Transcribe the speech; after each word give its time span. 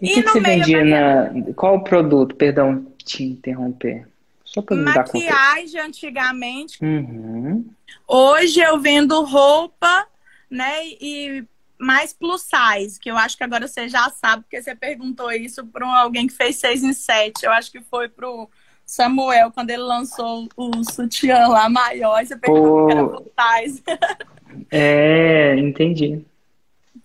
E 0.00 0.12
o 0.12 0.14
que, 0.14 0.22
que, 0.22 0.28
você 0.30 0.40
vendia 0.40 0.84
na. 0.84 1.52
Qual 1.54 1.76
o 1.76 1.84
produto? 1.84 2.34
Perdão 2.34 2.86
te 3.04 3.24
interromper. 3.24 4.06
Só 4.44 4.62
para 4.62 4.76
Maquiagem 4.76 5.80
antigamente. 5.80 6.82
Uhum. 6.82 7.64
Hoje 8.06 8.60
eu 8.60 8.80
vendo 8.80 9.22
roupa, 9.24 10.06
né? 10.50 10.86
E 11.00 11.44
mais 11.78 12.12
plus 12.12 12.42
size, 12.42 12.98
que 12.98 13.10
eu 13.10 13.16
acho 13.16 13.36
que 13.36 13.44
agora 13.44 13.66
você 13.66 13.88
já 13.88 14.10
sabe, 14.10 14.42
porque 14.42 14.60
você 14.60 14.74
perguntou 14.74 15.32
isso 15.32 15.64
para 15.66 15.86
alguém 16.00 16.26
que 16.26 16.34
fez 16.34 16.56
6 16.56 16.84
em 16.84 16.92
7. 16.92 17.44
Eu 17.44 17.52
acho 17.52 17.70
que 17.70 17.80
foi 17.80 18.08
pro 18.08 18.48
Samuel, 18.84 19.52
quando 19.52 19.70
ele 19.70 19.82
lançou 19.82 20.48
o 20.56 20.84
sutiã 20.92 21.46
lá 21.46 21.68
maior, 21.68 22.24
você 22.24 22.36
perguntou 22.36 22.86
que 22.86 22.92
era 22.92 23.06
plus 23.06 23.24
size. 23.38 23.82
é, 24.70 25.56
entendi. 25.56 26.24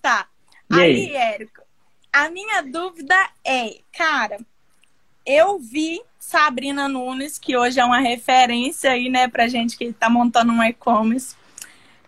Tá. 0.02 0.28
E 0.72 0.80
aí, 0.80 1.16
aí 1.16 1.16
Érico, 1.16 1.62
a 2.16 2.30
minha 2.30 2.62
dúvida 2.62 3.14
é, 3.46 3.80
cara, 3.92 4.38
eu 5.26 5.60
vi 5.60 6.02
Sabrina 6.18 6.88
Nunes, 6.88 7.38
que 7.38 7.58
hoje 7.58 7.78
é 7.78 7.84
uma 7.84 8.00
referência 8.00 8.92
aí, 8.92 9.10
né, 9.10 9.28
pra 9.28 9.50
gente 9.50 9.78
que 9.78 9.92
tá 9.92 10.10
montando 10.10 10.54
um 10.54 10.64
e-commerce, 10.64 11.36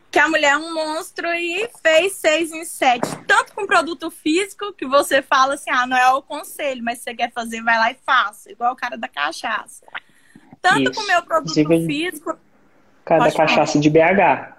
que 0.10 0.18
a 0.18 0.30
mulher 0.30 0.54
é 0.54 0.58
um 0.58 0.74
monstro 0.74 1.28
e 1.34 1.70
fez 1.84 2.14
seis 2.14 2.54
em 2.54 2.64
sete, 2.64 3.06
tanto 3.28 3.54
com 3.54 3.68
produto 3.68 4.10
físico, 4.10 4.72
que 4.72 4.88
você 4.88 5.22
fala 5.22 5.56
assim, 5.56 5.70
ah, 5.70 5.86
não 5.86 5.98
é 5.98 6.10
o 6.14 6.22
conselho, 6.22 6.82
mas 6.82 7.00
se 7.00 7.04
você 7.04 7.14
quer 7.14 7.34
fazer, 7.34 7.62
vai 7.62 7.78
lá 7.78 7.92
e 7.92 7.98
faça, 8.06 8.50
igual 8.50 8.72
o 8.72 8.78
cara 8.78 8.98
da 8.98 9.10
cachaça. 9.10 9.86
Tanto 10.62 10.84
Isso. 10.84 10.94
com 10.94 11.02
o 11.02 11.08
meu 11.08 11.22
produto 11.24 11.54
físico. 11.86 12.32
O 12.32 13.04
cara 13.04 13.26
da 13.26 13.32
cachaça 13.34 13.74
falar. 13.74 13.82
de 13.82 13.90
BH. 13.90 14.57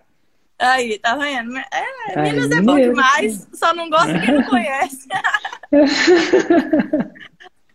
Aí, 0.58 0.98
tá 0.98 1.14
vendo? 1.14 1.56
É, 1.56 2.22
Minas 2.22 2.50
é 2.50 2.60
bom 2.60 2.76
demais, 2.76 3.46
só 3.54 3.72
não 3.72 3.88
gosta 3.88 4.18
quem 4.18 4.34
não 4.34 4.44
conhece. 4.44 5.06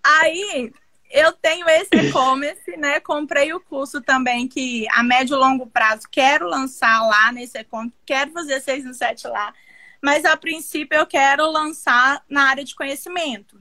Aí, 0.04 0.74
eu 1.10 1.32
tenho 1.32 1.70
esse 1.70 1.96
e-commerce, 1.96 2.76
né? 2.76 3.00
Comprei 3.00 3.54
o 3.54 3.62
curso 3.62 4.02
também 4.02 4.48
que 4.50 4.86
a 4.92 5.02
médio 5.02 5.36
e 5.36 5.40
longo 5.40 5.66
prazo 5.68 6.08
quero 6.12 6.46
lançar 6.46 7.08
lá 7.08 7.32
nesse 7.32 7.58
e-commerce, 7.58 7.96
quero 8.06 8.32
fazer 8.32 8.60
6 8.60 8.84
no 8.84 8.94
7 8.94 9.28
lá. 9.28 9.54
Mas 10.02 10.26
a 10.26 10.36
princípio 10.36 10.98
eu 10.98 11.08
quero 11.08 11.50
lançar 11.50 12.22
na 12.28 12.50
área 12.50 12.66
de 12.66 12.76
conhecimento. 12.76 13.58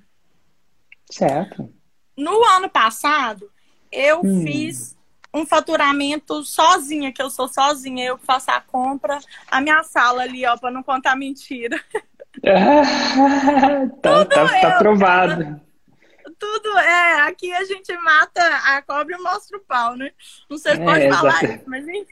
Certo. 1.09 1.73
No 2.17 2.45
ano 2.45 2.69
passado, 2.69 3.49
eu 3.93 4.21
hum. 4.25 4.43
fiz 4.43 4.97
um 5.35 5.47
faturamento 5.47 6.45
sozinha, 6.45 7.13
que 7.13 7.23
eu 7.23 7.31
sou 7.31 7.49
sozinha, 7.49 8.05
eu 8.05 8.19
faço 8.19 8.51
a 8.51 8.61
compra, 8.61 9.19
a 9.51 9.61
minha 9.61 9.83
sala 9.83 10.23
ali, 10.23 10.45
ó, 10.47 10.57
para 10.57 10.71
não 10.71 10.83
contar 10.83 11.17
mentira. 11.17 11.83
tá, 14.03 14.25
tá, 14.27 14.61
tá 14.61 14.79
provado. 14.79 15.61
Tudo 16.39 16.79
é, 16.79 17.21
aqui 17.23 17.53
a 17.53 17.65
gente 17.65 17.97
mata 17.99 18.41
a 18.65 18.83
cobra 18.83 19.17
e 19.17 19.21
mostra 19.21 19.57
o 19.57 19.61
pau, 19.61 19.97
né? 19.97 20.11
Não 20.49 20.59
sei 20.59 20.75
se 20.75 20.83
é, 20.83 20.85
pode 20.85 21.09
falar 21.09 21.45
isso, 21.45 21.65
mas 21.67 21.87
enfim. 21.87 22.07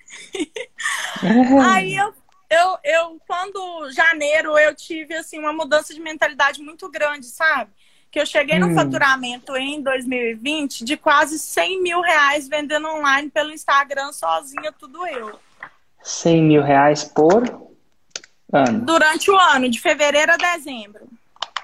Aí 1.68 1.96
eu, 1.96 2.14
eu, 2.48 2.78
eu, 2.84 3.20
quando 3.26 3.90
janeiro, 3.90 4.58
eu 4.58 4.74
tive 4.74 5.14
assim 5.14 5.38
uma 5.38 5.52
mudança 5.52 5.92
de 5.92 6.00
mentalidade 6.00 6.62
muito 6.62 6.88
grande, 6.88 7.26
sabe? 7.26 7.72
Que 8.10 8.18
eu 8.18 8.26
cheguei 8.26 8.58
no 8.58 8.68
hum. 8.68 8.74
faturamento 8.74 9.56
em 9.56 9.80
2020 9.80 10.84
de 10.84 10.96
quase 10.96 11.38
100 11.38 11.82
mil 11.82 12.00
reais 12.00 12.48
vendendo 12.48 12.88
online 12.88 13.30
pelo 13.30 13.52
Instagram 13.52 14.12
sozinha, 14.12 14.72
tudo 14.72 15.06
eu. 15.06 15.38
100 16.02 16.42
mil 16.42 16.62
reais 16.62 17.04
por 17.04 17.44
ano? 18.52 18.84
Durante 18.84 19.30
o 19.30 19.36
ano, 19.36 19.68
de 19.68 19.80
fevereiro 19.80 20.32
a 20.32 20.36
dezembro. 20.36 21.08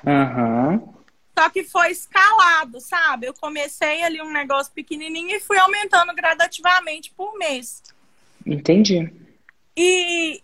Uhum. 0.05 0.95
Só 1.39 1.51
que 1.51 1.65
foi 1.65 1.91
escalado, 1.91 2.81
sabe? 2.81 3.27
Eu 3.27 3.35
comecei 3.35 4.03
ali 4.03 4.23
um 4.23 4.33
negócio 4.33 4.73
pequenininho 4.73 5.37
e 5.37 5.41
fui 5.41 5.59
aumentando 5.59 6.15
gradativamente 6.15 7.13
por 7.15 7.37
mês. 7.37 7.83
Entendi. 8.47 9.13
E, 9.77 10.41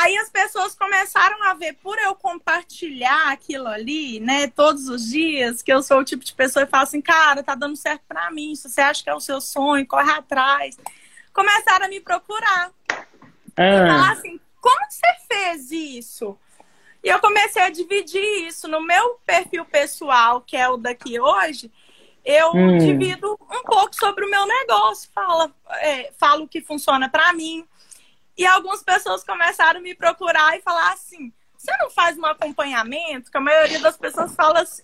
Aí 0.00 0.16
as 0.16 0.30
pessoas 0.30 0.74
começaram 0.74 1.42
a 1.42 1.52
ver, 1.52 1.74
por 1.74 1.98
eu 1.98 2.14
compartilhar 2.14 3.30
aquilo 3.30 3.68
ali, 3.68 4.18
né, 4.18 4.46
todos 4.46 4.88
os 4.88 5.10
dias, 5.10 5.60
que 5.60 5.70
eu 5.70 5.82
sou 5.82 5.98
o 5.98 6.04
tipo 6.04 6.24
de 6.24 6.32
pessoa 6.32 6.64
que 6.64 6.70
fala 6.70 6.84
assim, 6.84 7.02
cara, 7.02 7.42
tá 7.42 7.54
dando 7.54 7.76
certo 7.76 8.02
pra 8.08 8.30
mim, 8.30 8.54
se 8.54 8.70
você 8.70 8.80
acha 8.80 9.04
que 9.04 9.10
é 9.10 9.14
o 9.14 9.20
seu 9.20 9.42
sonho, 9.42 9.86
corre 9.86 10.10
atrás. 10.10 10.78
Começaram 11.34 11.84
a 11.84 11.88
me 11.88 12.00
procurar. 12.00 12.70
Ah. 12.90 13.62
E 13.62 13.88
falar 13.88 14.12
assim, 14.12 14.40
como 14.58 14.86
você 14.88 15.06
fez 15.30 15.70
isso? 15.70 16.38
E 17.04 17.08
eu 17.08 17.18
comecei 17.20 17.60
a 17.60 17.68
dividir 17.68 18.46
isso 18.46 18.66
no 18.68 18.80
meu 18.80 19.20
perfil 19.26 19.66
pessoal, 19.66 20.40
que 20.40 20.56
é 20.56 20.66
o 20.66 20.78
daqui 20.78 21.20
hoje. 21.20 21.70
Eu 22.24 22.52
hum. 22.54 22.78
divido 22.78 23.38
um 23.50 23.62
pouco 23.64 23.94
sobre 23.94 24.24
o 24.24 24.30
meu 24.30 24.46
negócio, 24.46 25.10
fala, 25.14 25.54
é, 25.80 26.10
falo 26.18 26.44
o 26.44 26.48
que 26.48 26.62
funciona 26.62 27.06
para 27.06 27.34
mim, 27.34 27.66
e 28.40 28.46
algumas 28.46 28.82
pessoas 28.82 29.22
começaram 29.22 29.80
a 29.80 29.82
me 29.82 29.94
procurar 29.94 30.56
e 30.56 30.62
falar 30.62 30.94
assim: 30.94 31.30
você 31.58 31.70
não 31.78 31.90
faz 31.90 32.16
um 32.16 32.24
acompanhamento? 32.24 33.30
Que 33.30 33.36
a 33.36 33.40
maioria 33.40 33.78
das 33.80 33.98
pessoas 33.98 34.34
fala 34.34 34.62
assim, 34.62 34.82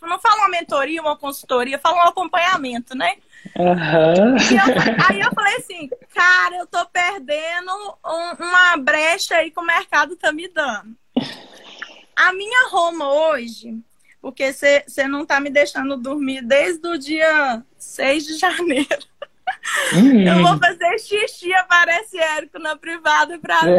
não 0.00 0.20
fala 0.20 0.42
uma 0.42 0.48
mentoria, 0.48 1.02
uma 1.02 1.16
consultoria, 1.16 1.80
fala 1.80 1.96
um 1.96 2.08
acompanhamento, 2.08 2.96
né? 2.96 3.16
Uhum. 3.58 4.36
Eu, 4.36 5.08
aí 5.10 5.20
eu 5.20 5.32
falei 5.34 5.56
assim, 5.56 5.90
cara, 6.14 6.58
eu 6.58 6.66
tô 6.68 6.86
perdendo 6.86 7.72
um, 8.06 8.44
uma 8.44 8.76
brecha 8.76 9.34
aí 9.34 9.50
que 9.50 9.58
o 9.58 9.66
mercado 9.66 10.14
tá 10.14 10.30
me 10.30 10.46
dando. 10.46 10.96
A 12.14 12.32
minha 12.32 12.68
Roma 12.68 13.12
hoje, 13.12 13.80
porque 14.20 14.52
você 14.52 15.08
não 15.08 15.26
tá 15.26 15.40
me 15.40 15.50
deixando 15.50 15.96
dormir 15.96 16.40
desde 16.42 16.86
o 16.86 16.96
dia 16.96 17.64
6 17.76 18.26
de 18.26 18.38
janeiro. 18.38 19.11
Hum. 19.94 20.26
Eu 20.26 20.42
vou 20.42 20.58
fazer 20.58 20.98
xixi, 20.98 21.54
aparece 21.54 22.18
Érico 22.18 22.58
na 22.58 22.76
privada 22.76 23.38
pra 23.38 23.62
mim. 23.62 23.76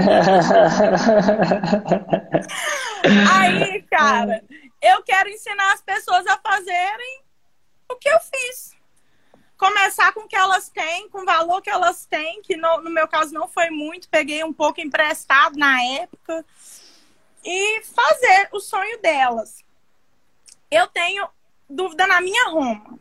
Aí, 3.34 3.82
cara, 3.84 4.44
eu 4.82 5.04
quero 5.04 5.30
ensinar 5.30 5.74
as 5.74 5.82
pessoas 5.82 6.26
a 6.28 6.38
fazerem 6.38 7.22
o 7.90 7.96
que 7.96 8.10
eu 8.10 8.20
fiz. 8.20 8.74
Começar 9.58 10.14
com 10.14 10.22
o 10.22 10.28
que 10.28 10.36
elas 10.36 10.70
têm, 10.70 11.10
com 11.10 11.22
o 11.22 11.26
valor 11.26 11.62
que 11.62 11.70
elas 11.70 12.06
têm, 12.06 12.42
que 12.42 12.56
no, 12.56 12.82
no 12.82 12.90
meu 12.90 13.08
caso 13.08 13.34
não 13.34 13.48
foi 13.48 13.70
muito, 13.70 14.10
peguei 14.10 14.44
um 14.44 14.54
pouco 14.54 14.82
emprestado 14.82 15.58
na 15.58 15.82
época, 15.82 16.46
e 17.44 17.82
fazer 17.84 18.50
o 18.52 18.60
sonho 18.60 19.02
delas. 19.02 19.64
Eu 20.72 20.88
tenho 20.88 21.28
dúvida 21.70 22.08
na 22.08 22.20
minha 22.22 22.50
Roma. 22.50 23.00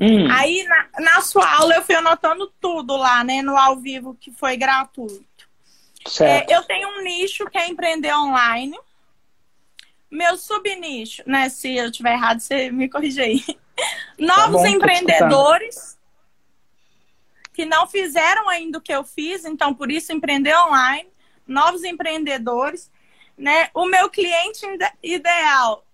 Hum. 0.00 0.30
Aí, 0.30 0.64
na, 0.64 0.88
na, 1.00 1.20
sua 1.20 1.48
aula, 1.56 1.76
eu 1.76 1.82
fui 1.82 1.94
anotando 1.94 2.52
tudo 2.60 2.96
lá, 2.96 3.22
né? 3.22 3.42
No 3.42 3.56
ao 3.56 3.76
vivo, 3.76 4.16
que 4.20 4.32
foi 4.32 4.56
gratuito. 4.56 5.24
É, 6.20 6.54
eu 6.54 6.62
tenho 6.64 6.88
um 6.88 7.02
nicho 7.02 7.46
que 7.46 7.56
é 7.56 7.68
empreender 7.68 8.12
online. 8.14 8.76
Meu 10.10 10.36
subnicho, 10.36 11.22
né? 11.26 11.48
Se 11.48 11.76
eu 11.76 11.86
estiver 11.86 12.12
errado, 12.12 12.40
você 12.40 12.70
me 12.70 12.88
corrige 12.88 13.20
aí. 13.20 13.40
Tá 13.40 13.54
Novos 14.18 14.62
tá 14.62 14.68
bom, 14.68 14.74
empreendedores 14.76 15.98
que 17.52 17.64
não 17.64 17.86
fizeram 17.86 18.48
ainda 18.48 18.78
o 18.78 18.80
que 18.80 18.92
eu 18.92 19.04
fiz, 19.04 19.44
então 19.44 19.74
por 19.74 19.90
isso 19.90 20.12
empreender 20.12 20.56
online. 20.66 21.08
Novos 21.46 21.84
empreendedores, 21.84 22.90
né? 23.36 23.68
O 23.74 23.86
meu 23.86 24.10
cliente 24.10 24.64
ideal 25.02 25.84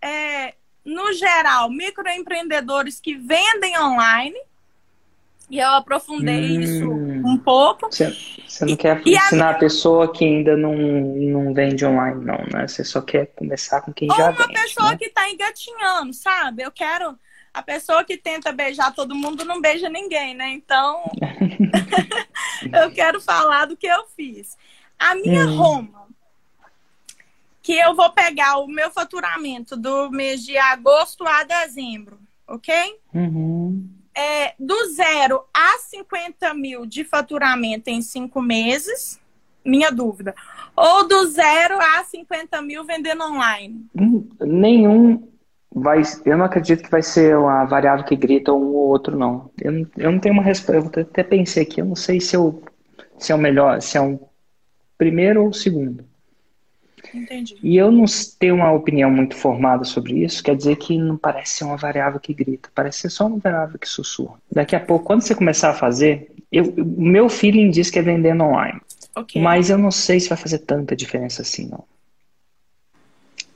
é 0.00 0.54
no 0.84 1.12
geral, 1.12 1.70
microempreendedores 1.70 3.00
que 3.00 3.14
vendem 3.14 3.78
online. 3.78 4.36
E 5.50 5.58
eu 5.58 5.68
aprofundei 5.68 6.58
hum, 6.58 6.60
isso 6.60 6.90
um 6.90 7.36
pouco. 7.36 7.88
Você, 7.90 8.14
não 8.64 8.76
quer 8.76 9.02
e, 9.04 9.16
ensinar 9.16 9.48
a, 9.48 9.50
a, 9.50 9.58
pessoa 9.58 10.12
que 10.12 10.24
ainda 10.24 10.56
não, 10.56 10.72
não 10.72 11.52
vende 11.52 11.84
online, 11.84 12.24
não, 12.24 12.38
né? 12.52 12.68
Você 12.68 12.84
só 12.84 13.02
quer 13.02 13.26
começar 13.34 13.80
com 13.80 13.92
quem 13.92 14.08
já 14.08 14.30
vende. 14.30 14.42
Ou 14.42 14.46
uma 14.46 14.62
pessoa 14.62 14.90
né? 14.90 14.96
que 14.96 15.06
está 15.06 15.28
engatinhando, 15.28 16.12
sabe? 16.14 16.62
Eu 16.62 16.70
quero. 16.70 17.18
A 17.52 17.62
pessoa 17.62 18.04
que 18.04 18.16
tenta 18.16 18.52
beijar 18.52 18.94
todo 18.94 19.12
mundo 19.12 19.44
não 19.44 19.60
beija 19.60 19.88
ninguém, 19.88 20.34
né? 20.34 20.50
Então, 20.50 21.10
eu 22.72 22.92
quero 22.92 23.20
falar 23.20 23.64
do 23.64 23.76
que 23.76 23.88
eu 23.88 24.04
fiz. 24.16 24.56
A 24.96 25.16
minha 25.16 25.46
hum. 25.46 25.56
Roma 25.56 26.09
que 27.62 27.76
eu 27.76 27.94
vou 27.94 28.10
pegar 28.10 28.58
o 28.58 28.66
meu 28.66 28.90
faturamento 28.90 29.76
do 29.76 30.10
mês 30.10 30.44
de 30.44 30.56
agosto 30.56 31.24
a 31.26 31.44
dezembro, 31.44 32.18
ok? 32.46 32.74
Uhum. 33.14 33.88
É, 34.16 34.54
do 34.58 34.92
zero 34.92 35.44
a 35.54 35.78
50 35.78 36.52
mil 36.54 36.84
de 36.84 37.04
faturamento 37.04 37.88
em 37.88 38.02
cinco 38.02 38.40
meses, 38.40 39.20
minha 39.64 39.90
dúvida. 39.90 40.34
Ou 40.74 41.06
do 41.06 41.26
zero 41.26 41.78
a 41.78 42.02
50 42.04 42.60
mil 42.62 42.84
vendendo 42.84 43.24
online? 43.24 43.86
Hum, 43.94 44.28
nenhum 44.40 45.28
vai. 45.72 46.02
Eu 46.24 46.36
não 46.36 46.46
acredito 46.46 46.82
que 46.82 46.90
vai 46.90 47.02
ser 47.02 47.36
uma 47.36 47.64
variável 47.64 48.04
que 48.04 48.16
grita 48.16 48.52
um 48.52 48.74
ou 48.74 48.88
outro, 48.88 49.16
não. 49.16 49.50
Eu 49.60 49.72
não, 49.72 49.86
eu 49.96 50.12
não 50.12 50.18
tenho 50.18 50.34
uma 50.34 50.42
resposta. 50.42 51.00
Eu 51.00 51.04
até 51.04 51.22
pensei 51.22 51.62
aqui, 51.62 51.80
eu 51.80 51.84
não 51.84 51.96
sei 51.96 52.20
se, 52.20 52.36
eu, 52.36 52.62
se 53.18 53.32
é 53.32 53.34
o 53.34 53.38
melhor, 53.38 53.80
se 53.80 53.96
é 53.96 54.00
um 54.00 54.18
primeiro 54.98 55.44
ou 55.44 55.52
segundo. 55.52 56.04
Entendi. 57.12 57.56
E 57.62 57.76
eu 57.76 57.90
não 57.90 58.04
tenho 58.38 58.54
uma 58.54 58.72
opinião 58.72 59.10
muito 59.10 59.36
formada 59.36 59.84
sobre 59.84 60.24
isso, 60.24 60.42
quer 60.42 60.56
dizer 60.56 60.76
que 60.76 60.96
não 60.98 61.16
parece 61.16 61.54
ser 61.54 61.64
uma 61.64 61.76
variável 61.76 62.20
que 62.20 62.32
grita, 62.32 62.70
parece 62.74 63.00
ser 63.00 63.10
só 63.10 63.26
uma 63.26 63.38
variável 63.38 63.78
que 63.78 63.88
sussurra. 63.88 64.38
Daqui 64.50 64.76
a 64.76 64.80
pouco, 64.80 65.04
quando 65.04 65.22
você 65.22 65.34
começar 65.34 65.70
a 65.70 65.74
fazer, 65.74 66.32
o 66.52 67.02
meu 67.02 67.28
feeling 67.28 67.70
diz 67.70 67.90
que 67.90 67.98
é 67.98 68.02
vendendo 68.02 68.44
online. 68.44 68.80
Okay. 69.14 69.42
Mas 69.42 69.70
eu 69.70 69.78
não 69.78 69.90
sei 69.90 70.20
se 70.20 70.28
vai 70.28 70.38
fazer 70.38 70.58
tanta 70.58 70.94
diferença 70.94 71.42
assim, 71.42 71.68
não. 71.68 71.84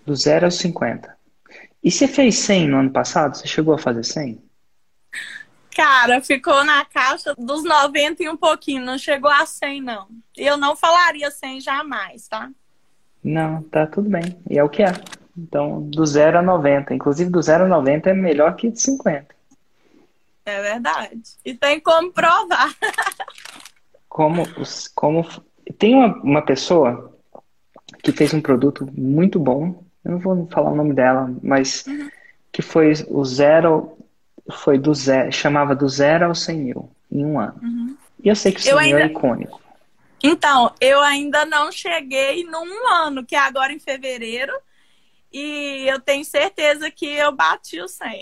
Do 0.04 0.14
zero 0.14 0.46
aos 0.46 0.56
50. 0.56 1.16
E 1.82 1.90
você 1.90 2.08
fez 2.08 2.36
100 2.38 2.68
no 2.68 2.78
ano 2.78 2.90
passado? 2.90 3.36
Você 3.36 3.46
chegou 3.46 3.74
a 3.74 3.78
fazer 3.78 4.04
100? 4.04 4.42
Cara, 5.74 6.20
ficou 6.20 6.64
na 6.64 6.84
caixa 6.84 7.34
dos 7.36 7.64
90 7.64 8.22
e 8.22 8.28
um 8.28 8.36
pouquinho, 8.36 8.84
não 8.84 8.96
chegou 8.96 9.30
a 9.30 9.44
100 9.44 9.82
não. 9.82 10.08
Eu 10.36 10.56
não 10.56 10.76
falaria 10.76 11.30
100 11.30 11.60
jamais, 11.60 12.28
tá? 12.28 12.50
Não, 13.24 13.62
tá 13.62 13.86
tudo 13.86 14.10
bem. 14.10 14.38
E 14.50 14.58
é 14.58 14.62
o 14.62 14.68
que 14.68 14.82
é. 14.82 14.92
Então, 15.36 15.80
do 15.80 16.04
0 16.04 16.38
a 16.38 16.42
90. 16.42 16.94
Inclusive, 16.94 17.30
do 17.30 17.40
0 17.40 17.64
a 17.64 17.68
90 17.68 18.10
é 18.10 18.14
melhor 18.14 18.54
que 18.54 18.70
de 18.70 18.80
50. 18.80 19.34
É 20.44 20.62
verdade. 20.62 21.22
E 21.42 21.54
tem 21.54 21.80
como 21.80 22.12
provar. 22.12 22.70
como, 24.08 24.44
como 24.94 25.26
tem 25.78 25.94
uma, 25.94 26.14
uma 26.22 26.42
pessoa 26.42 27.12
que 28.02 28.12
fez 28.12 28.34
um 28.34 28.40
produto 28.40 28.86
muito 28.94 29.40
bom. 29.40 29.82
Eu 30.04 30.12
não 30.12 30.18
vou 30.18 30.46
falar 30.52 30.70
o 30.70 30.76
nome 30.76 30.92
dela, 30.92 31.34
mas 31.42 31.86
uhum. 31.86 32.10
que 32.52 32.60
foi 32.60 32.92
o 33.08 33.24
zero, 33.24 33.96
foi 34.52 34.78
do 34.78 34.92
zero, 34.92 35.32
chamava 35.32 35.74
do 35.74 35.88
zero 35.88 36.26
ao 36.26 36.34
100 36.34 36.58
mil 36.58 36.90
em 37.10 37.24
um 37.24 37.40
ano. 37.40 37.58
Uhum. 37.62 37.96
E 38.22 38.28
eu 38.28 38.36
sei 38.36 38.52
que 38.52 38.60
o 38.60 38.62
100 38.62 38.72
eu 38.72 38.76
mil 38.76 38.86
é 38.98 39.02
ainda... 39.02 39.02
é 39.02 39.06
icônico. 39.06 39.63
Então, 40.26 40.74
eu 40.80 41.02
ainda 41.02 41.44
não 41.44 41.70
cheguei 41.70 42.44
num 42.44 42.88
ano, 42.88 43.26
que 43.26 43.36
é 43.36 43.38
agora 43.38 43.74
em 43.74 43.78
fevereiro, 43.78 44.54
e 45.30 45.84
eu 45.86 46.00
tenho 46.00 46.24
certeza 46.24 46.90
que 46.90 47.04
eu 47.04 47.30
bati 47.30 47.78
o 47.78 47.86
100. 47.86 48.20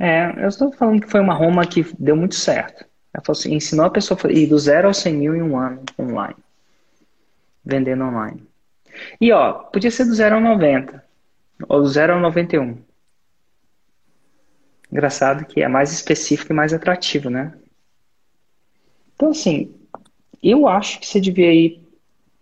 É, 0.00 0.32
eu 0.42 0.48
estou 0.48 0.72
falando 0.72 1.02
que 1.02 1.10
foi 1.10 1.20
uma 1.20 1.34
Roma 1.34 1.66
que 1.66 1.84
deu 1.98 2.16
muito 2.16 2.34
certo. 2.34 2.86
Ela 3.12 3.22
falou 3.22 3.38
assim, 3.38 3.54
ensinou 3.54 3.84
a 3.84 3.90
pessoa 3.90 4.18
a 4.24 4.32
ir 4.32 4.46
do 4.46 4.58
zero 4.58 4.88
ao 4.88 4.94
100 4.94 5.14
mil 5.14 5.36
em 5.36 5.42
um 5.42 5.58
ano 5.58 5.84
online. 5.98 6.36
Vendendo 7.62 8.04
online. 8.04 8.42
E 9.20 9.30
ó, 9.30 9.52
podia 9.52 9.90
ser 9.90 10.06
do 10.06 10.14
zero 10.14 10.36
ao 10.36 10.40
90. 10.40 11.04
Ou 11.68 11.82
do 11.82 11.88
zero 11.88 12.14
ao 12.14 12.20
91. 12.20 12.82
Engraçado 14.90 15.44
que 15.44 15.62
é 15.62 15.68
mais 15.68 15.92
específico 15.92 16.52
e 16.52 16.56
mais 16.56 16.72
atrativo, 16.72 17.28
né? 17.28 17.52
Então, 19.14 19.30
assim, 19.30 19.72
eu 20.50 20.68
acho 20.68 21.00
que 21.00 21.06
você 21.06 21.20
devia 21.20 21.52
ir 21.52 21.82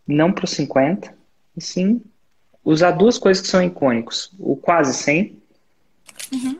não 0.06 0.32
para 0.32 0.44
os 0.44 0.50
50, 0.52 1.14
e 1.56 1.60
sim 1.60 2.02
usar 2.64 2.92
duas 2.92 3.18
coisas 3.18 3.42
que 3.42 3.48
são 3.48 3.62
icônicos. 3.62 4.32
O 4.38 4.56
quase 4.56 4.94
100 4.94 5.36
uhum. 6.32 6.58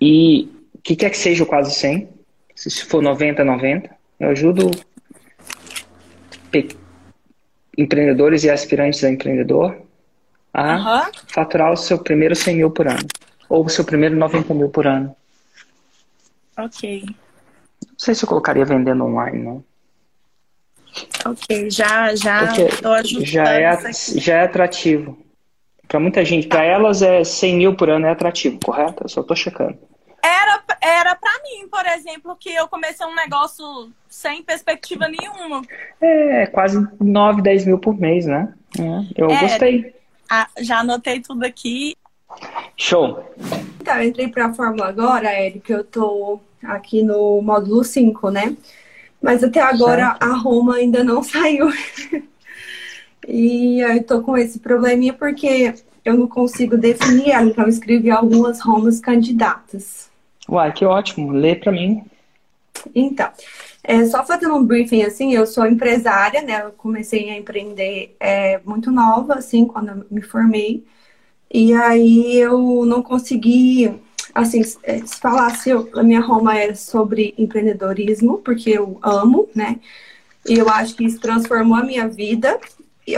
e 0.00 0.48
o 0.74 0.78
que 0.78 0.96
quer 0.96 1.10
que 1.10 1.18
seja 1.18 1.42
o 1.42 1.46
quase 1.46 1.74
100. 1.74 2.08
Se 2.54 2.84
for 2.84 3.02
90, 3.02 3.44
90. 3.44 3.96
Eu 4.18 4.30
ajudo 4.30 4.70
empreendedores 7.76 8.42
e 8.42 8.50
aspirantes 8.50 9.04
a 9.04 9.10
empreendedor 9.10 9.80
a 10.52 11.06
uhum. 11.06 11.12
faturar 11.28 11.72
o 11.72 11.76
seu 11.76 11.98
primeiro 11.98 12.34
100 12.34 12.56
mil 12.56 12.70
por 12.70 12.88
ano. 12.88 13.06
Ou 13.48 13.64
o 13.64 13.68
seu 13.68 13.84
primeiro 13.84 14.16
90 14.16 14.52
mil 14.54 14.68
por 14.68 14.86
ano. 14.86 15.14
Ok. 16.56 17.04
Não 17.06 17.94
sei 17.96 18.14
se 18.14 18.24
eu 18.24 18.28
colocaria 18.28 18.64
vendendo 18.64 19.04
online, 19.04 19.38
não. 19.38 19.64
Ok, 21.24 21.70
já 21.70 22.14
já 22.14 22.46
já 23.24 23.52
é 23.52 23.92
já 24.16 24.34
é 24.34 24.42
atrativo. 24.42 25.18
Para 25.86 26.00
muita 26.00 26.24
gente, 26.24 26.46
para 26.46 26.62
elas 26.62 27.00
é 27.00 27.24
100 27.24 27.56
mil 27.56 27.74
por 27.74 27.88
ano 27.88 28.06
é 28.06 28.10
atrativo, 28.10 28.58
correto? 28.62 29.04
Eu 29.04 29.08
só 29.08 29.22
tô 29.22 29.34
checando. 29.34 29.78
Era, 30.22 30.62
era 30.82 31.14
para 31.14 31.32
mim, 31.42 31.66
por 31.68 31.86
exemplo, 31.86 32.36
que 32.38 32.50
eu 32.50 32.68
comecei 32.68 33.06
um 33.06 33.14
negócio 33.14 33.90
sem 34.08 34.42
perspectiva 34.42 35.08
nenhuma. 35.08 35.62
É, 36.00 36.46
quase 36.46 36.86
9, 37.00 37.40
10 37.40 37.64
mil 37.66 37.78
por 37.78 37.98
mês, 37.98 38.26
né? 38.26 38.52
É, 38.78 39.22
eu 39.22 39.30
é, 39.30 39.40
gostei. 39.40 39.94
já 40.60 40.80
anotei 40.80 41.20
tudo 41.20 41.44
aqui. 41.44 41.96
Show. 42.76 43.24
Então, 43.80 43.96
eu 43.96 44.08
entrei 44.08 44.28
para 44.28 44.46
a 44.46 44.54
Fórmula 44.54 44.88
agora, 44.88 45.40
Eric, 45.40 45.70
eu 45.72 45.82
tô 45.82 46.40
aqui 46.62 47.02
no 47.02 47.40
módulo 47.40 47.82
5, 47.82 48.30
né? 48.30 48.54
Mas 49.20 49.42
até 49.42 49.60
agora 49.60 50.10
certo. 50.10 50.22
a 50.22 50.36
Roma 50.36 50.76
ainda 50.76 51.02
não 51.02 51.22
saiu. 51.24 51.68
e 53.26 53.80
eu 53.80 54.02
tô 54.04 54.22
com 54.22 54.36
esse 54.36 54.58
probleminha 54.58 55.12
porque 55.12 55.74
eu 56.04 56.16
não 56.16 56.26
consigo 56.26 56.76
definir 56.76 57.30
ela, 57.30 57.46
então 57.46 57.64
eu 57.64 57.70
escrevi 57.70 58.10
algumas 58.10 58.60
Romas 58.60 59.00
candidatas. 59.00 60.08
Uai, 60.48 60.72
que 60.72 60.84
ótimo. 60.84 61.32
Lê 61.32 61.54
para 61.54 61.70
mim. 61.70 62.02
Então, 62.94 63.28
é, 63.82 64.04
só 64.06 64.24
fazendo 64.24 64.54
um 64.54 64.64
briefing 64.64 65.02
assim, 65.02 65.34
eu 65.34 65.46
sou 65.46 65.66
empresária, 65.66 66.42
né? 66.42 66.62
Eu 66.64 66.72
comecei 66.72 67.30
a 67.30 67.36
empreender 67.36 68.16
é, 68.18 68.60
muito 68.64 68.90
nova, 68.90 69.34
assim, 69.34 69.66
quando 69.66 69.88
eu 69.88 70.06
me 70.10 70.22
formei. 70.22 70.84
E 71.52 71.72
aí 71.72 72.36
eu 72.36 72.84
não 72.86 73.02
consegui 73.02 73.90
assim, 74.38 74.62
é, 74.82 74.98
se 75.04 75.18
falasse, 75.18 75.70
eu, 75.70 75.88
a 75.94 76.02
minha 76.02 76.20
Roma 76.20 76.56
é 76.56 76.74
sobre 76.74 77.34
empreendedorismo, 77.36 78.38
porque 78.38 78.70
eu 78.70 78.98
amo, 79.02 79.48
né? 79.54 79.80
E 80.48 80.54
eu 80.54 80.68
acho 80.68 80.94
que 80.94 81.04
isso 81.04 81.20
transformou 81.20 81.76
a 81.76 81.84
minha 81.84 82.08
vida. 82.08 82.58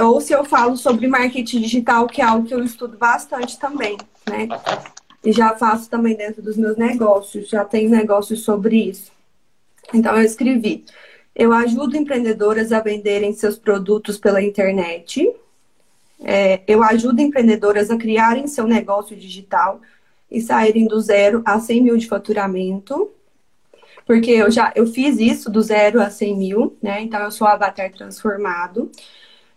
Ou 0.02 0.20
se 0.20 0.32
eu 0.32 0.44
falo 0.44 0.76
sobre 0.76 1.06
marketing 1.08 1.60
digital, 1.60 2.06
que 2.06 2.20
é 2.20 2.24
algo 2.24 2.46
que 2.46 2.54
eu 2.54 2.62
estudo 2.62 2.96
bastante 2.96 3.58
também, 3.58 3.96
né? 4.28 4.48
E 5.24 5.32
já 5.32 5.56
faço 5.56 5.90
também 5.90 6.16
dentro 6.16 6.40
dos 6.42 6.56
meus 6.56 6.76
negócios, 6.76 7.48
já 7.48 7.64
tenho 7.64 7.90
negócios 7.90 8.42
sobre 8.42 8.76
isso. 8.76 9.12
Então 9.92 10.16
eu 10.16 10.22
escrevi. 10.22 10.84
Eu 11.34 11.52
ajudo 11.52 11.96
empreendedoras 11.96 12.72
a 12.72 12.80
venderem 12.80 13.32
seus 13.32 13.56
produtos 13.58 14.16
pela 14.18 14.42
internet. 14.42 15.30
É, 16.22 16.60
eu 16.66 16.82
ajudo 16.82 17.20
empreendedoras 17.20 17.90
a 17.90 17.96
criarem 17.96 18.46
seu 18.46 18.66
negócio 18.66 19.16
digital 19.16 19.80
e 20.30 20.40
saírem 20.40 20.86
do 20.86 21.00
zero 21.00 21.42
a 21.44 21.58
100 21.58 21.82
mil 21.82 21.96
de 21.96 22.06
faturamento. 22.06 23.10
Porque 24.06 24.30
eu 24.30 24.50
já 24.50 24.72
eu 24.74 24.86
fiz 24.86 25.18
isso 25.18 25.50
do 25.50 25.62
zero 25.62 26.00
a 26.00 26.10
100 26.10 26.36
mil, 26.36 26.76
né? 26.82 27.02
Então 27.02 27.20
eu 27.20 27.30
sou 27.30 27.46
avatar 27.46 27.92
transformado. 27.92 28.90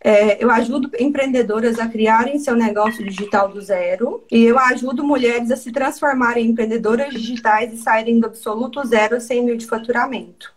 É, 0.05 0.43
eu 0.43 0.51
ajudo 0.51 0.91
empreendedoras 0.99 1.79
a 1.79 1.87
criarem 1.87 2.37
seu 2.37 2.57
negócio 2.57 3.05
digital 3.05 3.47
do 3.47 3.61
zero 3.61 4.21
e 4.29 4.43
eu 4.43 4.59
ajudo 4.59 5.01
mulheres 5.01 5.49
a 5.49 5.55
se 5.55 5.71
transformarem 5.71 6.45
em 6.45 6.49
empreendedoras 6.49 7.13
digitais 7.13 7.71
e 7.71 7.77
saírem 7.77 8.19
do 8.19 8.25
absoluto 8.25 8.83
zero 8.85 9.15
a 9.15 9.19
100 9.21 9.45
mil 9.45 9.55
de 9.55 9.65
faturamento. 9.65 10.53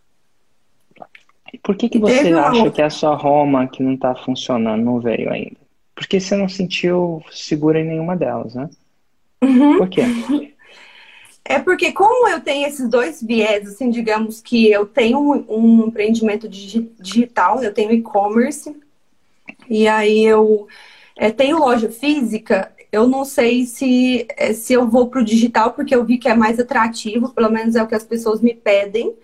E 1.53 1.59
por 1.59 1.77
que, 1.77 1.89
que 1.89 1.99
você 1.99 2.33
acha 2.33 2.57
outra... 2.57 2.71
que 2.73 2.83
a 2.83 2.91
sua 2.91 3.15
Roma 3.15 3.69
que 3.69 3.83
não 3.83 3.95
está 3.95 4.17
funcionando 4.17 4.83
não 4.83 5.01
veio 5.01 5.33
ainda? 5.33 5.57
Porque 5.95 6.19
você 6.19 6.37
não 6.37 6.49
sentiu 6.49 7.23
segura 7.31 7.81
em 7.81 7.87
nenhuma 7.87 8.17
delas, 8.17 8.55
né? 8.55 8.69
Uhum. 9.43 9.79
Por 9.79 9.89
quê? 9.89 10.03
É 11.49 11.61
porque 11.61 11.93
como 11.93 12.29
eu 12.29 12.41
tenho 12.41 12.67
esses 12.67 12.89
dois 12.89 13.23
viés, 13.23 13.69
assim, 13.69 13.89
digamos 13.89 14.41
que 14.41 14.69
eu 14.69 14.85
tenho 14.85 15.19
um, 15.49 15.87
empreendimento 15.87 16.49
digital, 16.49 17.63
eu 17.63 17.73
tenho 17.73 17.93
e-commerce, 17.93 18.75
e 19.71 19.87
aí 19.87 20.25
eu 20.25 20.67
é, 21.15 21.31
tenho 21.31 21.59
loja 21.59 21.89
física, 21.89 22.73
eu 22.91 23.07
não 23.07 23.25
sei 23.25 23.65
se, 23.65 24.27
é, 24.37 24.53
se 24.53 24.73
eu 24.73 24.89
vou 24.89 25.09
para 25.09 25.21
o 25.21 25.25
digital, 25.25 25.73
porque 25.73 25.95
eu 25.95 26.05
vi 26.05 26.19
que 26.19 26.29
é 26.29 26.35
mais 26.35 26.59
atrativo, 26.59 27.33
pelo 27.33 27.51
menos 27.51 27.77
é 27.77 27.83
o 27.83 27.87
que 27.87 27.95
as 27.95 28.05
pessoas 28.05 28.41
me 28.41 28.55
pedem. 28.55 29.15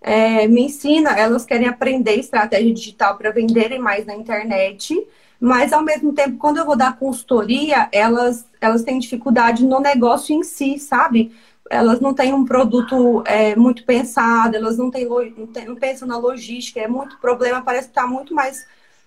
É, 0.00 0.46
me 0.46 0.62
ensina, 0.62 1.18
elas 1.18 1.44
querem 1.44 1.66
aprender 1.68 2.14
estratégia 2.14 2.72
digital 2.72 3.16
para 3.18 3.32
venderem 3.32 3.78
mais 3.78 4.06
na 4.06 4.14
internet, 4.14 4.94
mas 5.40 5.72
ao 5.72 5.82
mesmo 5.82 6.12
tempo, 6.12 6.38
quando 6.38 6.58
eu 6.58 6.64
vou 6.64 6.76
dar 6.76 6.98
consultoria, 6.98 7.88
elas, 7.92 8.46
elas 8.60 8.82
têm 8.82 8.98
dificuldade 8.98 9.64
no 9.64 9.80
negócio 9.80 10.34
em 10.34 10.42
si, 10.42 10.78
sabe? 10.78 11.32
Elas 11.70 12.00
não 12.00 12.14
têm 12.14 12.32
um 12.32 12.44
produto 12.44 13.22
é, 13.26 13.56
muito 13.56 13.84
pensado, 13.84 14.56
elas 14.56 14.78
não, 14.78 14.90
têm, 14.90 15.06
não, 15.08 15.46
têm, 15.46 15.66
não 15.66 15.76
pensam 15.76 16.06
na 16.06 16.16
logística, 16.16 16.80
é 16.80 16.88
muito 16.88 17.18
problema, 17.18 17.62
parece 17.62 17.88
que 17.88 17.92
está 17.92 18.06
muito 18.06 18.34
mais 18.34 18.66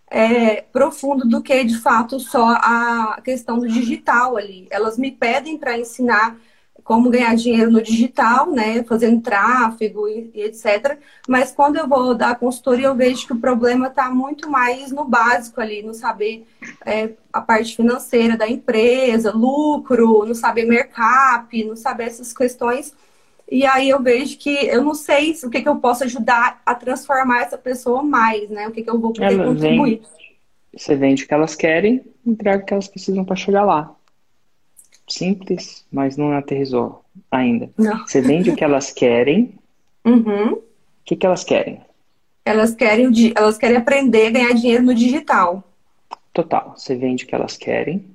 é, 0.09 0.61
profundo 0.61 1.27
do 1.27 1.41
que 1.41 1.63
de 1.63 1.77
fato 1.77 2.19
só 2.19 2.49
a 2.49 3.21
questão 3.23 3.59
do 3.59 3.67
digital 3.67 4.37
ali. 4.37 4.67
Elas 4.69 4.97
me 4.97 5.11
pedem 5.11 5.57
para 5.57 5.77
ensinar 5.77 6.35
como 6.89 7.11
ganhar 7.11 7.35
dinheiro 7.35 7.69
no 7.69 7.83
digital, 7.83 8.49
né, 8.49 8.81
fazendo 8.81 9.21
tráfego 9.21 10.07
e, 10.07 10.31
e, 10.33 10.41
etc. 10.41 10.97
Mas 11.27 11.51
quando 11.51 11.77
eu 11.77 11.87
vou 11.87 12.15
dar 12.15 12.39
consultoria, 12.39 12.87
eu 12.87 12.95
vejo 12.95 13.27
que 13.27 13.33
o 13.33 13.39
problema 13.39 13.89
está 13.89 14.09
muito 14.09 14.49
mais 14.49 14.91
no 14.91 15.05
básico 15.05 15.61
ali, 15.61 15.83
no 15.83 15.93
saber 15.93 16.47
é, 16.83 17.11
a 17.31 17.41
parte 17.41 17.75
financeira 17.75 18.35
da 18.35 18.49
empresa, 18.49 19.31
lucro, 19.31 20.25
no 20.25 20.33
saber 20.33 20.65
mercap, 20.65 21.63
no 21.63 21.77
saber 21.77 22.05
essas 22.05 22.33
questões. 22.33 22.91
E 23.47 23.67
aí 23.67 23.87
eu 23.87 24.01
vejo 24.01 24.39
que 24.39 24.49
eu 24.49 24.83
não 24.83 24.95
sei 24.95 25.35
o 25.43 25.49
que, 25.51 25.61
que 25.61 25.69
eu 25.69 25.75
posso 25.75 26.05
ajudar 26.05 26.59
a 26.65 26.73
transformar 26.73 27.43
essa 27.43 27.57
pessoa 27.59 28.01
mais, 28.01 28.49
né? 28.49 28.67
O 28.67 28.71
que, 28.71 28.81
que 28.81 28.89
eu 28.89 28.99
vou 28.99 29.13
poder 29.13 29.37
contribuir. 29.37 30.01
Vem, 30.01 30.01
você 30.75 30.95
vende 30.95 31.23
o 31.23 31.27
que 31.27 31.33
elas 31.35 31.53
querem, 31.53 32.03
entrega 32.25 32.63
o 32.63 32.65
que 32.65 32.73
elas 32.73 32.87
precisam 32.87 33.23
para 33.23 33.35
chegar 33.35 33.63
lá. 33.63 33.95
Simples, 35.09 35.85
mas 35.91 36.15
não 36.15 36.31
aterrizou 36.31 37.03
ainda. 37.31 37.69
Não. 37.77 38.07
Você 38.07 38.21
vende 38.21 38.51
o 38.51 38.55
que 38.55 38.63
elas 38.63 38.91
querem. 38.91 39.53
Uhum. 40.05 40.53
O 40.53 40.63
que, 41.03 41.15
que 41.15 41.25
elas 41.25 41.43
querem? 41.43 41.81
Elas 42.45 42.73
querem, 42.73 43.11
elas 43.35 43.57
querem 43.57 43.77
aprender 43.77 44.27
a 44.27 44.31
ganhar 44.31 44.53
dinheiro 44.53 44.83
no 44.83 44.93
digital. 44.93 45.63
Total. 46.33 46.73
Você 46.75 46.95
vende 46.95 47.23
o 47.23 47.27
que 47.27 47.35
elas 47.35 47.57
querem. 47.57 48.05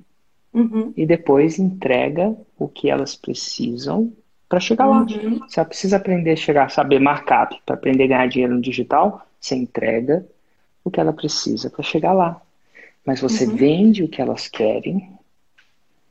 Uhum. 0.53 0.93
E 0.97 1.05
depois 1.05 1.59
entrega 1.59 2.37
o 2.57 2.69
que 2.69 2.89
elas 2.89 3.17
precisam 3.17 4.13
para 4.49 4.61
chegar 4.61 4.87
lá. 4.87 5.01
Uhum. 5.01 5.41
Você 5.41 5.65
precisa 5.65 5.97
aprender 5.97 6.33
a 6.33 6.37
chegar, 6.37 6.71
saber 6.71 7.01
markup 7.01 7.61
para 7.67 7.75
aprender 7.75 8.05
a 8.05 8.09
ganhar 8.09 8.29
dinheiro 8.29 8.55
no 8.55 8.61
digital. 8.61 9.27
Você 9.41 9.57
entrega 9.57 10.25
o 10.85 10.91
que 10.91 11.01
ela 11.01 11.13
precisa 11.13 11.69
para 11.69 11.83
chegar 11.83 12.13
lá. 12.13 12.41
Mas 13.05 13.21
você 13.21 13.47
uhum. 13.47 13.57
vende 13.57 14.03
o 14.03 14.09
que 14.09 14.23
elas 14.23 14.49
querem, 14.49 15.11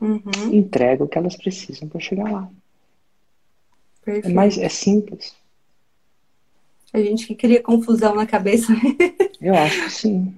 uhum. 0.06 0.54
entrega 0.54 1.04
o 1.04 1.08
que 1.08 1.18
elas 1.18 1.36
precisam 1.36 1.88
para 1.88 2.00
chegar 2.00 2.32
lá. 2.32 2.50
Perfeito. 4.04 4.30
É, 4.30 4.34
mais, 4.34 4.58
é 4.58 4.70
simples. 4.70 5.36
A 6.92 7.00
gente 7.00 7.26
que 7.26 7.36
cria 7.36 7.62
confusão 7.62 8.16
na 8.16 8.26
cabeça. 8.26 8.74
eu 9.42 9.56
acho 9.56 9.86
que 9.86 9.90
sim. 9.90 10.36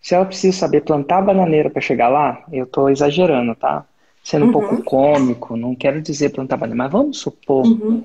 Se 0.00 0.14
ela 0.14 0.24
precisa 0.24 0.56
saber 0.56 0.80
plantar 0.80 1.22
bananeira 1.22 1.70
para 1.70 1.82
chegar 1.82 2.08
lá, 2.08 2.44
eu 2.52 2.64
estou 2.64 2.88
exagerando, 2.88 3.54
tá? 3.54 3.86
sendo 4.28 4.44
um 4.44 4.52
pouco 4.52 4.74
uhum. 4.74 4.82
cômico, 4.82 5.56
não 5.56 5.74
quero 5.74 6.02
dizer 6.02 6.30
plantar 6.30 6.58
bananeira, 6.58 6.84
mas 6.84 6.92
vamos 6.92 7.18
supor 7.18 7.66
uhum. 7.66 8.04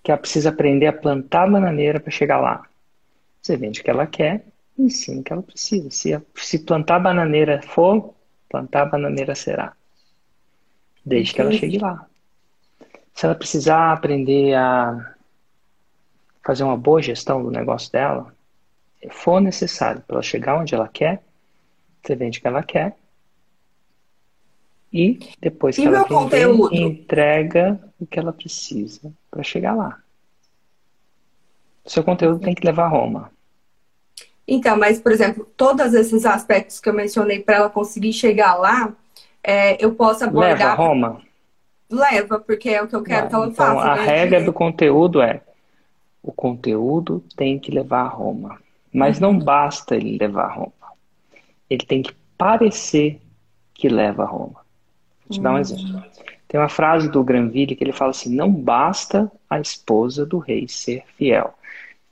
que 0.00 0.12
ela 0.12 0.20
precisa 0.20 0.50
aprender 0.50 0.86
a 0.86 0.92
plantar 0.92 1.50
bananeira 1.50 1.98
para 1.98 2.10
chegar 2.12 2.38
lá. 2.38 2.62
Você 3.42 3.56
vende 3.56 3.80
o 3.80 3.84
que 3.84 3.90
ela 3.90 4.06
quer, 4.06 4.44
ensina 4.78 5.20
o 5.20 5.24
que 5.24 5.32
ela 5.32 5.42
precisa. 5.42 5.90
Se, 5.90 6.20
se 6.36 6.58
plantar 6.60 7.00
bananeira 7.00 7.60
for, 7.62 8.14
plantar 8.48 8.86
bananeira 8.86 9.34
será. 9.34 9.72
Desde 11.06 11.32
que 11.32 11.40
ela 11.40 11.52
chegue 11.52 11.78
lá. 11.78 12.04
Se 13.14 13.24
ela 13.24 13.36
precisar 13.36 13.92
aprender 13.92 14.54
a 14.54 15.14
fazer 16.44 16.64
uma 16.64 16.76
boa 16.76 17.00
gestão 17.00 17.42
do 17.42 17.50
negócio 17.50 17.90
dela, 17.92 18.34
for 19.10 19.40
necessário 19.40 20.02
para 20.02 20.16
ela 20.16 20.22
chegar 20.22 20.58
onde 20.58 20.74
ela 20.74 20.88
quer, 20.88 21.22
você 22.02 22.16
vende 22.16 22.38
o 22.38 22.42
que 22.42 22.48
ela 22.48 22.62
quer, 22.62 22.96
e 24.92 25.18
depois 25.40 25.76
que 25.76 25.82
e 25.82 25.86
ela 25.86 26.00
aprender, 26.00 26.48
entrega 26.72 27.80
o 28.00 28.06
que 28.06 28.18
ela 28.18 28.32
precisa 28.32 29.12
para 29.30 29.42
chegar 29.42 29.74
lá. 29.74 30.00
O 31.84 31.90
seu 31.90 32.02
conteúdo 32.02 32.40
tem 32.40 32.54
que 32.54 32.66
levar 32.66 32.86
a 32.86 32.88
Roma. 32.88 33.30
Então, 34.46 34.76
mas, 34.76 35.00
por 35.00 35.12
exemplo, 35.12 35.48
todos 35.56 35.92
esses 35.94 36.24
aspectos 36.24 36.80
que 36.80 36.88
eu 36.88 36.94
mencionei 36.94 37.40
para 37.40 37.56
ela 37.56 37.70
conseguir 37.70 38.12
chegar 38.12 38.54
lá, 38.54 38.92
é, 39.46 39.76
eu 39.82 39.94
posso 39.94 40.24
abordar. 40.24 40.58
Leva 40.58 40.70
a 40.70 40.74
Roma? 40.74 41.22
Leva, 41.88 42.40
porque 42.40 42.70
é 42.70 42.82
o 42.82 42.88
que 42.88 42.96
eu 42.96 43.02
quero 43.04 43.28
que 43.28 43.34
ela 43.34 43.46
então, 43.46 43.54
faça. 43.54 43.92
A 43.92 43.96
né? 43.96 44.04
regra 44.04 44.42
do 44.42 44.52
conteúdo 44.52 45.22
é: 45.22 45.40
o 46.20 46.32
conteúdo 46.32 47.22
tem 47.36 47.56
que 47.56 47.70
levar 47.70 48.00
a 48.00 48.08
Roma. 48.08 48.58
Mas 48.92 49.20
uhum. 49.20 49.32
não 49.32 49.38
basta 49.38 49.94
ele 49.94 50.18
levar 50.18 50.46
a 50.46 50.52
Roma. 50.52 50.72
Ele 51.70 51.86
tem 51.86 52.02
que 52.02 52.12
parecer 52.36 53.20
que 53.72 53.88
leva 53.88 54.24
a 54.24 54.26
Roma. 54.26 54.60
Vou 55.28 55.38
te 55.38 55.40
dar 55.40 55.52
um 55.52 55.58
exemplo. 55.58 56.02
Tem 56.48 56.60
uma 56.60 56.68
frase 56.68 57.08
do 57.08 57.22
Granville 57.22 57.76
que 57.76 57.84
ele 57.84 57.92
fala 57.92 58.10
assim: 58.10 58.34
não 58.34 58.50
basta 58.50 59.30
a 59.48 59.60
esposa 59.60 60.26
do 60.26 60.38
rei 60.38 60.66
ser 60.66 61.04
fiel. 61.16 61.54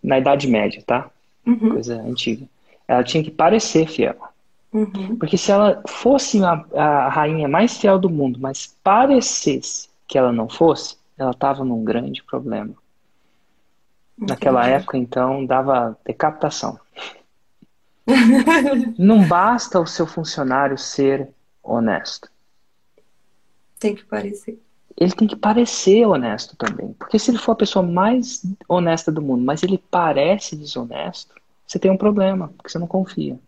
Na 0.00 0.19
Idade 0.19 0.47
Média, 0.47 0.81
tá? 0.87 1.11
Uhum. 1.45 1.71
Coisa 1.71 2.00
antiga. 2.00 2.47
Ela 2.87 3.03
tinha 3.03 3.25
que 3.25 3.31
parecer 3.31 3.88
fiel. 3.88 4.17
Uhum. 4.75 5.16
Porque 5.16 5.38
se 5.38 5.52
ela 5.52 5.81
fosse 5.87 6.43
a, 6.45 6.66
a 6.75 7.09
rainha 7.09 7.47
mais 7.47 7.76
fiel 7.76 7.97
do 7.97 8.11
mundo, 8.11 8.40
mas 8.40 8.76
parecesse 8.83 9.88
que 10.09 10.19
ela 10.19 10.33
não 10.33 10.49
fosse, 10.49 10.97
ela 11.16 11.31
estava 11.31 11.64
num 11.64 11.85
grande 11.85 12.25
problema. 12.25 12.75
Entendi. 14.16 14.33
Naquela 14.33 14.66
época, 14.66 14.99
então, 14.99 15.47
dava 15.47 15.97
decapitação. 16.04 16.78
não 18.99 19.26
basta 19.28 19.81
o 19.81 19.87
seu 19.87 20.09
funcionário 20.09 20.76
ser 20.76 21.31
honesto. 21.62 22.28
Tem 23.78 23.95
que 23.95 24.04
parecer. 24.04 24.61
Ele 24.97 25.12
tem 25.12 25.28
que 25.28 25.37
parecer 25.37 26.04
honesto 26.04 26.57
também. 26.57 26.93
Porque 26.95 27.19
se 27.19 27.31
ele 27.31 27.38
for 27.38 27.52
a 27.52 27.57
pessoa 27.57 27.85
mais 27.85 28.43
honesta 28.69 29.12
do 29.12 29.23
mundo, 29.23 29.45
mas 29.45 29.62
ele 29.62 29.78
parece 29.90 30.57
desonesto, 30.57 31.35
você 31.64 31.78
tem 31.78 31.90
um 31.90 31.97
problema, 31.97 32.49
porque 32.57 32.71
você 32.71 32.78
não 32.78 32.87
confia. 32.88 33.38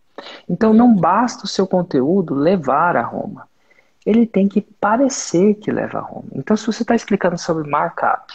Então 0.49 0.73
não 0.73 0.95
basta 0.95 1.45
o 1.45 1.47
seu 1.47 1.67
conteúdo 1.67 2.33
levar 2.33 2.95
a 2.95 3.03
Roma. 3.03 3.47
Ele 4.05 4.25
tem 4.25 4.47
que 4.47 4.61
parecer 4.61 5.55
que 5.55 5.71
leva 5.71 5.99
a 5.99 6.01
Roma. 6.01 6.29
Então, 6.33 6.55
se 6.55 6.65
você 6.65 6.81
está 6.83 6.95
explicando 6.95 7.37
sobre 7.37 7.69
markup 7.69 8.33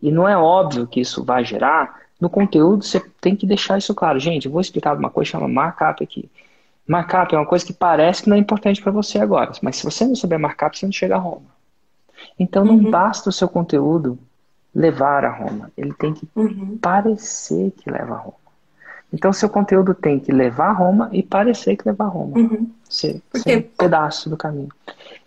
e 0.00 0.10
não 0.12 0.28
é 0.28 0.36
óbvio 0.36 0.86
que 0.86 1.00
isso 1.00 1.24
vai 1.24 1.44
gerar, 1.44 2.00
no 2.20 2.30
conteúdo 2.30 2.84
você 2.84 3.00
tem 3.20 3.34
que 3.34 3.46
deixar 3.46 3.78
isso 3.78 3.94
claro. 3.94 4.20
Gente, 4.20 4.46
eu 4.46 4.52
vou 4.52 4.60
explicar 4.60 4.96
uma 4.96 5.10
coisa 5.10 5.28
que 5.28 5.32
chama 5.32 5.48
markup 5.48 6.04
aqui. 6.04 6.30
Markup 6.86 7.34
é 7.34 7.38
uma 7.38 7.46
coisa 7.46 7.64
que 7.64 7.72
parece 7.72 8.22
que 8.22 8.28
não 8.28 8.36
é 8.36 8.40
importante 8.40 8.82
para 8.82 8.92
você 8.92 9.18
agora, 9.18 9.52
mas 9.62 9.76
se 9.76 9.84
você 9.84 10.04
não 10.04 10.14
souber 10.14 10.38
markup, 10.38 10.76
você 10.76 10.86
não 10.86 10.92
chega 10.92 11.16
a 11.16 11.18
Roma. 11.18 11.46
Então 12.38 12.64
não 12.64 12.74
uhum. 12.74 12.90
basta 12.90 13.28
o 13.28 13.32
seu 13.32 13.48
conteúdo 13.48 14.18
levar 14.74 15.24
a 15.24 15.30
Roma, 15.30 15.70
ele 15.76 15.92
tem 15.94 16.12
que 16.12 16.28
uhum. 16.34 16.78
parecer 16.78 17.72
que 17.72 17.90
leva 17.90 18.14
a 18.14 18.18
Roma. 18.18 18.49
Então 19.12 19.32
seu 19.32 19.48
conteúdo 19.48 19.94
tem 19.94 20.18
que 20.18 20.32
levar 20.32 20.68
a 20.68 20.72
Roma 20.72 21.08
e 21.12 21.22
parecer 21.22 21.76
que 21.76 21.88
leva 21.88 22.04
a 22.04 22.08
Roma. 22.08 22.38
Uhum. 22.38 22.70
Ser, 22.88 23.20
ser 23.34 23.58
um 23.58 23.62
pedaço 23.62 24.30
do 24.30 24.36
caminho. 24.36 24.68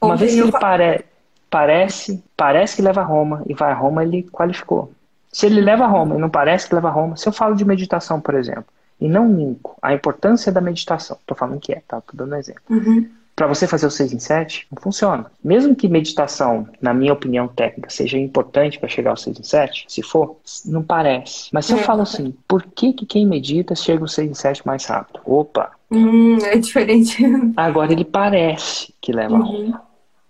Uma 0.01 0.15
vez 0.15 0.33
que 0.33 0.39
ele 0.39 0.51
pare... 0.51 1.05
parece, 1.49 2.23
parece 2.35 2.75
que 2.75 2.81
leva 2.81 3.01
a 3.01 3.05
Roma 3.05 3.43
e 3.47 3.53
vai 3.53 3.71
a 3.71 3.75
Roma, 3.75 4.03
ele 4.03 4.23
qualificou. 4.23 4.91
Se 5.31 5.45
ele 5.45 5.61
leva 5.61 5.83
a 5.83 5.87
Roma 5.87 6.15
e 6.15 6.19
não 6.19 6.29
parece 6.29 6.67
que 6.67 6.75
leva 6.75 6.89
a 6.89 6.91
Roma, 6.91 7.17
se 7.17 7.27
eu 7.27 7.33
falo 7.33 7.55
de 7.55 7.65
meditação, 7.65 8.21
por 8.21 8.35
exemplo, 8.35 8.65
e 9.01 9.09
não 9.09 9.27
minco 9.27 9.77
a 9.81 9.93
importância 9.93 10.51
da 10.51 10.61
meditação. 10.61 11.17
Estou 11.19 11.35
falando 11.35 11.59
que 11.59 11.73
é, 11.73 11.81
tá? 11.87 11.97
Estou 11.97 12.15
dando 12.15 12.35
um 12.35 12.37
exemplo. 12.37 12.61
Uhum. 12.69 13.09
Para 13.35 13.47
você 13.47 13.67
fazer 13.67 13.87
o 13.87 13.91
6 13.91 14.13
em 14.13 14.19
7, 14.19 14.67
não 14.71 14.81
funciona. 14.81 15.31
Mesmo 15.43 15.75
que 15.75 15.87
meditação, 15.87 16.67
na 16.79 16.93
minha 16.93 17.13
opinião 17.13 17.47
técnica, 17.47 17.89
seja 17.89 18.17
importante 18.17 18.77
para 18.77 18.87
chegar 18.87 19.11
ao 19.11 19.17
6 19.17 19.39
em 19.39 19.43
7, 19.43 19.85
se 19.87 20.03
for, 20.03 20.37
não 20.65 20.83
parece. 20.83 21.49
Mas 21.51 21.65
se 21.65 21.73
eu 21.73 21.79
é. 21.79 21.83
falo 21.83 22.01
assim, 22.01 22.33
por 22.47 22.63
que, 22.63 22.93
que 22.93 23.05
quem 23.05 23.25
medita 23.25 23.75
chega 23.75 24.03
ao 24.03 24.07
6 24.07 24.31
em 24.31 24.33
7 24.33 24.67
mais 24.67 24.85
rápido? 24.85 25.19
Opa! 25.25 25.71
Hum, 25.89 26.37
é 26.43 26.57
diferente. 26.57 27.23
Agora 27.57 27.91
ele 27.91 28.05
parece 28.05 28.93
que 29.01 29.11
leva 29.11 29.35
uhum. 29.35 29.73
a. 29.73 29.81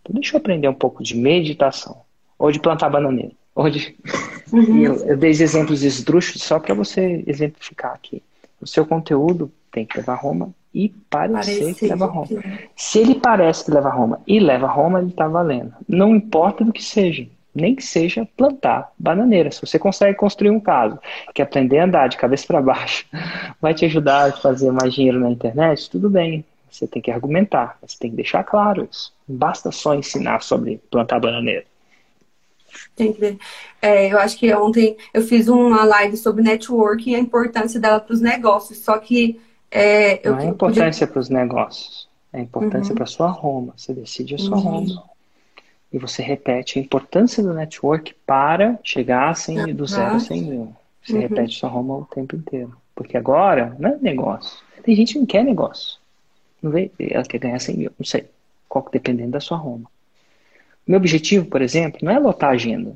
Então 0.01 0.15
deixa 0.15 0.35
eu 0.35 0.39
aprender 0.39 0.67
um 0.67 0.73
pouco 0.73 1.03
de 1.03 1.15
meditação. 1.15 2.01
Ou 2.39 2.51
de 2.51 2.59
plantar 2.59 2.89
bananeira. 2.89 3.33
Ou 3.55 3.69
de... 3.69 3.95
Uhum. 4.53 4.83
Eu, 4.83 4.95
eu 5.07 5.17
dei 5.17 5.31
exemplos 5.31 5.81
esdrúxulos 5.81 6.43
só 6.43 6.59
para 6.59 6.75
você 6.75 7.23
exemplificar 7.25 7.93
aqui. 7.93 8.21
O 8.61 8.67
seu 8.67 8.85
conteúdo 8.85 9.51
tem 9.71 9.83
que 9.83 9.97
levar 9.97 10.13
a 10.13 10.17
Roma 10.17 10.53
e 10.73 10.89
parecer, 11.09 11.59
parecer 11.59 11.75
que 11.75 11.87
leva 11.87 12.05
a 12.05 12.07
Roma. 12.07 12.27
Que... 12.27 12.69
Se 12.75 12.99
ele 12.99 13.15
parece 13.15 13.65
que 13.65 13.71
leva 13.71 13.89
a 13.89 13.93
Roma 13.93 14.21
e 14.25 14.39
leva 14.39 14.65
a 14.65 14.71
Roma, 14.71 14.99
ele 14.99 15.09
está 15.09 15.27
valendo. 15.27 15.73
Não 15.87 16.15
importa 16.15 16.63
do 16.63 16.73
que 16.73 16.83
seja. 16.83 17.27
Nem 17.53 17.75
que 17.75 17.83
seja 17.83 18.27
plantar 18.35 18.91
bananeira. 18.97 19.51
Se 19.51 19.61
você 19.61 19.77
consegue 19.77 20.17
construir 20.17 20.49
um 20.49 20.59
caso 20.59 20.97
que 21.35 21.41
aprender 21.41 21.77
a 21.77 21.85
andar 21.85 22.07
de 22.07 22.17
cabeça 22.17 22.47
para 22.47 22.61
baixo 22.61 23.05
vai 23.61 23.75
te 23.75 23.85
ajudar 23.85 24.29
a 24.29 24.31
fazer 24.31 24.71
mais 24.71 24.93
dinheiro 24.93 25.19
na 25.19 25.29
internet, 25.29 25.89
tudo 25.89 26.09
bem. 26.09 26.43
Você 26.71 26.87
tem 26.87 26.99
que 26.99 27.11
argumentar, 27.11 27.77
você 27.85 27.95
tem 27.99 28.09
que 28.09 28.15
deixar 28.15 28.43
claro 28.43 28.87
isso. 28.91 29.13
Não 29.29 29.37
basta 29.37 29.71
só 29.71 29.93
ensinar 29.93 30.41
sobre 30.41 30.81
plantar 30.89 31.19
bananeira. 31.19 31.65
Tem 32.95 33.13
que 33.13 33.19
ver. 33.19 33.37
É, 33.79 34.11
eu 34.11 34.17
acho 34.17 34.35
que 34.37 34.51
ontem 34.53 34.97
eu 35.13 35.21
fiz 35.21 35.47
uma 35.47 35.83
live 35.83 36.17
sobre 36.17 36.41
networking 36.41 37.11
e 37.11 37.15
a 37.15 37.19
importância 37.19 37.79
dela 37.79 37.99
para 37.99 38.13
os 38.13 38.21
negócios. 38.21 38.79
Só 38.79 38.97
que 38.97 39.39
é, 39.73 40.27
eu, 40.27 40.33
Não 40.33 40.39
é 40.39 40.45
importância 40.45 41.07
podia... 41.07 41.13
para 41.13 41.19
os 41.19 41.29
negócios, 41.29 42.07
é 42.31 42.39
importância 42.39 42.91
uhum. 42.91 42.95
para 42.95 43.03
a 43.03 43.07
sua 43.07 43.27
Roma. 43.27 43.73
Você 43.75 43.93
decide 43.93 44.35
a 44.35 44.37
sua 44.37 44.57
uhum. 44.57 44.63
Roma. 44.63 45.03
E 45.91 45.97
você 45.97 46.21
repete 46.21 46.77
a 46.77 46.81
importância 46.81 47.41
do 47.41 47.53
network 47.53 48.15
para 48.25 48.79
chegar 48.83 49.29
a 49.29 49.33
100, 49.33 49.59
uhum. 49.59 49.73
do 49.73 49.85
zero 49.87 50.15
a 50.15 50.19
100 50.19 50.41
mil. 50.41 50.75
Você 51.03 51.13
uhum. 51.13 51.19
repete 51.21 51.55
sua 51.55 51.69
Roma 51.69 51.97
o 51.97 52.05
tempo 52.05 52.35
inteiro. 52.35 52.75
Porque 52.95 53.17
agora 53.17 53.75
não 53.79 53.91
é 53.91 53.97
negócio. 53.99 54.59
Tem 54.83 54.95
gente 54.95 55.13
que 55.13 55.19
não 55.19 55.25
quer 55.25 55.43
negócio. 55.43 55.97
Não 56.61 56.71
vê, 56.71 56.91
ela 56.99 57.23
quer 57.23 57.39
ganhar 57.39 57.59
100 57.59 57.77
mil. 57.77 57.91
Não 57.97 58.05
sei. 58.05 58.25
Qual, 58.69 58.87
dependendo 58.91 59.31
da 59.31 59.39
sua 59.39 59.57
Roma. 59.57 59.89
Meu 60.85 60.97
objetivo, 60.97 61.45
por 61.45 61.61
exemplo, 61.61 61.99
não 62.03 62.11
é 62.11 62.19
lotar 62.19 62.51
a 62.51 62.53
agenda. 62.53 62.95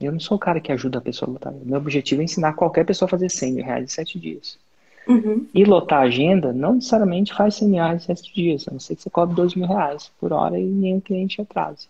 Eu 0.00 0.12
não 0.12 0.20
sou 0.20 0.36
o 0.36 0.40
cara 0.40 0.60
que 0.60 0.72
ajuda 0.72 0.98
a 0.98 1.02
pessoa 1.02 1.28
a 1.28 1.32
lotar. 1.32 1.52
Meu 1.52 1.78
objetivo 1.78 2.20
é 2.20 2.24
ensinar 2.24 2.52
qualquer 2.54 2.84
pessoa 2.84 3.06
a 3.06 3.10
fazer 3.10 3.28
100 3.28 3.52
mil 3.52 3.64
reais 3.64 3.84
em 3.84 3.88
7 3.88 4.18
dias. 4.18 4.58
Uhum. 5.06 5.46
E 5.52 5.64
lotar 5.64 6.00
a 6.00 6.04
agenda 6.04 6.52
não 6.52 6.74
necessariamente 6.74 7.34
faz 7.34 7.56
100 7.56 7.68
mil 7.68 7.82
reais 7.82 8.04
7 8.04 8.34
dias, 8.34 8.68
a 8.68 8.72
não 8.72 8.80
ser 8.80 8.96
que 8.96 9.02
você 9.02 9.10
cobre 9.10 9.34
2 9.34 9.54
mil 9.54 9.66
reais 9.66 10.10
por 10.20 10.32
hora 10.32 10.58
e 10.58 10.64
nenhum 10.64 11.00
cliente 11.00 11.40
atrasa. 11.40 11.86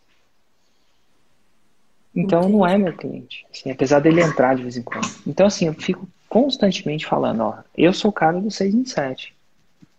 Então 2.14 2.40
Entendi. 2.40 2.56
não 2.56 2.66
é 2.66 2.76
meu 2.76 2.92
cliente, 2.92 3.46
assim, 3.52 3.70
apesar 3.70 4.00
dele 4.00 4.20
entrar 4.20 4.56
de 4.56 4.62
vez 4.62 4.76
em 4.76 4.82
quando. 4.82 5.08
Então 5.26 5.46
assim, 5.46 5.66
eu 5.66 5.74
fico 5.74 6.08
constantemente 6.28 7.06
falando, 7.06 7.40
ó, 7.42 7.58
eu 7.76 7.92
sou 7.92 8.10
o 8.10 8.14
cara 8.14 8.40
do 8.40 8.50
6 8.50 8.74
em 8.74 8.84
7. 8.84 9.34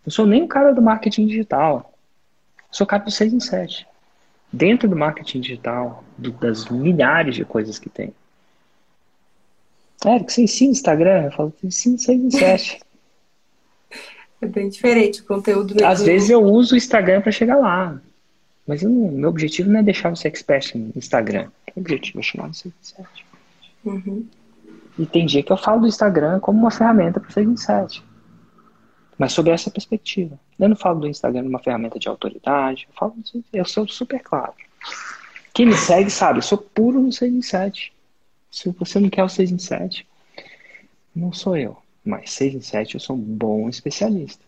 Não 0.05 0.11
sou 0.11 0.25
nem 0.25 0.43
o 0.43 0.47
cara 0.47 0.73
do 0.73 0.81
marketing 0.81 1.27
digital. 1.27 1.93
Eu 2.57 2.63
sou 2.71 2.85
o 2.85 2.87
cara 2.87 3.03
do 3.03 3.11
6 3.11 3.33
em 3.33 3.39
7. 3.39 3.87
Dentro 4.51 4.89
do 4.89 4.95
marketing 4.95 5.41
digital, 5.41 6.03
do, 6.17 6.31
das 6.31 6.67
milhares 6.69 7.35
de 7.35 7.45
coisas 7.45 7.77
que 7.77 7.89
tem. 7.89 8.13
É, 10.05 10.19
que 10.19 10.33
você 10.33 10.41
ensina 10.41 10.71
Instagram? 10.71 11.25
Eu 11.25 11.31
falo, 11.31 11.53
ensina 11.63 11.97
6 11.97 12.21
em 12.21 12.31
7. 12.31 12.81
É 14.41 14.45
bem 14.47 14.69
diferente 14.69 15.21
o 15.21 15.25
conteúdo. 15.25 15.75
Às 15.85 16.01
vezes 16.01 16.29
eu 16.29 16.43
uso 16.43 16.73
o 16.73 16.77
Instagram 16.77 17.21
para 17.21 17.31
chegar 17.31 17.57
lá. 17.57 18.01
Mas 18.67 18.81
não, 18.81 18.91
meu 18.91 19.29
objetivo 19.29 19.69
não 19.69 19.79
é 19.79 19.83
deixar 19.83 20.09
você 20.09 20.27
expert 20.27 20.75
no 20.75 20.91
Instagram. 20.95 21.49
O 21.75 21.79
objetivo 21.79 22.19
é 22.19 22.23
chamar 22.23 22.47
você 22.47 22.69
expert. 22.69 23.25
Uhum. 23.85 24.25
E 24.97 25.05
tem 25.05 25.25
dia 25.25 25.43
que 25.43 25.51
eu 25.51 25.57
falo 25.57 25.81
do 25.81 25.87
Instagram 25.87 26.39
como 26.39 26.59
uma 26.59 26.71
ferramenta 26.71 27.19
para 27.19 27.31
ser 27.31 27.43
insight. 27.43 28.03
Mas 29.17 29.33
sob 29.33 29.49
essa 29.51 29.69
perspectiva. 29.69 30.39
Eu 30.59 30.69
não 30.69 30.75
falo 30.75 31.01
do 31.01 31.07
Instagram 31.07 31.41
como 31.41 31.51
uma 31.51 31.59
ferramenta 31.59 31.99
de 31.99 32.07
autoridade. 32.07 32.87
Eu 32.89 32.95
falo, 32.95 33.15
eu 33.53 33.65
sou 33.65 33.87
super 33.87 34.21
claro. 34.21 34.53
Quem 35.53 35.65
me 35.65 35.75
segue 35.75 36.09
sabe, 36.09 36.39
eu 36.39 36.43
sou 36.43 36.57
puro 36.57 36.99
no 36.99 37.11
6 37.11 37.33
em 37.33 37.41
7. 37.41 37.93
Se 38.49 38.69
você 38.69 38.99
não 38.99 39.09
quer 39.09 39.23
o 39.23 39.29
6 39.29 39.51
em 39.51 39.57
7, 39.57 40.07
não 41.15 41.31
sou 41.31 41.55
eu. 41.57 41.77
Mas 42.03 42.31
6 42.31 42.55
em 42.55 42.61
7 42.61 42.95
eu 42.95 42.99
sou 42.99 43.15
um 43.15 43.19
bom 43.19 43.69
especialista. 43.69 44.43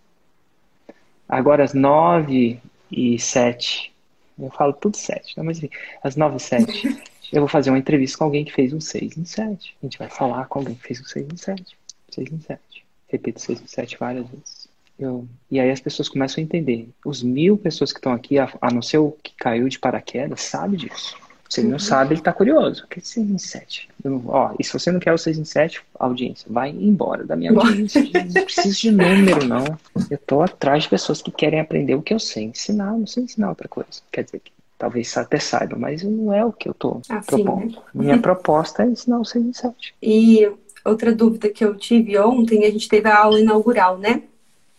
Agora, 1.27 1.63
às 1.63 1.73
9 1.73 2.59
e 2.91 3.19
7, 3.19 3.93
eu 4.37 4.49
falo 4.51 4.73
tudo 4.73 4.97
7, 4.97 5.37
né? 5.37 5.43
mas 5.43 5.57
enfim, 5.57 5.69
às 6.03 6.15
9 6.15 6.37
e 6.37 6.39
7, 6.39 7.03
eu 7.31 7.41
vou 7.41 7.47
fazer 7.47 7.69
uma 7.69 7.79
entrevista 7.79 8.17
com 8.17 8.23
alguém 8.25 8.45
que 8.45 8.53
fez 8.53 8.73
um 8.73 8.79
6 8.79 9.17
em 9.17 9.25
7. 9.25 9.75
A 9.81 9.85
gente 9.85 9.97
vai 9.97 10.09
falar 10.09 10.45
com 10.45 10.59
alguém 10.59 10.75
que 10.75 10.83
fez 10.83 10.99
um 10.99 11.05
6 11.05 11.27
em 11.31 11.37
7. 11.37 11.77
6 12.09 12.31
em 12.31 12.39
7. 12.39 12.59
Repito 13.07 13.39
6 13.39 13.61
em 13.61 13.67
7 13.67 13.97
várias 13.97 14.27
vezes. 14.27 14.67
Eu, 14.99 15.27
e 15.49 15.59
aí 15.59 15.71
as 15.71 15.79
pessoas 15.79 16.07
começam 16.07 16.41
a 16.41 16.45
entender. 16.45 16.89
Os 17.03 17.23
mil 17.23 17.57
pessoas 17.57 17.91
que 17.91 17.99
estão 17.99 18.13
aqui, 18.13 18.37
a, 18.37 18.51
a 18.61 18.71
não 18.71 18.81
ser 18.81 18.99
o 18.99 19.11
que 19.23 19.33
caiu 19.35 19.67
de 19.67 19.79
paraquedas, 19.79 20.41
sabe 20.41 20.77
disso. 20.77 21.17
Se 21.53 21.61
ele 21.61 21.67
não 21.67 21.77
sabe, 21.77 22.13
ele 22.13 22.21
está 22.21 22.33
curioso. 22.33 22.83
O 22.83 22.87
que 22.87 22.97
é 22.97 23.01
6 23.03 23.29
em 23.29 23.37
7? 23.37 23.87
Eu, 24.03 24.23
ó, 24.25 24.55
e 24.57 24.63
se 24.63 24.73
você 24.73 24.91
não 24.91 24.99
quer 24.99 25.13
o 25.13 25.19
6 25.19 25.37
em 25.37 25.45
7, 25.45 25.83
audiência, 25.99 26.47
vai 26.49 26.71
embora 26.71 27.23
da 27.23 27.35
minha 27.35 27.51
audiência. 27.51 28.01
não 28.01 28.43
preciso 28.43 28.81
de 28.81 28.89
número, 28.91 29.45
não. 29.45 29.77
Eu 30.09 30.17
tô 30.17 30.41
atrás 30.41 30.81
de 30.81 30.89
pessoas 30.89 31.21
que 31.21 31.29
querem 31.29 31.59
aprender 31.59 31.93
o 31.93 32.01
que 32.01 32.11
eu 32.11 32.17
sei 32.17 32.45
ensinar. 32.45 32.93
não 32.93 33.05
sei 33.05 33.25
ensinar 33.25 33.49
outra 33.49 33.67
coisa. 33.67 34.01
Quer 34.11 34.23
dizer 34.23 34.39
que 34.39 34.51
talvez 34.79 35.15
até 35.15 35.37
saiba, 35.37 35.77
mas 35.77 36.01
não 36.01 36.33
é 36.33 36.43
o 36.43 36.51
que 36.51 36.67
eu 36.67 36.73
tô 36.73 36.99
assim, 37.07 37.23
propondo. 37.27 37.75
Né? 37.75 37.81
Minha 37.93 38.17
proposta 38.17 38.81
é 38.81 38.87
ensinar 38.87 39.19
o 39.19 39.25
6 39.25 39.45
em 39.45 39.53
7. 39.53 39.93
E 40.01 40.51
outra 40.83 41.13
dúvida 41.13 41.49
que 41.49 41.63
eu 41.63 41.75
tive 41.75 42.17
ontem, 42.17 42.65
a 42.65 42.71
gente 42.71 42.89
teve 42.89 43.07
a 43.07 43.15
aula 43.15 43.39
inaugural, 43.39 43.99
né? 43.99 44.23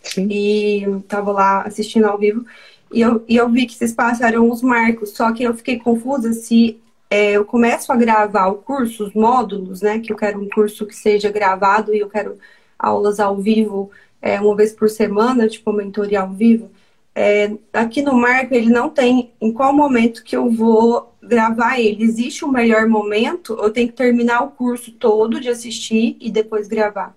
Sim. 0.02 0.26
E 0.28 0.84
tava 1.06 1.30
lá 1.30 1.62
assistindo 1.62 2.06
ao 2.06 2.18
vivo. 2.18 2.44
E 2.94 3.00
eu, 3.00 3.24
e 3.28 3.36
eu 3.36 3.48
vi 3.48 3.66
que 3.66 3.74
vocês 3.74 3.92
passaram 3.92 4.48
os 4.48 4.62
marcos, 4.62 5.10
só 5.10 5.32
que 5.32 5.42
eu 5.42 5.52
fiquei 5.52 5.78
confusa 5.80 6.32
se 6.32 6.80
é, 7.10 7.32
eu 7.32 7.44
começo 7.44 7.92
a 7.92 7.96
gravar 7.96 8.46
o 8.46 8.56
curso, 8.56 9.04
os 9.04 9.14
módulos, 9.14 9.82
né? 9.82 9.98
Que 9.98 10.12
eu 10.12 10.16
quero 10.16 10.40
um 10.40 10.48
curso 10.48 10.86
que 10.86 10.94
seja 10.94 11.30
gravado 11.30 11.92
e 11.92 11.98
eu 11.98 12.08
quero 12.08 12.38
aulas 12.78 13.18
ao 13.18 13.36
vivo 13.36 13.90
é, 14.22 14.40
uma 14.40 14.54
vez 14.54 14.72
por 14.72 14.88
semana, 14.88 15.48
tipo 15.48 15.72
mentoria 15.72 16.20
ao 16.20 16.30
vivo. 16.30 16.70
É, 17.14 17.52
aqui 17.72 18.00
no 18.00 18.14
marco 18.14 18.54
ele 18.54 18.70
não 18.70 18.88
tem 18.88 19.32
em 19.40 19.52
qual 19.52 19.72
momento 19.72 20.24
que 20.24 20.36
eu 20.36 20.48
vou 20.48 21.14
gravar 21.20 21.80
ele. 21.80 22.04
Existe 22.04 22.44
um 22.44 22.48
melhor 22.48 22.88
momento? 22.88 23.54
Eu 23.60 23.70
tenho 23.70 23.88
que 23.88 23.94
terminar 23.94 24.42
o 24.42 24.50
curso 24.50 24.92
todo 24.92 25.40
de 25.40 25.48
assistir 25.48 26.16
e 26.20 26.30
depois 26.30 26.68
gravar. 26.68 27.16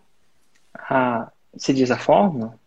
Ah, 0.73 1.31
você 1.55 1.71
diz 1.71 1.91
a 1.91 1.97
fórmula? 1.97 2.57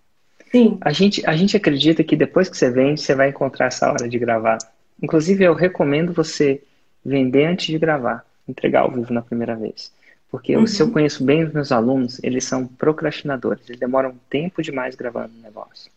Sim. 0.51 0.79
A 0.81 0.93
gente, 0.93 1.25
a 1.27 1.37
gente 1.37 1.57
acredita 1.57 2.03
que 2.03 2.17
depois 2.17 2.49
que 2.49 2.57
você 2.57 2.71
vende, 2.71 3.01
você 3.01 3.15
vai 3.15 3.29
encontrar 3.29 3.67
essa 3.67 3.91
hora 3.91 4.09
de 4.09 4.19
gravar. 4.19 4.59
Inclusive, 5.01 5.45
eu 5.45 5.55
recomendo 5.55 6.13
você 6.13 6.63
vender 7.05 7.47
antes 7.47 7.67
de 7.67 7.79
gravar, 7.79 8.25
entregar 8.49 8.81
ao 8.81 8.91
vivo 8.91 9.13
na 9.13 9.23
primeira 9.23 9.55
vez. 9.55 9.93
Porque 10.31 10.57
uhum. 10.57 10.67
se 10.67 10.81
eu 10.83 10.91
conheço 10.91 11.25
bem 11.25 11.45
os 11.45 11.53
meus 11.53 11.73
alunos, 11.73 12.21
eles 12.23 12.45
são 12.45 12.67
procrastinadores, 12.67 13.69
eles 13.69 13.81
demoram 13.81 14.15
tempo 14.29 14.63
demais 14.63 14.95
gravando 14.95 15.33
o 15.39 15.43
negócio. 15.43 15.91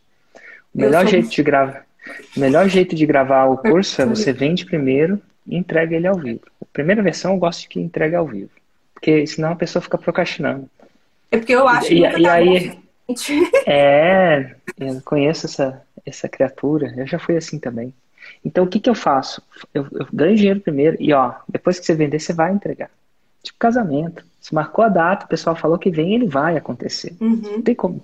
O 0.74 0.80
melhor 0.80 1.06
jeito 1.06 1.30
de 1.30 1.44
gravar, 1.44 1.86
o 2.36 2.40
melhor 2.40 2.68
jeito 2.68 2.96
de 2.96 3.06
gravar 3.06 3.46
o 3.46 3.58
curso 3.58 4.02
é 4.02 4.06
você 4.06 4.34
vende 4.34 4.66
primeiro 4.66 5.22
e 5.46 5.56
entrega 5.56 5.96
ele 5.96 6.08
ao 6.08 6.16
vivo. 6.16 6.42
A 6.62 6.66
primeira 6.74 7.04
versão 7.04 7.34
eu 7.34 7.38
gosto 7.38 7.62
de 7.62 7.68
que 7.68 7.80
entregue 7.80 8.16
ao 8.16 8.26
vivo, 8.26 8.50
porque 8.94 9.28
senão 9.28 9.52
a 9.52 9.56
pessoa 9.56 9.84
fica 9.84 10.00
procrastinando. 10.00 10.68
É 11.30 11.38
porque 11.38 11.54
eu 11.54 11.68
acho 11.68 11.88
que 11.88 11.96
e, 11.96 12.00
e 12.00 12.28
aí 12.28 12.83
é, 13.68 14.56
eu 14.80 15.02
conheço 15.02 15.46
essa, 15.46 15.82
essa 16.06 16.30
criatura, 16.30 16.94
eu 16.98 17.08
já 17.08 17.20
fui 17.20 17.36
assim 17.36 17.60
também. 17.60 17.94
Então 18.44 18.64
o 18.64 18.68
que, 18.68 18.80
que 18.80 18.90
eu 18.90 18.96
faço? 18.96 19.42
Eu, 19.74 19.88
eu 19.92 20.08
ganho 20.12 20.36
dinheiro 20.36 20.60
primeiro 20.60 20.98
e 21.00 21.14
ó, 21.14 21.34
depois 21.48 21.80
que 21.80 21.86
você 21.86 21.94
vender, 21.94 22.20
você 22.20 22.34
vai 22.34 22.52
entregar. 22.54 22.90
Tipo 23.42 23.60
casamento. 23.60 24.26
Você 24.40 24.56
marcou 24.56 24.84
a 24.84 24.90
data, 24.90 25.26
o 25.26 25.30
pessoal 25.30 25.56
falou 25.56 25.78
que 25.78 25.90
vem, 25.90 26.16
ele 26.16 26.28
vai 26.28 26.58
acontecer. 26.58 27.16
Uhum. 27.20 27.42
Não 27.44 27.62
tem 27.62 27.76
como. 27.76 28.04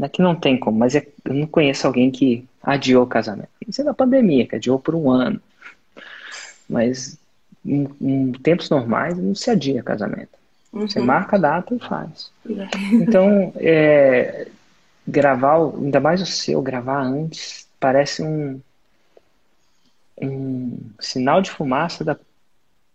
Aqui 0.00 0.22
não 0.22 0.34
tem 0.34 0.58
como, 0.58 0.78
mas 0.78 0.94
é, 0.94 1.06
eu 1.24 1.34
não 1.34 1.46
conheço 1.46 1.86
alguém 1.86 2.10
que 2.10 2.46
adiou 2.62 3.04
o 3.04 3.06
casamento. 3.06 3.48
Isso 3.66 3.80
é 3.80 3.84
da 3.84 3.94
pandemia, 3.94 4.46
que 4.46 4.56
adiou 4.56 4.78
por 4.78 4.94
um 4.94 5.10
ano. 5.10 5.40
Mas 6.68 7.18
em, 7.64 7.88
em 8.00 8.32
tempos 8.32 8.70
normais 8.70 9.16
não 9.16 9.34
se 9.34 9.50
adia 9.50 9.82
casamento. 9.82 10.37
Uhum. 10.72 10.88
Você 10.88 11.00
marca 11.00 11.36
a 11.36 11.38
data 11.38 11.74
e 11.74 11.78
faz. 11.78 12.30
Então, 12.92 13.52
é, 13.56 14.48
gravar, 15.06 15.56
ainda 15.56 16.00
mais 16.00 16.20
o 16.20 16.26
seu, 16.26 16.60
gravar 16.60 17.02
antes, 17.02 17.66
parece 17.80 18.22
um, 18.22 18.60
um 20.20 20.78
sinal 21.00 21.40
de 21.40 21.50
fumaça 21.50 22.04
da 22.04 22.16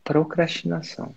procrastinação. 0.03 1.15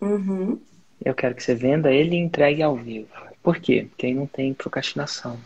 Uhum. 0.00 0.60
Eu 1.02 1.14
quero 1.14 1.34
que 1.34 1.42
você 1.42 1.54
venda 1.54 1.90
ele 1.90 2.14
e 2.14 2.20
entregue 2.20 2.62
ao 2.62 2.76
vivo. 2.76 3.08
Por 3.42 3.58
quê? 3.58 3.86
Porque 3.88 4.06
aí 4.06 4.14
não 4.14 4.26
tem 4.26 4.52
procrastinação. 4.52 5.38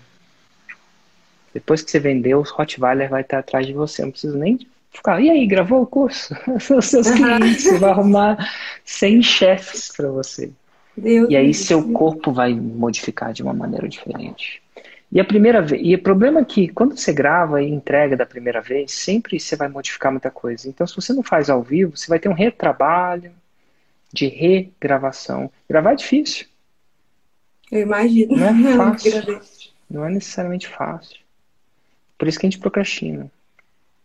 Depois 1.52 1.80
que 1.80 1.90
você 1.90 2.00
vendeu, 2.00 2.40
os 2.40 2.50
Rottweiler 2.50 3.08
vai 3.08 3.22
estar 3.22 3.38
atrás 3.38 3.64
de 3.64 3.72
você. 3.72 4.02
Não 4.02 4.10
precisa 4.10 4.36
nem 4.36 4.58
ficar. 4.98 5.20
E 5.20 5.30
aí, 5.30 5.46
gravou 5.46 5.82
o 5.82 5.86
curso? 5.86 6.34
Os 6.76 6.86
seus 6.86 7.10
clientes. 7.10 7.64
Você 7.64 7.78
vai 7.78 7.90
arrumar 7.90 8.50
100 8.84 9.22
chefes 9.22 9.92
para 9.96 10.08
você. 10.10 10.50
Deus 10.96 11.28
e 11.28 11.36
aí 11.36 11.46
Deus 11.46 11.58
seu 11.58 11.82
Deus. 11.82 11.92
corpo 11.92 12.32
vai 12.32 12.54
modificar 12.54 13.32
de 13.32 13.42
uma 13.42 13.52
maneira 13.52 13.88
diferente. 13.88 14.62
E 15.10 15.20
a 15.20 15.24
primeira 15.24 15.62
vez, 15.62 15.80
e 15.84 15.94
o 15.94 16.02
problema 16.02 16.40
é 16.40 16.44
que 16.44 16.68
quando 16.68 16.96
você 16.96 17.12
grava 17.12 17.62
e 17.62 17.68
entrega 17.70 18.16
da 18.16 18.26
primeira 18.26 18.60
vez, 18.60 18.92
sempre 18.92 19.38
você 19.38 19.54
vai 19.54 19.68
modificar 19.68 20.10
muita 20.10 20.30
coisa. 20.30 20.68
Então, 20.68 20.86
se 20.86 20.96
você 20.96 21.12
não 21.12 21.22
faz 21.22 21.48
ao 21.48 21.62
vivo, 21.62 21.96
você 21.96 22.08
vai 22.08 22.18
ter 22.18 22.28
um 22.28 22.34
retrabalho 22.34 23.30
de 24.12 24.26
regravação. 24.26 25.50
Gravar 25.68 25.92
é 25.92 25.96
difícil. 25.96 26.46
Eu 27.70 27.82
imagino. 27.82 28.36
Não 28.36 28.46
é 28.48 28.52
fácil. 28.76 29.40
não 29.88 30.04
é 30.04 30.10
necessariamente 30.10 30.66
fácil. 30.66 31.18
Por 32.18 32.28
isso 32.28 32.38
que 32.38 32.46
a 32.46 32.50
gente 32.50 32.60
procrastina. 32.60 33.30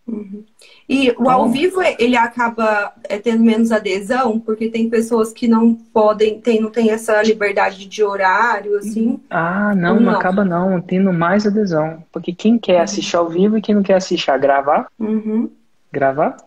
Uhum. 0.10 0.44
E 0.88 1.12
o 1.18 1.30
ao 1.30 1.48
então 1.48 1.52
vivo, 1.52 1.82
ele 2.00 2.18
acaba 2.18 2.94
é, 3.04 3.20
tendo 3.20 3.44
menos 3.44 3.72
adesão, 3.72 4.40
porque 4.40 4.70
tem 4.70 4.90
pessoas 4.90 5.32
que 5.32 5.48
não 5.48 5.74
podem, 5.74 6.42
tem, 6.42 6.60
não 6.60 6.72
tem 6.72 6.92
essa 6.92 7.22
liberdade 7.22 7.86
de 7.86 8.04
horário, 8.04 8.78
assim. 8.78 9.20
Ah, 9.30 9.74
não, 9.76 9.96
não, 9.96 10.12
não, 10.12 10.12
acaba 10.12 10.44
não, 10.44 10.82
tendo 10.82 11.14
mais 11.14 11.46
adesão. 11.46 12.04
Porque 12.12 12.34
quem 12.34 12.58
quer 12.58 12.78
uhum. 12.78 12.84
assistir 12.84 13.16
ao 13.16 13.30
vivo 13.30 13.58
e 13.58 13.62
quem 13.62 13.76
não 13.76 13.84
quer 13.84 13.96
assistir 13.96 14.32
a 14.32 14.38
gravar, 14.38 14.88
uhum. 15.00 15.50
gravar. 15.92 16.38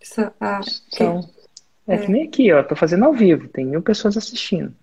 Isso, 0.00 0.20
ah, 0.40 0.60
então, 0.92 1.28
é, 1.86 1.94
é 1.94 1.98
que 1.98 2.10
nem 2.10 2.24
aqui, 2.24 2.52
ó, 2.52 2.62
tô 2.62 2.76
fazendo 2.76 3.04
ao 3.04 3.12
vivo, 3.12 3.48
tem 3.48 3.64
mil 3.64 3.82
pessoas 3.82 4.16
assistindo. 4.16 4.74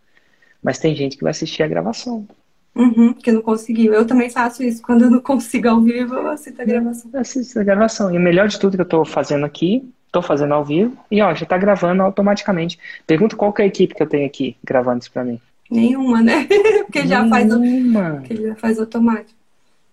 Mas 0.61 0.79
tem 0.79 0.95
gente 0.95 1.15
que 1.17 1.23
vai 1.23 1.31
assistir 1.31 1.63
a 1.63 1.67
gravação. 1.67 2.27
Uhum, 2.75 3.13
que 3.13 3.31
não 3.31 3.41
conseguiu. 3.41 3.93
Eu 3.93 4.05
também 4.05 4.29
faço 4.29 4.63
isso. 4.63 4.81
Quando 4.81 5.03
eu 5.03 5.09
não 5.09 5.19
consigo 5.19 5.67
ao 5.67 5.81
vivo, 5.81 6.15
eu 6.15 6.29
assisto 6.29 6.61
a 6.61 6.65
gravação. 6.65 7.11
Eu 7.13 7.19
assisto 7.19 7.59
a 7.59 7.63
gravação. 7.63 8.13
E 8.13 8.17
o 8.17 8.21
melhor 8.21 8.47
de 8.47 8.59
tudo 8.59 8.75
que 8.75 8.81
eu 8.81 8.83
estou 8.83 9.05
fazendo 9.05 9.45
aqui, 9.45 9.83
estou 10.05 10.21
fazendo 10.21 10.53
ao 10.53 10.63
vivo, 10.63 10.97
e 11.11 11.21
ó, 11.21 11.33
já 11.33 11.43
está 11.43 11.57
gravando 11.57 12.03
automaticamente. 12.03 12.79
Pergunta 13.05 13.35
qual 13.35 13.51
que 13.51 13.61
é 13.61 13.65
a 13.65 13.67
equipe 13.67 13.93
que 13.93 14.01
eu 14.01 14.07
tenho 14.07 14.25
aqui 14.25 14.55
gravando 14.63 14.99
isso 14.99 15.11
para 15.11 15.23
mim. 15.23 15.39
Nenhuma, 15.69 16.21
né? 16.21 16.47
Porque 16.85 17.05
já 17.05 17.27
faz, 17.27 17.47
Porque 18.19 18.35
já 18.35 18.55
faz 18.55 18.79
automático. 18.79 19.39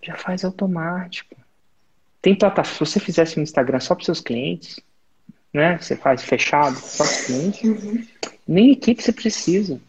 Já 0.03 0.17
faz 0.17 0.45
automático. 0.45 1.37
Tem 2.23 2.35
plataforma. 2.35 2.87
Se 2.87 2.93
você 2.93 3.01
fizesse 3.01 3.39
um 3.39 3.43
Instagram 3.43 3.81
só 3.81 3.95
para 3.95 4.05
seus 4.05 4.21
clientes, 4.21 4.81
né? 5.53 5.79
Você 5.79 5.97
faz 5.97 6.23
fechado, 6.23 6.77
só 6.77 7.05
para 7.05 7.13
os 7.13 7.27
clientes. 7.27 7.63
Uhum. 7.63 8.05
Nem 8.47 8.73
equipe 8.73 9.03
você 9.03 9.13
precisa. 9.13 9.81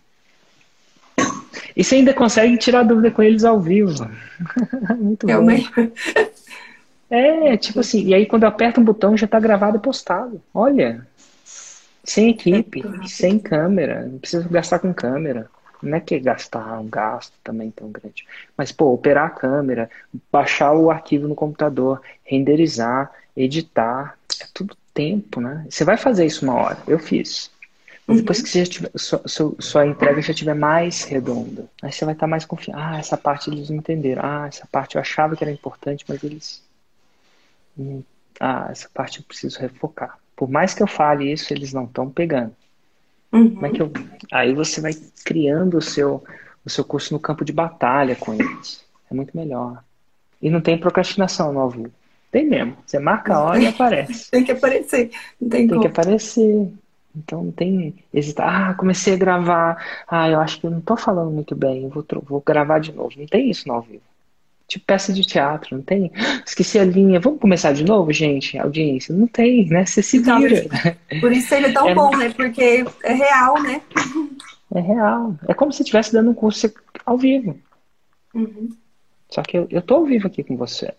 E 1.77 1.83
você 1.83 1.93
ainda 1.93 2.11
consegue 2.11 2.57
tirar 2.57 2.81
dúvida 2.81 3.11
com 3.11 3.21
eles 3.21 3.43
ao 3.43 3.61
vivo. 3.61 4.09
Muito 4.97 5.29
é 5.29 5.37
bom. 5.37 5.91
É, 7.07 7.55
tipo 7.55 7.79
assim, 7.79 8.03
e 8.03 8.15
aí 8.15 8.25
quando 8.25 8.45
aperta 8.45 8.81
um 8.81 8.83
botão 8.83 9.15
já 9.15 9.25
está 9.25 9.39
gravado 9.39 9.77
e 9.77 9.79
postado. 9.79 10.41
Olha, 10.51 11.07
sem 12.03 12.31
equipe, 12.31 12.83
é 13.03 13.07
sem 13.07 13.37
câmera, 13.37 14.07
não 14.07 14.17
precisa 14.17 14.49
gastar 14.49 14.79
com 14.79 14.91
câmera. 14.91 15.47
Não 15.83 15.95
é 15.95 15.99
que 15.99 16.15
é 16.15 16.19
gastar 16.19 16.79
um 16.79 16.89
gasto 16.89 17.33
também 17.43 17.69
tão 17.69 17.91
grande. 17.91 18.25
Mas, 18.57 18.71
pô, 18.71 18.91
operar 18.91 19.27
a 19.27 19.29
câmera, 19.29 19.87
baixar 20.31 20.73
o 20.73 20.89
arquivo 20.89 21.27
no 21.27 21.35
computador, 21.35 22.01
renderizar, 22.23 23.11
editar, 23.35 24.17
é 24.41 24.45
tudo 24.51 24.75
tempo, 24.95 25.39
né? 25.39 25.63
Você 25.69 25.85
vai 25.85 25.95
fazer 25.95 26.25
isso 26.25 26.43
uma 26.43 26.55
hora. 26.55 26.77
Eu 26.87 26.97
fiz. 26.97 27.51
Uhum. 28.07 28.15
Depois 28.15 28.41
que 28.41 28.47
você 28.47 28.63
tiver, 28.63 28.91
sua, 28.95 29.21
sua, 29.25 29.55
sua, 29.59 29.85
entrega 29.85 30.21
já 30.21 30.31
estiver 30.31 30.55
mais 30.55 31.03
redonda, 31.03 31.69
aí 31.81 31.91
você 31.91 32.05
vai 32.05 32.13
estar 32.13 32.25
mais 32.25 32.45
confiante. 32.45 32.79
Ah, 32.81 32.97
essa 32.97 33.17
parte 33.17 33.49
eles 33.49 33.69
não 33.69 33.77
entenderam. 33.77 34.21
Ah, 34.23 34.47
essa 34.47 34.65
parte 34.71 34.95
eu 34.95 35.01
achava 35.01 35.35
que 35.35 35.43
era 35.43 35.51
importante, 35.51 36.05
mas 36.07 36.23
eles. 36.23 36.63
Ah, 38.39 38.67
essa 38.71 38.89
parte 38.93 39.19
eu 39.19 39.25
preciso 39.25 39.59
refocar. 39.59 40.17
Por 40.35 40.49
mais 40.49 40.73
que 40.73 40.81
eu 40.81 40.87
fale 40.87 41.31
isso, 41.31 41.53
eles 41.53 41.73
não 41.73 41.83
estão 41.83 42.09
pegando. 42.09 42.55
Uhum. 43.33 43.55
Como 43.55 43.65
é 43.65 43.69
que 43.71 43.81
eu... 43.81 43.91
Aí 44.31 44.53
você 44.53 44.79
vai 44.79 44.93
criando 45.25 45.77
o 45.77 45.81
seu, 45.81 46.23
o 46.63 46.69
seu 46.69 46.85
curso 46.85 47.13
no 47.13 47.19
campo 47.19 47.43
de 47.43 47.51
batalha 47.51 48.15
com 48.15 48.33
eles. 48.33 48.85
É 49.11 49.13
muito 49.13 49.35
melhor. 49.35 49.83
E 50.41 50.49
não 50.49 50.61
tem 50.61 50.77
procrastinação 50.77 51.51
no 51.51 51.59
ao 51.59 51.69
vivo. 51.69 51.91
Tem 52.31 52.45
mesmo. 52.45 52.77
Você 52.85 52.99
marca 52.99 53.35
a 53.35 53.41
hora 53.41 53.59
e 53.59 53.65
aparece. 53.67 54.29
tem 54.29 54.43
que 54.43 54.51
aparecer. 54.51 55.11
Não 55.41 55.49
tem, 55.49 55.61
tem 55.61 55.69
como. 55.69 55.81
que 55.81 55.87
aparecer. 55.87 56.71
Então 57.17 57.43
não 57.43 57.51
tem 57.51 57.95
hesitar. 58.13 58.69
Ah, 58.69 58.73
comecei 58.75 59.13
a 59.13 59.17
gravar. 59.17 59.83
Ah, 60.07 60.29
eu 60.29 60.39
acho 60.39 60.59
que 60.59 60.67
eu 60.67 60.71
não 60.71 60.81
tô 60.81 60.95
falando 60.95 61.31
muito 61.31 61.55
bem. 61.55 61.89
Vou, 61.89 62.05
vou 62.23 62.43
gravar 62.45 62.79
de 62.79 62.91
novo. 62.91 63.11
Não 63.17 63.25
tem 63.25 63.49
isso 63.49 63.67
no 63.67 63.73
ao 63.73 63.81
vivo. 63.81 64.03
Tipo 64.67 64.85
peça 64.85 65.13
de 65.13 65.23
teatro, 65.23 65.77
não 65.77 65.83
tem. 65.83 66.11
Esqueci 66.45 66.77
a 66.77 66.83
linha. 66.83 67.21
Vamos 67.21 67.39
começar 67.39 67.71
de 67.71 67.85
novo, 67.85 68.11
gente? 68.11 68.57
Audiência. 68.59 69.15
Não 69.15 69.25
tem, 69.25 69.65
né? 69.67 69.85
Você 69.85 70.03
se 70.03 70.17
então, 70.17 70.39
vira. 70.39 70.67
Por 71.21 71.31
isso 71.31 71.55
ele 71.55 71.67
é 71.67 71.71
tão 71.71 71.87
é, 71.87 71.95
bom, 71.95 72.15
né? 72.15 72.33
Porque 72.35 72.85
é 73.03 73.13
real, 73.13 73.61
né? 73.63 73.81
É 74.75 74.79
real. 74.81 75.35
É 75.47 75.53
como 75.53 75.71
se 75.71 75.81
estivesse 75.81 76.11
dando 76.11 76.31
um 76.31 76.33
curso 76.33 76.71
ao 77.05 77.17
vivo. 77.17 77.57
Uhum. 78.33 78.69
Só 79.29 79.41
que 79.41 79.57
eu, 79.57 79.67
eu 79.69 79.81
tô 79.81 79.95
ao 79.95 80.05
vivo 80.05 80.27
aqui 80.27 80.43
com 80.43 80.57
você. 80.57 80.93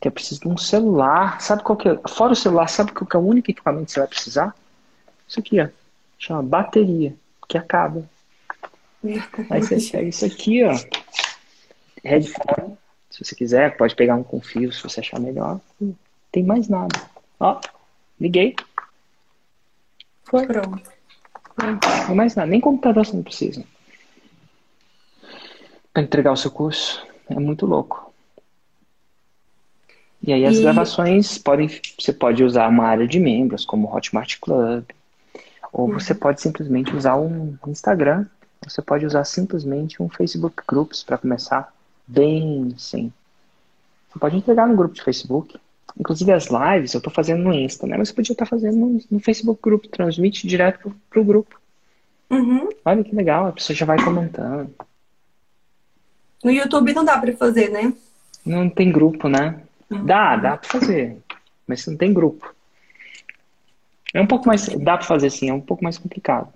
Que 0.00 0.08
eu 0.08 0.12
preciso 0.12 0.40
de 0.40 0.48
um 0.48 0.56
celular. 0.56 1.40
Sabe 1.40 1.62
qual 1.62 1.76
que 1.76 1.88
é? 1.88 1.98
Fora 2.08 2.32
o 2.32 2.36
celular, 2.36 2.68
sabe 2.68 2.90
qual 2.90 3.06
que 3.06 3.16
é 3.16 3.20
o 3.20 3.26
único 3.26 3.52
equipamento 3.52 3.86
que 3.86 3.92
você 3.92 4.00
vai 4.00 4.08
precisar? 4.08 4.54
Isso 5.28 5.40
aqui, 5.40 5.60
ó. 5.60 5.68
Chama 6.18 6.42
bateria, 6.42 7.14
que 7.46 7.58
acaba. 7.58 8.08
Aí 9.50 9.62
você 9.62 9.92
pega 9.92 10.08
isso 10.08 10.24
aqui, 10.24 10.64
ó. 10.64 10.74
Headphone. 12.02 12.76
Se 13.10 13.24
você 13.24 13.34
quiser, 13.34 13.76
pode 13.76 13.94
pegar 13.94 14.16
um 14.16 14.22
com 14.22 14.40
fio 14.40 14.72
se 14.72 14.82
você 14.82 15.00
achar 15.00 15.20
melhor. 15.20 15.60
Não 15.80 15.96
tem 16.32 16.42
mais 16.42 16.68
nada. 16.68 17.00
Ó, 17.38 17.60
liguei. 18.20 18.54
Foi. 20.24 20.46
Pronto. 20.46 20.90
Não 21.62 21.78
tem 21.78 22.14
mais 22.14 22.34
nada. 22.34 22.50
Nem 22.50 22.60
computador 22.60 23.04
você 23.04 23.14
não 23.14 23.22
precisa. 23.22 23.64
Para 25.92 26.02
entregar 26.02 26.32
o 26.32 26.36
seu 26.36 26.50
curso. 26.50 27.06
É 27.28 27.34
muito 27.34 27.66
louco. 27.66 28.12
E 30.22 30.32
aí 30.32 30.44
as 30.44 30.56
e... 30.56 30.62
gravações 30.62 31.38
podem. 31.38 31.68
Você 31.98 32.12
pode 32.12 32.42
usar 32.42 32.68
uma 32.68 32.84
área 32.84 33.06
de 33.06 33.18
membros, 33.18 33.64
como 33.64 33.86
o 33.86 33.96
Hotmart 33.96 34.38
Club. 34.40 34.84
Ou 35.72 35.92
você 35.92 36.14
pode 36.14 36.40
simplesmente 36.40 36.94
usar 36.94 37.16
um 37.16 37.56
Instagram, 37.66 38.26
você 38.62 38.82
pode 38.82 39.06
usar 39.06 39.24
simplesmente 39.24 40.02
um 40.02 40.08
Facebook 40.08 40.62
Groups 40.66 41.02
para 41.02 41.18
começar 41.18 41.72
bem 42.06 42.74
sim. 42.76 43.12
Você 44.08 44.18
pode 44.18 44.36
entregar 44.36 44.66
no 44.66 44.76
grupo 44.76 44.94
de 44.94 45.02
Facebook. 45.02 45.58
Inclusive 45.98 46.32
as 46.32 46.46
lives 46.46 46.94
eu 46.94 46.98
estou 46.98 47.12
fazendo 47.12 47.42
no 47.42 47.52
Insta, 47.52 47.86
né? 47.86 47.96
Mas 47.96 48.08
você 48.08 48.14
podia 48.14 48.32
estar 48.32 48.44
tá 48.44 48.48
fazendo 48.48 48.76
no, 48.76 49.00
no, 49.10 49.20
Facebook 49.20 49.60
Group, 49.62 49.86
transmite 49.86 50.46
direto 50.46 50.94
para 51.10 51.20
o 51.20 51.24
grupo. 51.24 51.60
Uhum. 52.30 52.68
Olha 52.84 53.04
que 53.04 53.14
legal, 53.14 53.46
a 53.46 53.52
pessoa 53.52 53.76
já 53.76 53.86
vai 53.86 54.02
comentando. 54.02 54.70
No 56.44 56.50
YouTube 56.50 56.92
não 56.92 57.04
dá 57.04 57.18
para 57.18 57.32
fazer, 57.36 57.70
né? 57.70 57.92
Não 58.44 58.70
tem 58.70 58.92
grupo, 58.92 59.28
né? 59.28 59.60
Uhum. 59.90 60.04
Dá, 60.04 60.36
dá 60.36 60.56
para 60.56 60.68
fazer, 60.68 61.18
mas 61.66 61.86
não 61.86 61.96
tem 61.96 62.12
grupo. 62.12 62.54
É 64.18 64.20
um 64.20 64.26
pouco 64.26 64.48
mais. 64.48 64.66
Dá 64.66 64.96
para 64.96 65.06
fazer 65.06 65.28
assim, 65.28 65.48
é 65.48 65.54
um 65.54 65.60
pouco 65.60 65.84
mais 65.84 65.96
complicado. 65.96 66.52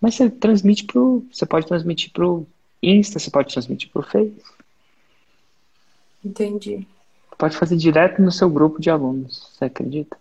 Mas 0.00 0.14
você 0.14 0.30
transmite 0.30 0.84
pro. 0.84 1.22
Você 1.30 1.44
pode 1.44 1.66
transmitir 1.66 2.10
pro 2.10 2.46
Insta, 2.82 3.18
você 3.18 3.30
pode 3.30 3.52
transmitir 3.52 3.90
pro 3.90 4.02
Face. 4.02 4.42
Entendi. 6.24 6.86
Pode 7.36 7.54
fazer 7.54 7.76
direto 7.76 8.22
no 8.22 8.32
seu 8.32 8.48
grupo 8.48 8.80
de 8.80 8.88
alunos, 8.88 9.52
você 9.52 9.66
acredita? 9.66 10.16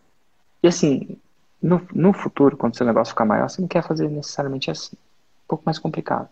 E 0.62 0.67
assim, 0.67 1.17
no, 1.62 1.82
no 1.93 2.12
futuro, 2.12 2.58
quando 2.58 2.76
seu 2.76 2.86
negócio 2.86 3.13
ficar 3.13 3.24
maior, 3.24 3.50
você 3.50 3.62
não 3.62 3.67
quer 3.67 3.82
fazer 3.82 4.10
necessariamente 4.10 4.69
assim. 4.69 4.98
Um 4.98 5.48
pouco 5.48 5.63
mais 5.65 5.80
complicado. 5.80 6.28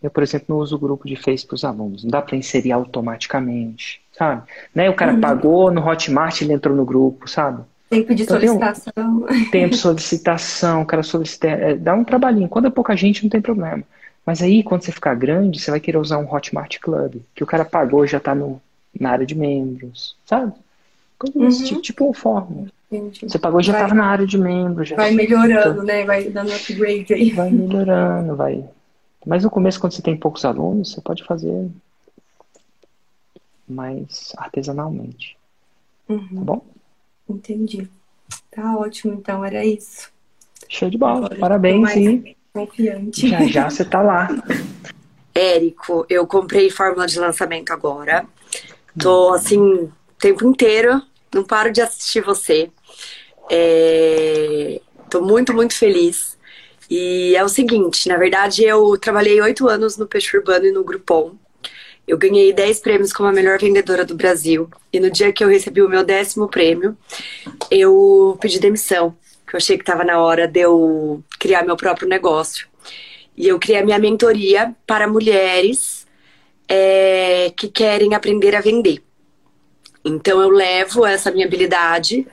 Eu, 0.00 0.12
por 0.12 0.22
exemplo, 0.22 0.46
não 0.48 0.58
uso 0.58 0.76
o 0.76 0.78
grupo 0.78 1.08
de 1.08 1.16
Face 1.16 1.44
para 1.44 1.56
os 1.56 1.64
alunos. 1.64 2.04
Não 2.04 2.10
dá 2.10 2.22
para 2.22 2.36
inserir 2.36 2.70
automaticamente, 2.70 4.00
sabe? 4.12 4.48
Né? 4.72 4.88
O 4.88 4.94
cara 4.94 5.12
uhum. 5.12 5.20
pagou 5.20 5.72
no 5.72 5.84
Hotmart, 5.84 6.40
ele 6.40 6.52
entrou 6.52 6.76
no 6.76 6.84
grupo, 6.84 7.28
sabe? 7.28 7.64
Tem 7.90 8.02
que 8.02 8.06
pedir 8.06 8.22
então, 8.22 8.36
solicitação. 8.36 9.26
Tempo, 9.50 9.74
solicitação, 9.76 10.82
o 10.82 10.86
cara 10.86 11.02
solicita. 11.02 11.48
É, 11.48 11.74
dá 11.74 11.92
um 11.92 12.04
trabalhinho. 12.04 12.48
Quando 12.48 12.68
é 12.68 12.70
pouca 12.70 12.96
gente, 12.96 13.24
não 13.24 13.28
tem 13.28 13.40
problema. 13.40 13.82
Mas 14.24 14.40
aí, 14.40 14.62
quando 14.62 14.82
você 14.82 14.92
ficar 14.92 15.16
grande, 15.16 15.60
você 15.60 15.72
vai 15.72 15.80
querer 15.80 15.98
usar 15.98 16.18
um 16.18 16.32
Hotmart 16.32 16.78
Club, 16.78 17.16
que 17.34 17.42
o 17.42 17.46
cara 17.46 17.64
pagou 17.64 18.06
já 18.06 18.18
está 18.18 18.32
na 18.32 19.10
área 19.10 19.26
de 19.26 19.34
membros, 19.34 20.16
sabe? 20.24 20.52
Coisa 21.18 21.36
uhum. 21.36 21.46
desse 21.46 21.64
tipo, 21.64 21.80
tipo 21.80 22.12
fórmula. 22.12 22.68
Entendi. 22.92 23.28
Você 23.28 23.38
pagou 23.40 23.60
já 23.60 23.72
estava 23.72 23.94
na 23.94 24.06
área 24.06 24.26
de 24.26 24.38
membros. 24.38 24.88
Já 24.88 24.94
vai 24.94 25.10
melhorando, 25.10 25.82
né? 25.82 26.04
Vai 26.04 26.24
dando 26.30 26.52
upgrade 26.52 27.12
aí. 27.12 27.30
Vai 27.30 27.50
melhorando, 27.50 28.36
vai. 28.36 28.64
Mas 29.26 29.42
no 29.42 29.50
começo, 29.50 29.80
quando 29.80 29.94
você 29.94 30.02
tem 30.02 30.16
poucos 30.16 30.44
alunos, 30.44 30.92
você 30.92 31.00
pode 31.00 31.24
fazer 31.24 31.68
mais 33.68 34.32
artesanalmente. 34.36 35.36
Uhum. 36.08 36.28
Tá 36.36 36.40
bom? 36.40 36.62
Entendi. 37.30 37.88
Tá 38.50 38.76
ótimo, 38.76 39.14
então, 39.14 39.44
era 39.44 39.64
isso. 39.64 40.10
Show 40.68 40.90
de 40.90 40.98
bola. 40.98 41.26
Agora, 41.26 41.36
Parabéns, 41.36 41.90
sim. 41.92 42.36
Confiante. 42.52 43.28
Já 43.28 43.46
já 43.46 43.70
você 43.70 43.84
tá 43.84 44.02
lá. 44.02 44.28
Érico, 45.34 46.04
eu 46.08 46.26
comprei 46.26 46.70
fórmula 46.70 47.06
de 47.06 47.18
lançamento 47.18 47.72
agora. 47.72 48.26
Tô 48.98 49.32
assim, 49.32 49.58
o 49.58 49.92
tempo 50.18 50.46
inteiro, 50.46 51.00
não 51.32 51.44
paro 51.44 51.72
de 51.72 51.80
assistir 51.80 52.20
você. 52.20 52.70
É... 53.50 54.80
Tô 55.08 55.20
muito, 55.22 55.54
muito 55.54 55.74
feliz. 55.74 56.36
E 56.90 57.34
é 57.36 57.44
o 57.44 57.48
seguinte, 57.48 58.08
na 58.08 58.16
verdade, 58.16 58.64
eu 58.64 58.98
trabalhei 58.98 59.40
oito 59.40 59.68
anos 59.68 59.96
no 59.96 60.06
Peixe 60.06 60.36
Urbano 60.36 60.66
e 60.66 60.72
no 60.72 60.82
Groupon. 60.82 61.36
Eu 62.10 62.18
ganhei 62.18 62.52
10 62.52 62.80
prêmios 62.80 63.12
como 63.12 63.28
a 63.28 63.32
melhor 63.32 63.56
vendedora 63.56 64.04
do 64.04 64.16
Brasil. 64.16 64.68
E 64.92 64.98
no 64.98 65.08
dia 65.08 65.32
que 65.32 65.44
eu 65.44 65.48
recebi 65.48 65.80
o 65.80 65.88
meu 65.88 66.02
décimo 66.02 66.48
prêmio, 66.48 66.98
eu 67.70 68.36
pedi 68.40 68.58
demissão, 68.58 69.16
que 69.46 69.54
eu 69.54 69.58
achei 69.58 69.76
que 69.76 69.84
estava 69.84 70.02
na 70.02 70.20
hora 70.20 70.48
de 70.48 70.58
eu 70.58 71.22
criar 71.38 71.64
meu 71.64 71.76
próprio 71.76 72.08
negócio. 72.08 72.66
E 73.36 73.46
eu 73.46 73.60
criei 73.60 73.78
a 73.78 73.84
minha 73.84 73.96
mentoria 73.96 74.74
para 74.88 75.06
mulheres 75.06 76.04
é, 76.66 77.52
que 77.56 77.68
querem 77.68 78.12
aprender 78.12 78.56
a 78.56 78.60
vender. 78.60 79.04
Então 80.04 80.42
eu 80.42 80.48
levo 80.48 81.06
essa 81.06 81.30
minha 81.30 81.46
habilidade 81.46 82.26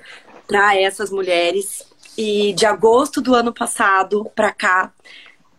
para 0.47 0.75
essas 0.75 1.11
mulheres. 1.11 1.85
E 2.17 2.51
de 2.53 2.65
agosto 2.65 3.21
do 3.21 3.35
ano 3.35 3.53
passado 3.53 4.27
para 4.35 4.51
cá, 4.51 4.91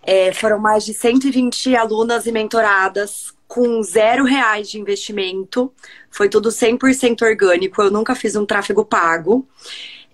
é, 0.03 0.33
foram 0.33 0.59
mais 0.59 0.85
de 0.85 0.93
120 0.93 1.77
alunas 1.77 2.27
e 2.27 2.33
mentoradas 2.33 3.38
com 3.49 3.83
zero 3.83 4.25
reais 4.25 4.71
de 4.71 4.79
investimento. 4.79 5.73
Foi 6.11 6.29
tudo 6.29 6.51
100% 6.51 7.23
orgânico. 7.23 7.83
Eu 7.83 7.91
nunca 7.91 8.15
fiz 8.15 8.37
um 8.37 8.45
tráfego 8.45 8.85
pago. 8.85 9.49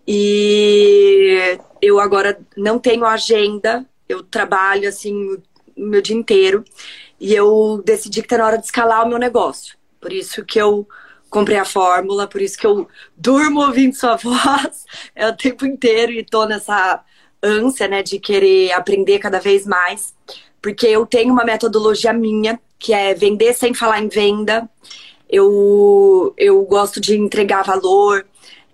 E 0.07 1.59
eu 1.83 1.99
agora 1.99 2.39
não 2.57 2.79
tenho 2.79 3.05
agenda. 3.05 3.85
Eu 4.09 4.23
trabalho 4.23 4.89
assim 4.89 5.35
o 5.35 5.43
meu 5.77 6.01
dia 6.01 6.17
inteiro. 6.17 6.65
E 7.21 7.35
eu 7.35 7.83
decidi 7.85 8.21
que 8.21 8.27
está 8.27 8.39
na 8.39 8.47
hora 8.47 8.59
de 8.59 8.67
escalar 8.67 9.05
o 9.05 9.09
meu 9.09 9.19
negócio. 9.19 9.77
Por 10.01 10.13
isso 10.13 10.45
que 10.45 10.61
eu 10.61 10.87
comprei 11.29 11.59
a 11.59 11.65
fórmula, 11.65 12.29
por 12.29 12.41
isso 12.41 12.57
que 12.57 12.67
eu 12.67 12.87
durmo 13.17 13.61
ouvindo 13.61 13.97
sua 13.97 14.15
voz 14.17 14.85
é 15.17 15.27
o 15.27 15.37
tempo 15.37 15.67
inteiro 15.67 16.13
e 16.13 16.25
tô 16.25 16.47
nessa 16.47 17.03
ânsia, 17.43 17.89
né, 17.89 18.05
de 18.05 18.21
querer 18.21 18.71
aprender 18.73 19.19
cada 19.19 19.41
vez 19.41 19.67
mais, 19.67 20.15
porque 20.63 20.87
eu 20.87 21.05
tenho 21.05 21.33
uma 21.33 21.45
metodologia 21.45 22.13
minha 22.13 22.59
que 22.85 22.93
é 22.93 23.15
vender 23.15 23.55
sem 23.55 23.73
falar 23.73 24.03
em 24.03 24.09
venda. 24.09 24.69
Eu, 25.27 26.35
eu 26.37 26.63
gosto 26.65 27.01
de 27.01 27.17
entregar 27.17 27.63
valor. 27.63 28.27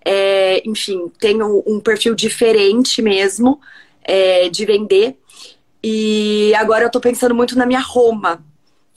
É, 0.04 0.60
enfim, 0.68 1.12
tenho 1.20 1.62
um 1.64 1.78
perfil 1.78 2.12
diferente 2.16 3.00
mesmo 3.00 3.60
é, 4.02 4.48
de 4.48 4.66
vender. 4.66 5.16
E 5.80 6.52
agora 6.56 6.86
eu 6.86 6.90
tô 6.90 6.98
pensando 6.98 7.36
muito 7.36 7.56
na 7.56 7.64
minha 7.64 7.78
Roma. 7.78 8.44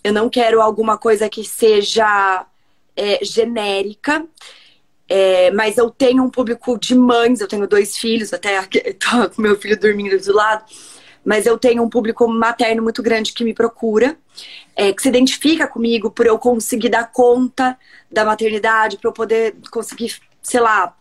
Eu 0.04 0.12
não 0.12 0.32
quero 0.32 0.60
alguma 0.60 0.98
coisa 0.98 1.30
que 1.30 1.44
seja 1.44 2.48
é, 2.96 3.24
genérica. 3.24 4.26
É, 5.08 5.52
mas 5.52 5.78
eu 5.78 5.92
tenho 5.92 6.24
um 6.24 6.30
público 6.30 6.76
de 6.80 6.96
mães, 6.96 7.40
eu 7.40 7.48
tenho 7.48 7.68
dois 7.68 7.96
filhos, 7.98 8.34
até 8.34 8.60
tô 8.98 9.30
com 9.30 9.44
meu 9.44 9.56
filho 9.60 9.80
dormindo 9.80 10.20
do 10.20 10.34
lado 10.34 10.66
mas 11.24 11.46
eu 11.46 11.58
tenho 11.58 11.84
um 11.84 11.90
público 11.90 12.28
materno 12.28 12.84
muito 12.84 13.02
grande 13.02 13.34
que 13.34 13.44
me 13.44 13.54
procura, 13.54 14.18
é, 14.76 14.92
que 14.92 15.02
se 15.02 15.10
identifica 15.10 15.68
comigo 15.68 16.12
por 16.12 16.26
eu 16.26 16.38
conseguir 16.38 16.90
dar 16.90 17.12
conta 17.12 17.78
da 18.12 18.26
maternidade, 18.26 18.98
para 18.98 19.10
eu 19.10 19.14
poder 19.14 19.56
conseguir, 19.72 20.16
sei 20.42 20.60
lá, 20.60 20.96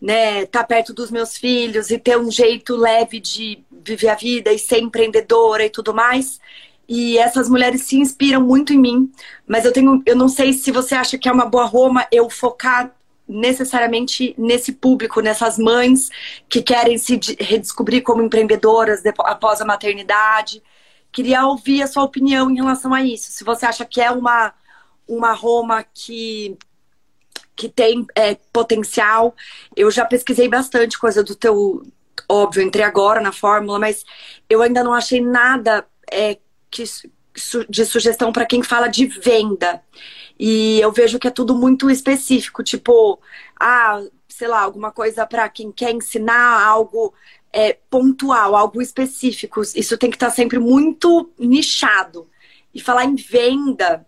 né, 0.00 0.42
estar 0.42 0.60
tá 0.60 0.64
perto 0.64 0.92
dos 0.92 1.10
meus 1.10 1.36
filhos 1.36 1.90
e 1.90 1.98
ter 1.98 2.18
um 2.18 2.30
jeito 2.30 2.76
leve 2.76 3.20
de 3.20 3.62
viver 3.70 4.08
a 4.08 4.14
vida 4.14 4.52
e 4.52 4.58
ser 4.58 4.80
empreendedora 4.80 5.64
e 5.64 5.70
tudo 5.70 5.94
mais. 5.94 6.40
E 6.88 7.16
essas 7.18 7.48
mulheres 7.48 7.82
se 7.82 7.96
inspiram 7.96 8.40
muito 8.40 8.72
em 8.72 8.78
mim, 8.78 9.12
mas 9.46 9.64
eu 9.64 9.72
tenho, 9.72 10.02
eu 10.04 10.16
não 10.16 10.28
sei 10.28 10.52
se 10.52 10.70
você 10.70 10.94
acha 10.94 11.16
que 11.16 11.28
é 11.28 11.32
uma 11.32 11.46
boa 11.46 11.64
Roma 11.64 12.06
eu 12.10 12.28
focar 12.28 12.92
necessariamente 13.32 14.34
nesse 14.38 14.72
público, 14.72 15.20
nessas 15.20 15.58
mães 15.58 16.10
que 16.48 16.62
querem 16.62 16.98
se 16.98 17.18
redescobrir 17.38 18.02
como 18.02 18.22
empreendedoras 18.22 19.02
após 19.20 19.60
a 19.60 19.64
maternidade. 19.64 20.62
Queria 21.10 21.46
ouvir 21.46 21.82
a 21.82 21.86
sua 21.86 22.04
opinião 22.04 22.50
em 22.50 22.56
relação 22.56 22.94
a 22.94 23.02
isso. 23.02 23.32
Se 23.32 23.44
você 23.44 23.66
acha 23.66 23.84
que 23.84 24.00
é 24.00 24.10
uma, 24.10 24.54
uma 25.06 25.32
Roma 25.32 25.84
que, 25.94 26.56
que 27.54 27.68
tem 27.68 28.06
é, 28.14 28.34
potencial. 28.52 29.34
Eu 29.76 29.90
já 29.90 30.04
pesquisei 30.04 30.48
bastante 30.48 30.98
coisa 30.98 31.22
do 31.22 31.34
teu. 31.34 31.82
Óbvio, 32.28 32.62
entrei 32.62 32.84
agora 32.84 33.20
na 33.20 33.32
fórmula, 33.32 33.78
mas 33.78 34.04
eu 34.48 34.62
ainda 34.62 34.82
não 34.82 34.94
achei 34.94 35.20
nada 35.20 35.86
é, 36.10 36.38
que, 36.70 36.84
de 37.68 37.84
sugestão 37.84 38.32
para 38.32 38.46
quem 38.46 38.62
fala 38.62 38.88
de 38.88 39.06
venda. 39.06 39.82
E 40.38 40.80
eu 40.80 40.90
vejo 40.90 41.18
que 41.18 41.28
é 41.28 41.30
tudo 41.30 41.54
muito 41.54 41.90
específico, 41.90 42.62
tipo, 42.62 43.20
ah, 43.58 44.02
sei 44.28 44.48
lá, 44.48 44.60
alguma 44.60 44.90
coisa 44.90 45.26
para 45.26 45.48
quem 45.48 45.70
quer 45.70 45.92
ensinar 45.92 46.66
algo 46.66 47.14
é, 47.52 47.76
pontual, 47.90 48.56
algo 48.56 48.80
específico. 48.80 49.60
Isso 49.60 49.98
tem 49.98 50.10
que 50.10 50.16
estar 50.16 50.28
tá 50.28 50.32
sempre 50.32 50.58
muito 50.58 51.30
nichado. 51.38 52.26
E 52.74 52.80
falar 52.80 53.04
em 53.04 53.14
venda 53.14 54.06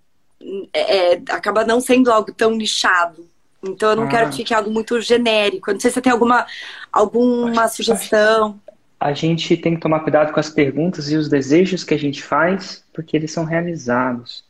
é, 0.73 1.13
é, 1.13 1.23
acaba 1.31 1.65
não 1.65 1.81
sendo 1.81 2.11
algo 2.11 2.33
tão 2.33 2.53
nichado. 2.57 3.29
Então 3.63 3.91
eu 3.91 3.97
não 3.97 4.05
ah. 4.05 4.09
quero 4.09 4.31
que 4.31 4.37
fique 4.37 4.55
algo 4.55 4.71
muito 4.71 5.01
genérico. 5.01 5.71
Eu 5.71 5.75
não 5.75 5.81
sei 5.81 5.91
se 5.91 5.95
você 5.95 6.01
tem 6.01 6.13
alguma, 6.13 6.47
alguma 6.93 7.65
acho, 7.65 7.77
sugestão. 7.77 8.61
Acho 8.61 8.65
a 9.05 9.13
gente 9.13 9.55
tem 9.59 9.75
que 9.75 9.83
tomar 9.83 10.01
cuidado 10.01 10.33
com 10.33 10.41
as 10.41 10.49
perguntas 10.49 11.11
e 11.11 11.17
os 11.17 11.29
desejos 11.29 11.85
que 11.85 11.93
a 11.93 11.99
gente 11.99 12.23
faz, 12.23 12.83
porque 12.91 13.15
eles 13.15 13.31
são 13.31 13.45
realizados. 13.45 14.45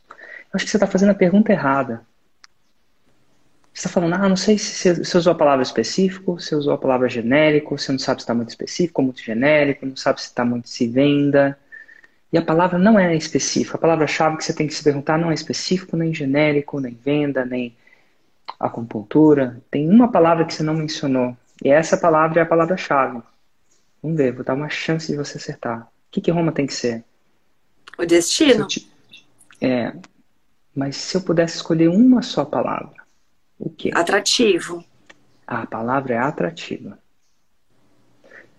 Acho 0.55 0.65
que 0.65 0.71
você 0.71 0.77
está 0.77 0.87
fazendo 0.87 1.09
a 1.09 1.15
pergunta 1.15 1.51
errada. 1.51 2.05
Você 3.73 3.87
está 3.87 3.89
falando, 3.89 4.13
ah, 4.13 4.29
não 4.29 4.37
sei 4.37 4.57
se 4.57 4.95
você 4.95 5.17
usou 5.17 5.33
a 5.33 5.35
palavra 5.35 5.61
específico, 5.61 6.39
se 6.39 6.55
usou 6.55 6.73
a 6.73 6.77
palavra 6.77 7.09
genérico, 7.09 7.77
você 7.77 7.91
não 7.91 7.99
sabe 7.99 8.21
se 8.21 8.23
está 8.23 8.33
muito 8.33 8.49
específico 8.49 9.01
ou 9.01 9.05
muito 9.05 9.21
genérico, 9.21 9.85
não 9.85 9.97
sabe 9.97 10.21
se 10.21 10.27
está 10.27 10.45
muito 10.45 10.69
se 10.69 10.87
venda. 10.87 11.59
E 12.31 12.37
a 12.37 12.41
palavra 12.41 12.79
não 12.79 12.97
é 12.97 13.13
específica. 13.17 13.75
A 13.75 13.79
palavra-chave 13.79 14.37
que 14.37 14.45
você 14.45 14.53
tem 14.53 14.65
que 14.65 14.73
se 14.73 14.81
perguntar 14.81 15.17
não 15.17 15.29
é 15.29 15.33
específico, 15.33 15.97
nem 15.97 16.13
genérico, 16.13 16.79
nem 16.79 16.93
venda, 16.93 17.43
nem 17.43 17.75
acupuntura. 18.57 19.61
Tem 19.69 19.89
uma 19.89 20.09
palavra 20.09 20.45
que 20.45 20.53
você 20.53 20.63
não 20.63 20.73
mencionou. 20.73 21.35
E 21.61 21.69
essa 21.69 21.97
palavra 21.97 22.39
é 22.39 22.43
a 22.43 22.45
palavra-chave. 22.45 23.21
Vamos 24.01 24.17
ver, 24.17 24.31
vou 24.31 24.45
dar 24.45 24.53
uma 24.53 24.69
chance 24.69 25.11
de 25.11 25.17
você 25.17 25.37
acertar. 25.37 25.81
O 25.81 25.87
que, 26.11 26.21
que 26.21 26.31
Roma 26.31 26.53
tem 26.53 26.65
que 26.65 26.73
ser? 26.73 27.03
O 27.97 28.05
destino. 28.05 28.67
É, 29.59 29.93
mas 30.75 30.97
se 30.97 31.15
eu 31.15 31.21
pudesse 31.21 31.55
escolher 31.55 31.87
uma 31.89 32.21
só 32.21 32.43
palavra, 32.43 33.03
o 33.57 33.69
quê? 33.69 33.91
Atrativo. 33.93 34.83
a 35.47 35.65
palavra 35.65 36.15
é 36.15 36.17
atrativa. 36.17 36.99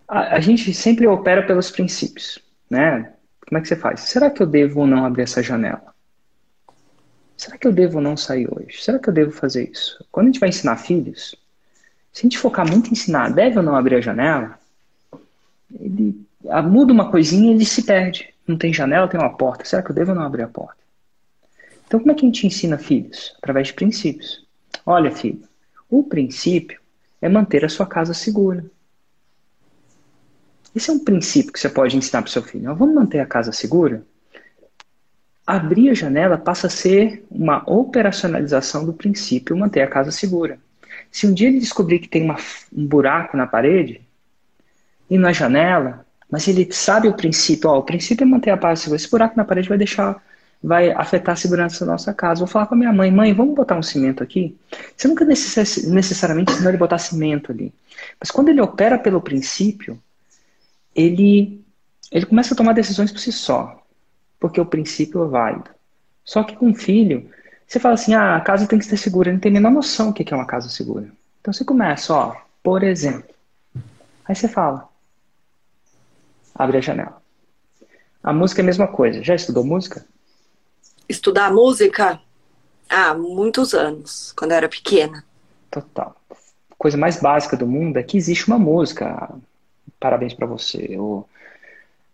A, 0.08 0.36
a, 0.36 0.40
gente 0.40 0.72
sempre 0.72 1.06
opera 1.06 1.46
pelos 1.46 1.70
princípios, 1.70 2.38
né? 2.70 3.12
Como 3.46 3.58
é 3.58 3.60
que 3.60 3.68
você 3.68 3.76
faz? 3.76 4.00
Será 4.00 4.30
que 4.30 4.42
eu 4.42 4.46
devo 4.46 4.80
ou 4.80 4.86
não 4.86 5.04
abrir 5.04 5.22
essa 5.22 5.42
janela? 5.42 5.94
Será 7.36 7.58
que 7.58 7.66
eu 7.66 7.72
devo 7.72 7.96
ou 7.98 8.02
não 8.02 8.16
sair 8.16 8.48
hoje? 8.50 8.82
Será 8.82 8.98
que 8.98 9.08
eu 9.08 9.12
devo 9.12 9.30
fazer 9.30 9.70
isso? 9.70 10.04
Quando 10.10 10.26
a 10.26 10.30
gente 10.30 10.40
vai 10.40 10.48
ensinar 10.48 10.76
filhos, 10.76 11.36
se 12.12 12.20
a 12.20 12.22
gente 12.22 12.38
focar 12.38 12.66
muito 12.66 12.88
em 12.88 12.92
ensinar, 12.92 13.30
deve 13.30 13.58
ou 13.58 13.62
não 13.62 13.76
abrir 13.76 13.96
a 13.96 14.00
janela, 14.00 14.58
ele 15.70 16.26
muda 16.64 16.92
uma 16.92 17.10
coisinha 17.10 17.52
e 17.52 17.54
ele 17.56 17.66
se 17.66 17.82
perde. 17.82 18.32
Não 18.46 18.56
tem 18.56 18.72
janela, 18.72 19.06
tem 19.06 19.20
uma 19.20 19.36
porta. 19.36 19.64
Será 19.64 19.82
que 19.82 19.90
eu 19.90 19.94
devo 19.94 20.12
ou 20.12 20.16
não 20.16 20.24
abrir 20.24 20.42
a 20.42 20.48
porta? 20.48 20.85
Então, 21.86 22.00
como 22.00 22.12
é 22.12 22.14
que 22.14 22.24
a 22.24 22.28
gente 22.28 22.46
ensina 22.46 22.78
filhos? 22.78 23.34
Através 23.38 23.68
de 23.68 23.74
princípios. 23.74 24.46
Olha, 24.84 25.10
filho, 25.10 25.42
o 25.88 26.02
princípio 26.02 26.80
é 27.20 27.28
manter 27.28 27.64
a 27.64 27.68
sua 27.68 27.86
casa 27.86 28.12
segura. 28.12 28.64
Esse 30.74 30.90
é 30.90 30.92
um 30.92 30.98
princípio 30.98 31.52
que 31.52 31.58
você 31.58 31.68
pode 31.68 31.96
ensinar 31.96 32.22
para 32.22 32.28
o 32.28 32.32
seu 32.32 32.42
filho. 32.42 32.74
Vamos 32.74 32.94
manter 32.94 33.20
a 33.20 33.26
casa 33.26 33.50
segura? 33.52 34.04
Abrir 35.46 35.90
a 35.90 35.94
janela 35.94 36.36
passa 36.36 36.66
a 36.66 36.70
ser 36.70 37.24
uma 37.30 37.62
operacionalização 37.70 38.84
do 38.84 38.92
princípio 38.92 39.56
manter 39.56 39.80
a 39.80 39.86
casa 39.86 40.10
segura. 40.10 40.58
Se 41.10 41.26
um 41.26 41.32
dia 41.32 41.48
ele 41.48 41.60
descobrir 41.60 42.00
que 42.00 42.08
tem 42.08 42.24
uma, 42.24 42.36
um 42.76 42.86
buraco 42.86 43.36
na 43.36 43.46
parede 43.46 44.02
e 45.08 45.16
na 45.16 45.32
janela, 45.32 46.04
mas 46.30 46.46
ele 46.48 46.70
sabe 46.72 47.08
o 47.08 47.14
princípio, 47.14 47.70
ó, 47.70 47.78
o 47.78 47.84
princípio 47.84 48.24
é 48.24 48.26
manter 48.26 48.50
a 48.50 48.58
casa 48.58 48.82
segura. 48.82 48.96
Esse 48.96 49.10
buraco 49.10 49.36
na 49.36 49.44
parede 49.44 49.68
vai 49.68 49.78
deixar 49.78 50.22
vai 50.62 50.90
afetar 50.90 51.34
a 51.34 51.36
segurança 51.36 51.84
da 51.84 51.92
nossa 51.92 52.12
casa. 52.12 52.40
Vou 52.40 52.48
falar 52.48 52.66
com 52.66 52.74
a 52.74 52.78
minha 52.78 52.92
mãe, 52.92 53.10
mãe, 53.10 53.32
vamos 53.32 53.54
botar 53.54 53.76
um 53.76 53.82
cimento 53.82 54.22
aqui? 54.22 54.56
Você 54.96 55.08
nunca 55.08 55.24
necess 55.24 55.86
necessariamente 55.86 56.52
ensinou 56.52 56.70
ele 56.70 56.78
botar 56.78 56.98
cimento 56.98 57.52
ali. 57.52 57.72
Mas 58.20 58.30
quando 58.30 58.48
ele 58.48 58.60
opera 58.60 58.98
pelo 58.98 59.20
princípio, 59.20 60.00
ele, 60.94 61.64
ele 62.10 62.26
começa 62.26 62.54
a 62.54 62.56
tomar 62.56 62.72
decisões 62.72 63.12
por 63.12 63.18
si 63.20 63.32
só. 63.32 63.82
Porque 64.38 64.60
o 64.60 64.66
princípio 64.66 65.24
é 65.24 65.28
válido. 65.28 65.70
Só 66.24 66.42
que 66.42 66.56
com 66.56 66.70
o 66.70 66.74
filho, 66.74 67.30
você 67.66 67.78
fala 67.78 67.94
assim, 67.94 68.14
ah, 68.14 68.36
a 68.36 68.40
casa 68.40 68.66
tem 68.66 68.78
que 68.78 68.84
ser 68.84 68.96
segura. 68.96 69.28
Ele 69.28 69.34
não 69.36 69.40
tem 69.40 69.50
a 69.50 69.54
menor 69.54 69.70
noção 69.70 70.08
do 70.08 70.14
que 70.14 70.32
é 70.32 70.36
uma 70.36 70.46
casa 70.46 70.68
segura. 70.68 71.08
Então 71.40 71.52
você 71.52 71.64
começa, 71.64 72.12
ó, 72.12 72.36
por 72.62 72.82
exemplo. 72.82 73.34
Aí 74.24 74.34
você 74.34 74.48
fala, 74.48 74.88
abre 76.54 76.78
a 76.78 76.80
janela. 76.80 77.22
A 78.22 78.32
música 78.32 78.60
é 78.60 78.64
a 78.64 78.66
mesma 78.66 78.88
coisa. 78.88 79.22
Já 79.22 79.34
estudou 79.34 79.64
música? 79.64 80.04
Estudar 81.08 81.52
música, 81.52 82.20
Ah, 82.88 83.14
muitos 83.14 83.74
anos, 83.74 84.32
quando 84.36 84.52
eu 84.52 84.58
era 84.58 84.68
pequena. 84.68 85.24
Total. 85.70 86.14
Coisa 86.78 86.96
mais 86.96 87.20
básica 87.20 87.56
do 87.56 87.66
mundo 87.66 87.96
é 87.96 88.02
que 88.02 88.16
existe 88.16 88.46
uma 88.46 88.58
música. 88.58 89.28
Parabéns 89.98 90.34
para 90.34 90.46
você. 90.46 90.96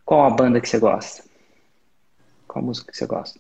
Qual 0.05 0.25
a 0.25 0.31
banda 0.31 0.61
que 0.63 0.69
você 0.69 0.79
gosta? 0.79 1.25
Qual 2.49 2.63
a 2.65 2.67
música 2.67 2.91
que 2.91 2.97
você 2.97 3.07
gosta? 3.07 3.39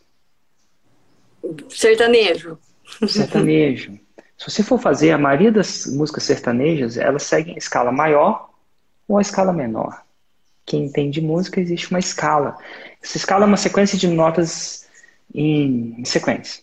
Sertanejo. 1.70 2.58
Sertanejo. 3.08 3.98
Se 4.36 4.50
você 4.50 4.62
for 4.62 4.78
fazer, 4.78 5.12
a 5.12 5.18
maioria 5.18 5.52
das 5.52 5.86
músicas 5.86 6.24
sertanejas, 6.24 6.96
elas 6.96 7.22
seguem 7.22 7.54
a 7.54 7.58
escala 7.58 7.92
maior 7.92 8.50
ou 9.06 9.16
a 9.16 9.22
escala 9.22 9.52
menor. 9.52 10.02
Quem 10.66 10.84
entende 10.84 11.20
música, 11.20 11.60
existe 11.60 11.90
uma 11.90 11.98
escala. 11.98 12.56
Essa 13.00 13.16
escala 13.16 13.44
é 13.44 13.46
uma 13.46 13.56
sequência 13.56 13.96
de 13.96 14.08
notas 14.08 14.81
em 15.34 16.04
sequência. 16.04 16.62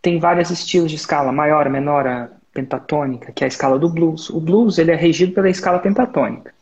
Tem 0.00 0.18
vários 0.18 0.50
estilos 0.50 0.90
de 0.90 0.96
escala, 0.96 1.32
maior, 1.32 1.68
menor, 1.68 2.30
pentatônica, 2.52 3.32
que 3.32 3.44
é 3.44 3.46
a 3.46 3.48
escala 3.48 3.78
do 3.78 3.88
blues. 3.88 4.28
O 4.30 4.40
blues 4.40 4.78
ele 4.78 4.90
é 4.90 4.96
regido 4.96 5.32
pela 5.32 5.48
escala 5.48 5.78
pentatônica. 5.78 6.52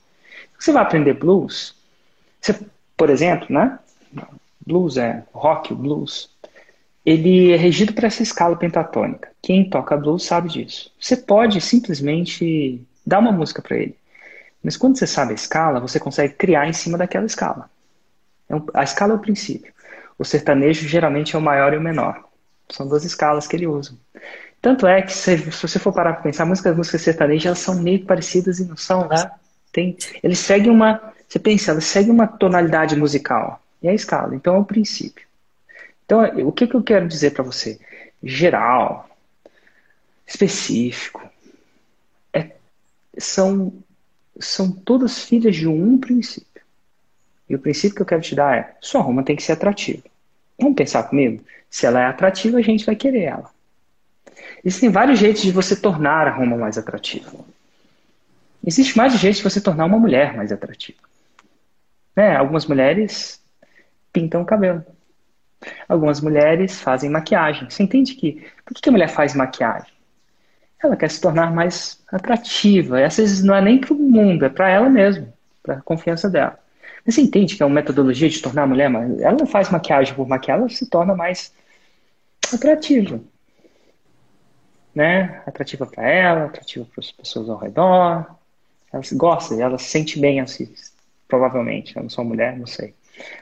Você 0.59 0.72
vai 0.72 0.83
aprender 0.83 1.14
blues, 1.14 1.74
você, 2.40 2.59
por 2.96 3.09
exemplo, 3.09 3.46
né? 3.48 3.79
Blues 4.66 4.96
é 4.96 5.24
rock, 5.33 5.72
o 5.72 5.76
blues 5.76 6.31
ele 7.05 7.53
é 7.53 7.57
regido 7.57 7.92
por 7.92 8.05
essa 8.05 8.22
escala 8.22 8.57
pentatônica. 8.57 9.31
Quem 9.42 9.68
toca 9.68 9.96
blues 9.96 10.24
sabe 10.24 10.48
disso. 10.48 10.92
Você 11.00 11.16
pode 11.16 11.61
simplesmente 11.61 12.81
dar 13.07 13.18
uma 13.18 13.33
música 13.33 13.62
para 13.62 13.76
ele, 13.76 13.96
mas 14.62 14.76
quando 14.76 14.98
você 14.98 15.07
sabe 15.07 15.33
a 15.33 15.35
escala, 15.35 15.81
você 15.81 15.98
consegue 15.98 16.35
criar 16.35 16.68
em 16.68 16.72
cima 16.72 16.98
daquela 16.98 17.26
escala. 17.26 17.70
É 18.48 18.55
a 18.74 18.85
escala 18.85 19.14
é 19.14 19.16
o 19.16 19.20
princípio. 19.20 19.72
O 20.21 20.25
sertanejo 20.25 20.87
geralmente 20.87 21.35
é 21.35 21.39
o 21.39 21.41
maior 21.43 21.73
e 21.73 21.79
o 21.79 21.81
menor. 21.81 22.29
São 22.69 22.87
duas 22.87 23.07
escalas 23.07 23.47
que 23.47 23.57
ele 23.57 23.67
usa. 23.67 23.95
Tanto 24.61 24.87
é 24.87 25.01
que, 25.01 25.15
se, 25.15 25.39
se 25.51 25.63
você 25.63 25.79
for 25.79 25.95
parar 25.95 26.13
para 26.13 26.23
pensar, 26.25 26.45
músicas, 26.45 26.77
músicas 26.77 27.01
sertanejas 27.01 27.47
elas 27.47 27.59
são 27.61 27.83
meio 27.83 28.05
parecidas 28.05 28.59
e 28.59 28.67
não 28.67 28.77
são, 28.77 29.09
né? 29.09 29.31
Tem, 29.73 29.97
eles 30.23 30.39
seguem 30.39 30.71
uma. 30.71 31.15
Você 31.27 31.39
pensa, 31.39 31.71
elas 31.71 31.85
seguem 31.85 32.13
uma 32.13 32.27
tonalidade 32.27 32.95
musical. 32.97 33.63
E 33.83 33.89
a 33.89 33.95
escala. 33.95 34.35
Então 34.35 34.55
é 34.55 34.59
o 34.59 34.65
princípio. 34.65 35.27
Então, 36.05 36.21
o 36.47 36.53
que, 36.53 36.67
que 36.67 36.77
eu 36.77 36.83
quero 36.83 37.09
dizer 37.09 37.31
para 37.31 37.43
você? 37.43 37.81
Geral, 38.23 39.09
específico, 40.27 41.27
é, 42.31 42.51
são, 43.17 43.73
são 44.39 44.71
todas 44.71 45.25
filhas 45.25 45.57
de 45.57 45.67
um 45.67 45.97
princípio. 45.97 46.61
E 47.49 47.55
o 47.55 47.59
princípio 47.59 47.97
que 47.97 48.03
eu 48.03 48.07
quero 48.07 48.21
te 48.21 48.35
dar 48.35 48.59
é: 48.59 48.77
sua 48.83 49.01
Roma 49.01 49.23
tem 49.23 49.35
que 49.35 49.43
ser 49.43 49.53
atrativa. 49.53 50.10
Vamos 50.61 50.77
pensar 50.77 51.05
comigo? 51.05 51.42
Se 51.68 51.87
ela 51.87 52.01
é 52.01 52.07
atrativa, 52.07 52.59
a 52.59 52.62
gente 52.62 52.85
vai 52.85 52.94
querer 52.94 53.23
ela. 53.23 53.51
Existem 54.64 54.90
vários 54.90 55.18
jeitos 55.18 55.42
de 55.42 55.51
você 55.51 55.75
tornar 55.75 56.27
a 56.27 56.31
Roma 56.31 56.57
mais 56.57 56.77
atrativa. 56.77 57.31
Existe 58.64 58.96
mais 58.96 59.18
jeitos 59.18 59.38
de 59.38 59.44
você 59.44 59.61
tornar 59.61 59.87
uma 59.87 59.99
mulher 59.99 60.37
mais 60.37 60.53
atrativa. 60.53 60.99
É, 62.14 62.37
algumas 62.37 62.66
mulheres 62.66 63.40
pintam 64.12 64.42
o 64.42 64.44
cabelo. 64.44 64.85
Algumas 65.88 66.20
mulheres 66.20 66.81
fazem 66.81 67.09
maquiagem. 67.09 67.70
Você 67.70 67.83
entende 67.83 68.14
que 68.14 68.46
por 68.64 68.75
que 68.75 68.88
a 68.88 68.92
mulher 68.92 69.09
faz 69.09 69.35
maquiagem? 69.35 69.92
Ela 70.83 70.96
quer 70.96 71.11
se 71.11 71.20
tornar 71.20 71.53
mais 71.53 72.03
atrativa. 72.11 73.01
E 73.01 73.05
vezes 73.05 73.42
não 73.42 73.55
é 73.55 73.62
nem 73.62 73.79
para 73.79 73.94
o 73.94 73.99
mundo, 73.99 74.44
é 74.44 74.49
para 74.49 74.68
ela 74.68 74.88
mesma, 74.90 75.33
para 75.62 75.77
a 75.77 75.83
confiança 75.83 76.29
dela. 76.29 76.59
Mas 77.05 77.15
você 77.15 77.21
entende 77.23 77.57
que 77.57 77.63
é 77.63 77.67
uma 77.67 77.75
metodologia 77.75 78.29
de 78.29 78.41
tornar 78.41 78.65
a 78.65 78.67
mulher 78.67 78.91
mais. 78.91 79.21
Ela 79.21 79.37
não 79.37 79.47
faz 79.47 79.71
maquiagem 79.71 80.15
por 80.15 80.29
maquiar, 80.29 80.59
ela 80.59 80.69
se 80.69 80.89
torna 80.89 81.15
mais 81.15 81.53
atrativa. 82.53 83.21
Né? 84.95 85.43
Atrativa 85.47 85.87
para 85.87 86.09
ela, 86.09 86.45
atrativa 86.47 86.85
para 86.85 87.01
as 87.01 87.13
pessoas 87.13 87.49
ao 87.49 87.59
redor. 87.59 88.27
Ela 88.93 89.03
gosta, 89.13 89.55
ela 89.55 89.79
se 89.79 89.89
sente 89.89 90.19
bem 90.19 90.41
assim. 90.41 90.73
Provavelmente. 91.29 91.97
Eu 91.97 92.03
não 92.03 92.11
sou 92.11 92.25
mulher, 92.25 92.59
não 92.59 92.67
sei. 92.67 92.95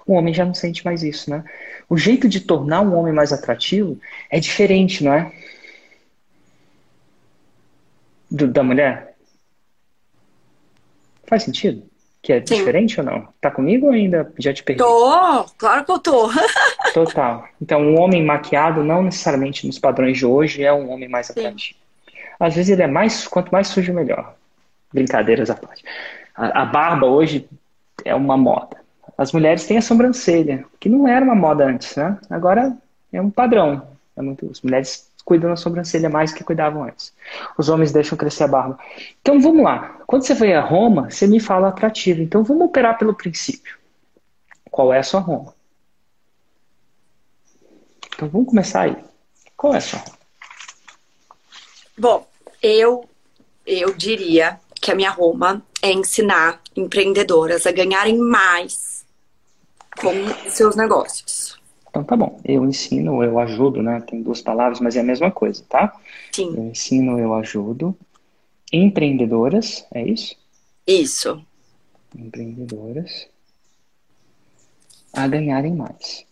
O 0.07 0.15
homem 0.15 0.35
já 0.35 0.45
não 0.45 0.55
sente 0.55 0.85
mais 0.85 1.03
isso, 1.03 1.31
né? 1.31 1.45
O 1.89 1.97
jeito 1.97 2.29
de 2.29 2.41
tornar 2.41 2.81
um 2.83 2.95
homem 2.97 3.13
mais 3.13 3.33
atrativo 3.33 3.99
é 4.31 4.41
diferente, 4.41 5.05
não 5.05 5.13
é? 5.13 5.33
Do, 8.31 8.49
da 8.49 8.63
mulher? 8.63 9.17
Faz 11.27 11.43
sentido? 11.43 11.88
Que 12.29 12.35
é 12.35 12.45
Sim. 12.45 12.57
diferente 12.57 13.01
ou 13.01 13.07
não? 13.07 13.27
Tá 13.41 13.51
comigo 13.51 13.87
ou 13.87 13.93
ainda 13.93 14.31
já 14.39 14.53
te 14.53 14.63
perdi? 14.63 14.83
Tô, 14.83 15.47
claro 15.57 15.83
que 15.83 15.91
eu 15.93 15.99
tô. 15.99 16.31
Total. 16.93 17.49
Então, 17.59 17.81
um 17.81 17.99
homem 17.99 18.23
maquiado, 18.23 18.85
não 18.85 19.03
necessariamente 19.03 19.67
nos 19.67 19.79
padrões 19.79 20.19
de 20.19 20.27
hoje, 20.27 20.63
é 20.63 20.71
um 20.71 20.91
homem 20.91 21.09
mais 21.09 21.31
atrativo. 21.31 21.79
Às 22.39 22.55
vezes 22.55 22.71
ele 22.71 22.83
é 22.83 22.87
mais, 22.87 23.27
quanto 23.27 23.51
mais 23.51 23.69
sujo, 23.69 23.95
melhor. 23.95 24.35
Brincadeiras 24.93 25.49
à 25.49 25.55
parte. 25.55 25.83
A, 26.37 26.65
a 26.65 26.67
barba 26.67 27.07
hoje 27.07 27.49
é 28.05 28.15
uma 28.15 28.37
moda 28.37 28.77
as 29.19 29.33
mulheres 29.33 29.67
têm 29.67 29.79
a 29.79 29.83
sobrancelha, 29.83 30.65
que 30.79 30.89
não 30.89 31.09
era 31.09 31.25
uma 31.25 31.35
moda 31.35 31.67
antes, 31.67 31.97
né? 31.97 32.17
Agora 32.31 32.73
é 33.13 33.21
um 33.21 33.29
padrão. 33.29 33.89
É 34.17 34.23
muito, 34.23 34.49
as 34.49 34.63
mulheres 34.63 35.08
cuidam 35.29 35.51
da 35.51 35.57
sobrancelha 35.57 36.09
mais 36.09 36.33
que 36.33 36.43
cuidavam 36.43 36.85
antes. 36.85 37.13
Os 37.59 37.69
homens 37.69 37.93
deixam 37.93 38.17
crescer 38.17 38.45
a 38.45 38.49
barba. 38.49 38.79
Então 39.21 39.39
vamos 39.39 39.63
lá. 39.63 40.01
Quando 40.07 40.23
você 40.23 40.33
vai 40.33 40.55
a 40.55 40.61
Roma, 40.63 41.11
você 41.11 41.27
me 41.27 41.39
fala 41.39 41.69
atrativo. 41.69 42.23
Então 42.23 42.43
vamos 42.43 42.67
operar 42.67 42.97
pelo 42.97 43.13
princípio. 43.13 43.77
Qual 44.71 44.91
é 44.91 45.01
a 45.01 45.03
sua 45.03 45.21
Roma? 45.21 45.55
Então 48.07 48.27
vamos 48.27 48.49
começar 48.49 48.81
aí. 48.85 48.97
Qual 49.55 49.75
é 49.75 49.77
a 49.77 49.81
sua 49.83 49.99
Roma? 49.99 50.19
Bom, 51.99 52.27
eu 52.63 53.07
eu 53.67 53.93
diria 53.93 54.59
que 54.81 54.91
a 54.91 54.95
minha 54.95 55.11
Roma 55.11 55.63
é 55.83 55.93
ensinar 55.93 56.59
empreendedoras 56.75 57.67
a 57.67 57.71
ganharem 57.71 58.17
mais 58.17 59.05
com 60.01 60.11
seus 60.49 60.75
negócios. 60.75 61.58
Então 61.99 62.05
tá 62.05 62.17
bom. 62.17 62.41
Eu 62.45 62.65
ensino, 62.65 63.25
eu 63.25 63.39
ajudo, 63.41 63.83
né? 63.83 64.01
Tem 64.07 64.23
duas 64.23 64.41
palavras, 64.41 64.79
mas 64.79 64.95
é 64.95 65.01
a 65.01 65.05
mesma 65.05 65.31
coisa, 65.31 65.65
tá? 65.69 65.93
Sim. 66.33 66.55
Eu 66.57 66.65
ensino, 66.65 67.19
eu 67.19 67.35
ajudo. 67.35 67.97
Empreendedoras, 68.73 69.85
é 69.93 70.07
isso? 70.07 70.37
Isso. 70.87 71.43
Empreendedoras 72.17 73.27
a 75.13 75.27
ganharem 75.27 75.75
mais. 75.75 76.25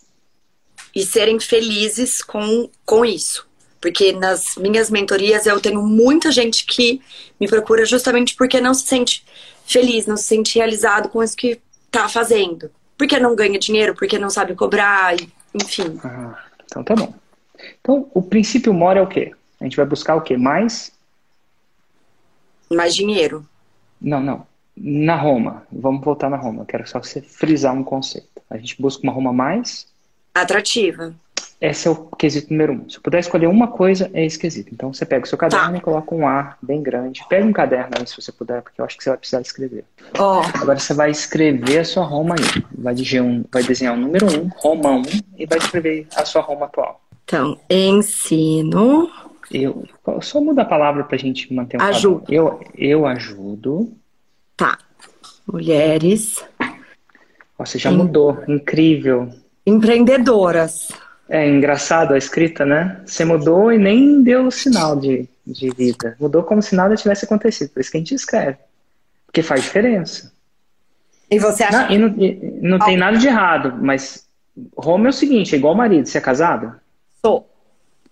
E 0.95 1.05
serem 1.05 1.41
felizes 1.41 2.23
com, 2.23 2.71
com 2.85 3.05
isso. 3.05 3.47
Porque 3.81 4.13
nas 4.13 4.55
minhas 4.57 4.89
mentorias 4.89 5.47
eu 5.47 5.61
tenho 5.61 5.83
muita 5.83 6.31
gente 6.31 6.65
que 6.65 7.01
me 7.41 7.49
procura 7.49 7.85
justamente 7.85 8.37
porque 8.37 8.61
não 8.61 8.73
se 8.73 8.87
sente 8.87 9.25
feliz, 9.67 10.07
não 10.07 10.17
se 10.17 10.25
sente 10.25 10.57
realizado 10.57 11.09
com 11.09 11.23
isso 11.23 11.37
que 11.37 11.61
tá 11.91 12.09
fazendo. 12.09 12.71
Porque 12.97 13.19
não 13.19 13.35
ganha 13.35 13.59
dinheiro, 13.59 13.95
porque 13.95 14.19
não 14.19 14.31
sabe 14.31 14.55
cobrar, 14.55 15.15
enfim. 15.63 15.99
Ah, 16.05 16.45
então 16.65 16.85
tá 16.85 16.95
bom. 16.95 17.13
Então, 17.81 18.11
o 18.13 18.23
princípio 18.23 18.73
mora 18.73 19.01
é 19.01 19.03
o 19.03 19.07
quê? 19.07 19.33
A 19.61 19.65
gente 19.65 19.77
vai 19.77 19.87
buscar 19.87 20.15
o 20.15 20.21
quê? 20.21 20.37
Mais? 20.37 20.93
Mais 22.71 22.95
dinheiro. 22.95 23.47
Não, 24.01 24.21
não. 24.21 24.47
Na 24.77 25.17
Roma. 25.17 25.67
Vamos 25.73 26.05
voltar 26.05 26.29
na 26.29 26.37
Roma. 26.37 26.67
quero 26.67 26.87
só 26.87 27.03
você 27.03 27.23
frisar 27.23 27.75
um 27.75 27.83
conceito. 27.83 28.43
A 28.51 28.59
gente 28.59 28.81
busca 28.81 29.03
uma 29.03 29.13
Roma 29.13 29.33
mais... 29.33 29.87
Atrativa. 30.35 31.15
Esse 31.59 31.89
é 31.89 31.91
o 31.91 31.97
quesito 31.97 32.53
número 32.53 32.75
um. 32.75 32.89
Se 32.89 32.99
eu 32.99 33.03
puder 33.03 33.19
escolher 33.19 33.47
uma 33.47 33.69
coisa, 33.69 34.11
é 34.13 34.25
esse 34.27 34.39
quesito. 34.39 34.75
Então 34.75 34.93
você 34.93 35.07
pega 35.07 35.25
o 35.25 35.29
seu 35.29 35.39
caderno 35.39 35.73
tá. 35.73 35.79
e 35.79 35.81
coloca 35.81 36.15
um 36.15 36.29
A 36.29 36.55
bem 36.61 36.83
grande. 36.83 37.25
Pega 37.29 37.47
um 37.47 37.53
caderno 37.53 37.93
aí, 37.99 38.07
se 38.07 38.21
você 38.21 38.31
puder, 38.31 38.61
porque 38.61 38.79
eu 38.79 38.85
acho 38.85 38.97
que 38.97 39.03
você 39.03 39.11
vai 39.11 39.19
precisar 39.19 39.41
escrever. 39.41 39.85
Oh. 40.19 40.43
Agora 40.61 40.79
você 40.79 40.93
vai 40.93 41.11
escrever 41.11 41.79
a 41.79 41.85
sua 41.85 42.05
Roma 42.05 42.35
aí. 42.35 42.63
Vai, 42.77 42.95
um, 43.21 43.43
vai 43.51 43.63
desenhar 43.63 43.95
o 43.95 43.97
número 43.97 44.27
um, 44.27 44.51
Roma 44.57 44.91
1, 44.91 45.03
e 45.39 45.47
vai 45.47 45.59
escrever 45.59 46.07
a 46.15 46.27
sua 46.27 46.43
Roma 46.43 46.67
atual. 46.67 47.01
Então, 47.25 47.59
ensino. 47.71 49.11
Eu 49.51 49.85
só 50.21 50.41
muda 50.41 50.63
a 50.63 50.67
palavra 50.67 51.05
pra 51.05 51.17
gente 51.17 51.53
manter 51.55 51.81
um 51.81 51.83
Ajudo. 51.85 52.25
Eu, 52.29 52.61
eu 52.77 53.07
ajudo. 53.07 53.93
Tá. 54.57 54.77
Mulheres. 55.47 56.45
Você 57.59 57.79
já 57.79 57.91
mudou. 57.91 58.43
Incrível. 58.47 59.31
Empreendedoras. 59.65 60.93
É 61.29 61.49
engraçado 61.49 62.15
a 62.15 62.19
escrita, 62.19 62.65
né? 62.65 63.01
Você 63.05 63.25
mudou 63.25 63.73
e 63.73 63.79
nem 63.79 64.23
deu 64.23 64.51
sinal 64.51 64.95
de, 64.95 65.29
de 65.45 65.71
vida. 65.71 66.17
Mudou 66.21 66.43
como 66.45 66.63
se 66.63 66.75
nada 66.77 66.95
tivesse 66.95 67.25
acontecido. 67.25 67.71
Por 67.71 67.81
isso 67.81 67.91
que 67.91 67.97
a 67.97 68.01
gente 68.01 68.15
escreve. 68.15 68.59
Porque 69.27 69.43
faz 69.43 69.63
diferença. 69.63 70.33
E 71.31 71.39
você 71.39 71.65
acha 71.65 71.89
não, 71.89 71.91
e 71.91 71.99
não, 71.99 72.09
e 72.23 72.59
não 72.63 72.79
tem 72.79 72.97
nada 72.97 73.19
de 73.19 73.27
errado, 73.27 73.77
mas 73.83 74.27
Roma 74.77 75.07
é 75.07 75.11
o 75.11 75.13
seguinte, 75.13 75.55
é 75.55 75.59
igual 75.59 75.75
marido. 75.75 76.07
Você 76.07 76.19
é 76.19 76.21
casado? 76.21 76.75
Sou. 77.25 77.51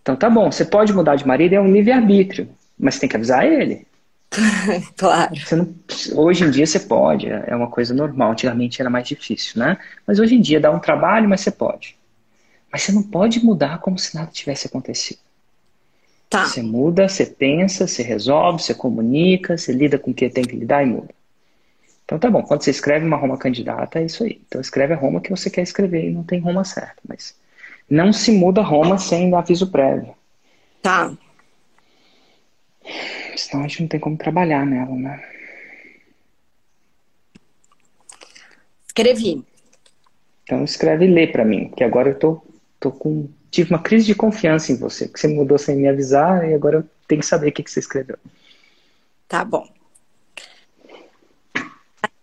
Então 0.03 0.17
tá 0.17 0.29
bom, 0.29 0.51
você 0.51 0.65
pode 0.65 0.93
mudar 0.93 1.17
de 1.17 1.27
marido, 1.27 1.55
é 1.55 1.61
um 1.61 1.73
livre-arbítrio. 1.73 2.49
Mas 2.79 2.99
tem 2.99 3.09
que 3.09 3.17
avisar 3.17 3.47
ele. 3.47 3.87
claro. 4.99 5.33
Não, 5.53 5.75
hoje 6.17 6.45
em 6.45 6.51
dia 6.51 6.67
você 6.67 6.81
pode, 6.81 7.29
é 7.29 7.55
uma 7.55 7.71
coisa 7.71 7.95
normal. 7.95 8.33
Antigamente 8.33 8.81
era 8.83 8.91
mais 8.91 9.07
difícil, 9.07 9.61
né? 9.61 9.79
Mas 10.07 10.19
hoje 10.19 10.35
em 10.35 10.41
dia 10.41 10.61
dá 10.61 10.73
um 10.73 10.81
trabalho, 10.81 11.29
mas 11.29 11.41
você 11.41 11.53
pode. 11.53 11.97
Mas 12.75 12.83
você 12.83 12.91
não 12.91 13.05
pode 13.05 13.39
mudar 13.39 13.79
como 13.79 13.97
se 13.97 14.17
nada 14.17 14.33
tivesse 14.33 14.67
acontecido. 14.67 15.21
Tá. 16.29 16.45
Você 16.45 16.61
muda, 16.61 17.09
você 17.09 17.25
pensa, 17.25 17.87
você 17.87 18.03
resolve, 18.03 18.61
você 18.61 18.75
comunica, 18.75 19.57
você 19.57 19.73
lida 19.73 19.97
com 19.97 20.11
o 20.11 20.15
que 20.15 20.29
tem 20.29 20.43
que 20.43 20.57
lidar 20.57 20.83
e 20.83 20.87
muda. 20.87 21.15
Então 22.05 22.19
tá 22.19 22.29
bom, 22.29 22.43
quando 22.43 22.65
você 22.65 22.73
escreve 22.73 23.07
uma 23.07 23.17
Roma 23.17 23.39
candidata, 23.39 24.01
é 24.01 24.07
isso 24.07 24.25
aí. 24.25 24.43
Então 24.49 24.61
escreve 24.61 24.93
a 24.93 24.97
Roma 24.97 25.21
que 25.21 25.31
você 25.31 25.49
quer 25.49 25.63
escrever 25.63 26.09
e 26.09 26.13
não 26.13 26.25
tem 26.25 26.41
Roma 26.41 26.65
certa. 26.65 27.01
Mas 27.07 27.39
não 27.89 28.13
se 28.13 28.33
muda 28.33 28.61
Roma 28.61 28.99
sem 28.99 29.33
aviso 29.33 29.71
prévio. 29.71 30.13
Tá. 30.83 31.17
Senão 33.37 33.63
a 33.63 33.69
gente 33.69 33.83
não 33.83 33.89
tem 33.89 34.01
como 34.01 34.17
trabalhar 34.17 34.67
nela, 34.67 34.97
né? 34.97 35.23
Escrevi. 38.89 39.45
Então 40.43 40.65
escreve 40.65 41.05
e 41.05 41.09
lê 41.09 41.29
para 41.29 41.45
mim, 41.45 41.71
que 41.77 41.85
agora 41.85 42.09
eu 42.09 42.19
tô, 42.19 42.43
tô 42.85 42.93
com. 42.93 43.29
Tive 43.51 43.71
uma 43.71 43.79
crise 43.79 44.05
de 44.05 44.15
confiança 44.15 44.73
em 44.73 44.77
você, 44.77 45.09
que 45.09 45.19
você 45.19 45.29
mudou 45.29 45.57
sem 45.57 45.77
me 45.77 45.89
avisar 45.89 46.49
e 46.49 46.53
agora 46.53 46.79
eu 46.79 46.85
tenho 47.09 47.21
que 47.21 47.27
saber 47.27 47.49
o 47.49 47.53
que, 47.53 47.63
que 47.63 47.71
você 47.71 47.81
escreveu. 47.81 48.19
Tá 49.27 49.45
bom. 49.45 49.67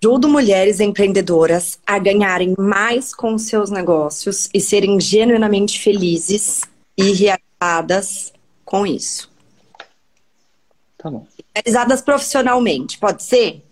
Ajudo 0.03 0.28
mulheres 0.28 0.80
empreendedoras 0.80 1.80
a 1.86 1.97
ganharem 1.97 2.53
mais 2.57 3.14
com 3.14 3.38
seus 3.38 3.72
negócios 3.72 4.49
e 4.53 4.59
serem 4.59 4.99
genuinamente 4.99 5.80
felizes 5.80 6.62
e 6.97 7.12
realizadas 7.14 8.34
com 8.66 8.86
isso. 8.86 9.32
Tá 10.97 11.09
bom. 11.09 11.26
Realizadas 11.55 12.01
profissionalmente, 12.01 12.99
pode 12.99 13.24
ser? 13.24 13.64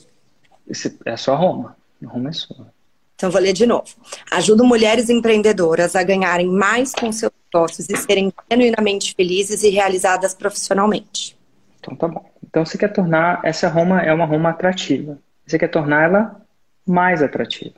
Esse 0.68 0.98
é 1.06 1.18
só 1.18 1.36
Roma. 1.36 1.76
Roma 2.04 2.30
é 2.30 2.34
sua. 2.34 2.72
Então, 3.20 3.30
vou 3.30 3.42
ler 3.42 3.52
de 3.52 3.66
novo. 3.66 3.84
Ajudo 4.32 4.64
mulheres 4.64 5.10
empreendedoras 5.10 5.94
a 5.94 6.02
ganharem 6.02 6.48
mais 6.48 6.94
com 6.94 7.12
seus 7.12 7.34
negócios 7.54 7.90
e 7.90 7.98
serem 7.98 8.32
genuinamente 8.50 9.14
felizes 9.14 9.62
e 9.62 9.70
realizadas 9.70 10.34
profissionalmente. 10.34 11.38
Então, 11.82 11.98
tá 11.98 12.08
bom. 12.08 12.26
Então, 12.48 12.66
você 12.66 12.78
quer 12.78 12.94
tornar 12.94 13.42
essa 13.44 13.68
Roma 13.68 14.02
é 14.02 14.14
uma 14.14 14.24
Roma 14.24 14.52
atrativa. 14.52 15.20
Você 15.46 15.60
quer 15.60 15.68
tornar 15.68 16.06
ela 16.06 16.42
mais 16.88 17.22
atrativa. 17.22 17.76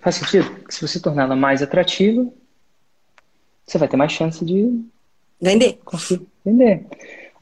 Faz 0.00 0.14
sentido? 0.14 0.64
Se 0.70 0.80
você 0.80 0.98
tornar 0.98 1.24
ela 1.24 1.36
mais 1.36 1.62
atrativa, 1.62 2.26
você 3.66 3.76
vai 3.76 3.86
ter 3.86 3.98
mais 3.98 4.12
chance 4.12 4.42
de 4.42 4.82
vender. 5.38 5.78
Conseguir 5.84 6.26
vender. 6.42 6.86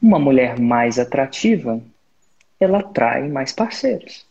Uma 0.01 0.19
mulher 0.19 0.59
mais 0.59 0.99
atrativa, 0.99 1.81
ela 2.59 2.79
atrai 2.79 3.29
mais 3.29 3.53
parceiros 3.53 4.26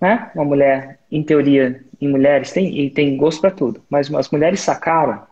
né? 0.00 0.30
Uma 0.34 0.44
mulher, 0.44 0.98
em 1.10 1.22
teoria, 1.22 1.84
em 2.00 2.08
mulheres, 2.08 2.52
tem, 2.52 2.80
e 2.80 2.90
tem 2.90 3.16
gosto 3.16 3.40
para 3.40 3.50
tudo, 3.50 3.82
mas 3.90 4.12
as 4.12 4.30
mulheres 4.30 4.60
sacaram 4.60 5.22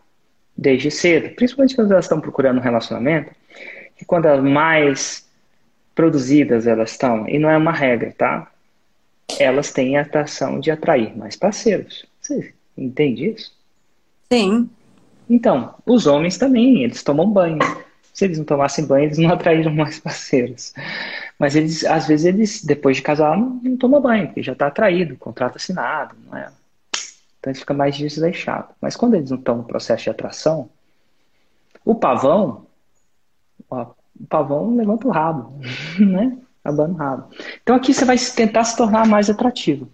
desde 0.57 0.89
cedo, 0.89 1.33
principalmente 1.35 1.75
quando 1.75 1.91
elas 1.91 2.05
estão 2.05 2.19
procurando 2.19 2.57
um 2.57 2.63
relacionamento, 2.63 3.31
que 3.95 4.05
quando 4.05 4.25
as 4.25 4.43
mais 4.43 5.27
produzidas 5.93 6.67
elas 6.67 6.91
estão, 6.91 7.27
e 7.27 7.39
não 7.39 7.49
é 7.49 7.57
uma 7.57 7.71
regra, 7.71 8.13
tá? 8.17 8.51
Elas 9.39 9.71
têm 9.71 9.97
a 9.97 10.01
atração 10.01 10.59
de 10.59 10.71
atrair 10.71 11.15
mais 11.17 11.35
parceiros. 11.35 12.05
Você 12.21 12.53
entende 12.77 13.29
isso? 13.29 13.51
Sim. 14.31 14.69
Então, 15.29 15.75
os 15.85 16.07
homens 16.07 16.37
também, 16.37 16.83
eles 16.83 17.03
tomam 17.03 17.29
banho. 17.29 17.59
Se 18.17 18.25
eles 18.25 18.39
não 18.39 18.45
tomassem 18.45 18.83
banho, 18.83 19.05
eles 19.05 19.19
não 19.19 19.29
atraíram 19.31 19.71
mais 19.71 19.99
parceiros. 19.99 20.73
Mas 21.37 21.55
eles, 21.55 21.85
às 21.85 22.07
vezes, 22.07 22.25
eles, 22.25 22.65
depois 22.65 22.97
de 22.97 23.03
casar, 23.03 23.37
não, 23.37 23.61
não 23.61 23.77
tomam 23.77 24.01
banho, 24.01 24.25
porque 24.25 24.41
já 24.41 24.53
está 24.53 24.65
atraído, 24.65 25.15
contrato 25.17 25.57
assinado, 25.57 26.15
não 26.25 26.35
é? 26.35 26.49
Então 27.39 27.51
ele 27.51 27.59
fica 27.59 27.75
mais 27.75 27.95
desleixado. 27.95 28.69
Mas 28.81 28.95
quando 28.95 29.13
eles 29.13 29.29
não 29.29 29.37
estão 29.37 29.57
no 29.57 29.63
processo 29.63 30.05
de 30.05 30.09
atração, 30.09 30.67
o 31.85 31.93
pavão, 31.93 32.65
ó, 33.69 33.91
o 34.19 34.25
pavão 34.25 34.75
levanta 34.75 35.07
o 35.07 35.11
rabo, 35.11 35.53
né? 36.01 36.39
Abana 36.65 36.95
o 36.95 36.97
rabo. 36.97 37.29
Então 37.61 37.75
aqui 37.75 37.93
você 37.93 38.03
vai 38.03 38.17
tentar 38.17 38.63
se 38.63 38.75
tornar 38.75 39.05
mais 39.05 39.29
atrativo. 39.29 39.87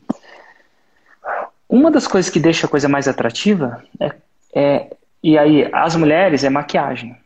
Uma 1.67 1.91
das 1.91 2.07
coisas 2.07 2.31
que 2.31 2.39
deixa 2.39 2.67
a 2.67 2.69
coisa 2.69 2.87
mais 2.87 3.05
atrativa 3.05 3.83
é, 3.99 4.15
é 4.55 4.95
e 5.21 5.37
aí 5.37 5.69
as 5.73 5.97
mulheres 5.97 6.45
é 6.45 6.49
maquiagem. 6.49 7.21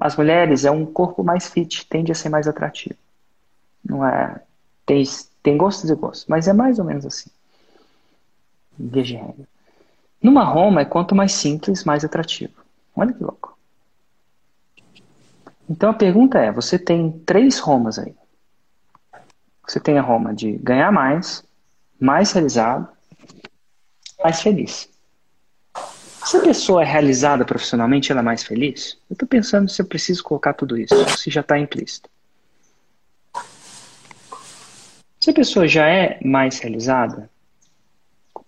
As 0.00 0.16
mulheres 0.16 0.64
é 0.64 0.70
um 0.70 0.86
corpo 0.86 1.24
mais 1.24 1.48
fit, 1.48 1.86
tende 1.88 2.12
a 2.12 2.14
ser 2.14 2.28
mais 2.28 2.46
atrativo. 2.46 2.98
Não 3.84 4.06
é. 4.06 4.40
Tem, 4.86 5.02
tem 5.42 5.56
gostos 5.56 5.90
e 5.90 5.94
gostos, 5.94 6.26
mas 6.28 6.46
é 6.46 6.52
mais 6.52 6.78
ou 6.78 6.84
menos 6.84 7.04
assim. 7.04 7.30
Via 8.78 9.02
de 9.02 9.14
regra. 9.14 9.48
Numa 10.22 10.44
Roma 10.44 10.82
é 10.82 10.84
quanto 10.84 11.14
mais 11.14 11.32
simples, 11.32 11.84
mais 11.84 12.04
atrativo. 12.04 12.54
Olha 12.96 13.12
que 13.12 13.22
louco. 13.22 13.58
Então 15.68 15.90
a 15.90 15.94
pergunta 15.94 16.38
é: 16.38 16.52
você 16.52 16.78
tem 16.78 17.10
três 17.10 17.58
Romas 17.58 17.98
aí. 17.98 18.14
Você 19.66 19.80
tem 19.80 19.98
a 19.98 20.02
Roma 20.02 20.34
de 20.34 20.52
ganhar 20.58 20.92
mais, 20.92 21.42
mais 21.98 22.32
realizado, 22.32 22.88
mais 24.22 24.40
feliz. 24.40 24.88
Se 26.24 26.38
a 26.38 26.40
pessoa 26.40 26.82
é 26.82 26.86
realizada 26.86 27.44
profissionalmente, 27.44 28.10
ela 28.10 28.20
é 28.20 28.24
mais 28.24 28.42
feliz? 28.42 28.96
Eu 29.10 29.14
estou 29.14 29.28
pensando 29.28 29.68
se 29.68 29.80
eu 29.80 29.86
preciso 29.86 30.24
colocar 30.24 30.54
tudo 30.54 30.78
isso, 30.78 30.94
se 31.18 31.30
já 31.30 31.42
está 31.42 31.58
implícito. 31.58 32.08
Se 35.20 35.30
a 35.30 35.34
pessoa 35.34 35.68
já 35.68 35.86
é 35.86 36.18
mais 36.24 36.58
realizada 36.58 37.30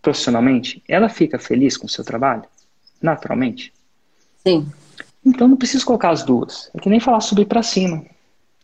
profissionalmente, 0.01 0.83
ela 0.89 1.09
fica 1.09 1.39
feliz 1.39 1.77
com 1.77 1.87
o 1.87 1.89
seu 1.89 2.03
trabalho? 2.03 2.45
Naturalmente? 3.01 3.73
Sim. 4.47 4.67
Então 5.25 5.47
não 5.47 5.57
preciso 5.57 5.85
colocar 5.85 6.11
as 6.11 6.23
duas. 6.23 6.71
É 6.75 6.81
que 6.81 6.89
nem 6.89 7.01
falar 7.01 7.21
subir 7.21 7.47
para 7.47 7.63
cima. 7.63 8.05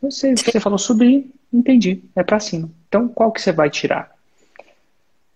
Você, 0.01 0.35
você 0.35 0.59
falou 0.59 0.79
subir, 0.79 1.31
entendi, 1.53 2.03
é 2.17 2.23
para 2.23 2.41
cima. 2.41 2.71
Então 2.89 3.09
qual 3.09 3.31
que 3.31 3.43
você 3.43 3.53
vai 3.53 3.69
tirar? 3.69 4.11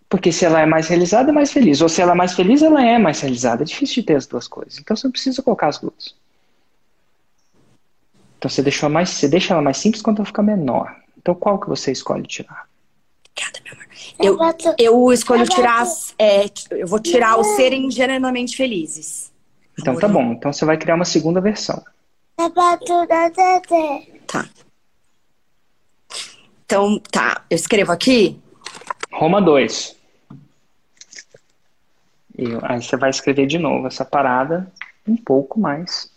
Porque 0.08 0.30
se 0.30 0.44
ela 0.44 0.60
é 0.60 0.66
mais 0.66 0.88
realizada, 0.88 1.30
é 1.30 1.32
mais 1.32 1.52
feliz. 1.52 1.80
Ou 1.80 1.88
se 1.88 2.00
ela 2.00 2.12
é 2.12 2.14
mais 2.14 2.34
feliz, 2.34 2.62
ela 2.62 2.84
é 2.84 2.98
mais 2.98 3.20
realizada. 3.20 3.62
É 3.62 3.66
difícil 3.66 3.96
de 3.96 4.02
ter 4.04 4.16
as 4.16 4.26
duas 4.26 4.46
coisas. 4.46 4.78
Então 4.78 4.96
você 4.96 5.06
não 5.06 5.12
precisa 5.12 5.42
colocar 5.42 5.68
as 5.68 5.78
duas. 5.78 6.14
Então 8.38 8.48
você, 8.48 8.62
deixou 8.62 8.88
mais, 8.88 9.10
você 9.10 9.28
deixa 9.28 9.54
ela 9.54 9.62
mais 9.62 9.78
simples 9.78 10.02
quando 10.02 10.18
ela 10.18 10.26
fica 10.26 10.42
menor. 10.42 10.94
Então 11.18 11.34
qual 11.34 11.58
que 11.58 11.68
você 11.68 11.90
escolhe 11.90 12.22
tirar? 12.24 12.68
Obrigada, 13.32 13.60
meu 13.64 13.72
amor. 13.74 13.86
Eu, 14.78 14.78
eu 14.78 15.12
escolho 15.12 15.44
tirar. 15.46 15.84
É, 16.18 16.46
eu 16.70 16.86
vou 16.86 17.00
tirar 17.00 17.36
o 17.38 17.44
serem 17.44 17.90
genuinamente 17.90 18.56
felizes. 18.56 19.32
Então 19.78 19.96
tá 19.96 20.06
bom. 20.06 20.32
Então 20.32 20.52
você 20.52 20.64
vai 20.64 20.76
criar 20.76 20.94
uma 20.94 21.04
segunda 21.04 21.40
versão. 21.40 21.82
Tá. 24.26 24.48
Então, 26.64 26.98
tá. 27.10 27.44
Eu 27.48 27.56
escrevo 27.56 27.92
aqui? 27.92 28.40
Roma 29.16 29.40
2. 29.40 29.96
E 32.38 32.44
aí 32.62 32.82
você 32.82 32.98
vai 32.98 33.08
escrever 33.08 33.46
de 33.46 33.58
novo 33.58 33.86
essa 33.86 34.04
parada 34.04 34.70
um 35.08 35.16
pouco 35.16 35.58
mais 35.58 36.10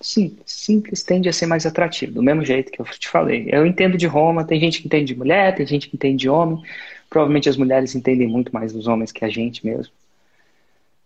simples. 0.00 0.42
Simples 0.50 1.04
tende 1.04 1.28
a 1.28 1.32
ser 1.32 1.46
mais 1.46 1.64
atrativo, 1.64 2.14
do 2.14 2.22
mesmo 2.22 2.44
jeito 2.44 2.72
que 2.72 2.80
eu 2.80 2.84
te 2.84 3.08
falei. 3.08 3.48
Eu 3.48 3.64
entendo 3.64 3.96
de 3.96 4.08
Roma, 4.08 4.44
tem 4.44 4.58
gente 4.58 4.80
que 4.80 4.88
entende 4.88 5.12
de 5.12 5.16
mulher, 5.16 5.54
tem 5.54 5.64
gente 5.64 5.88
que 5.88 5.94
entende 5.94 6.22
de 6.22 6.28
homem. 6.28 6.60
Provavelmente 7.08 7.48
as 7.48 7.56
mulheres 7.56 7.94
entendem 7.94 8.26
muito 8.26 8.52
mais 8.52 8.72
dos 8.72 8.88
homens 8.88 9.12
que 9.12 9.24
a 9.24 9.28
gente 9.28 9.64
mesmo. 9.64 9.92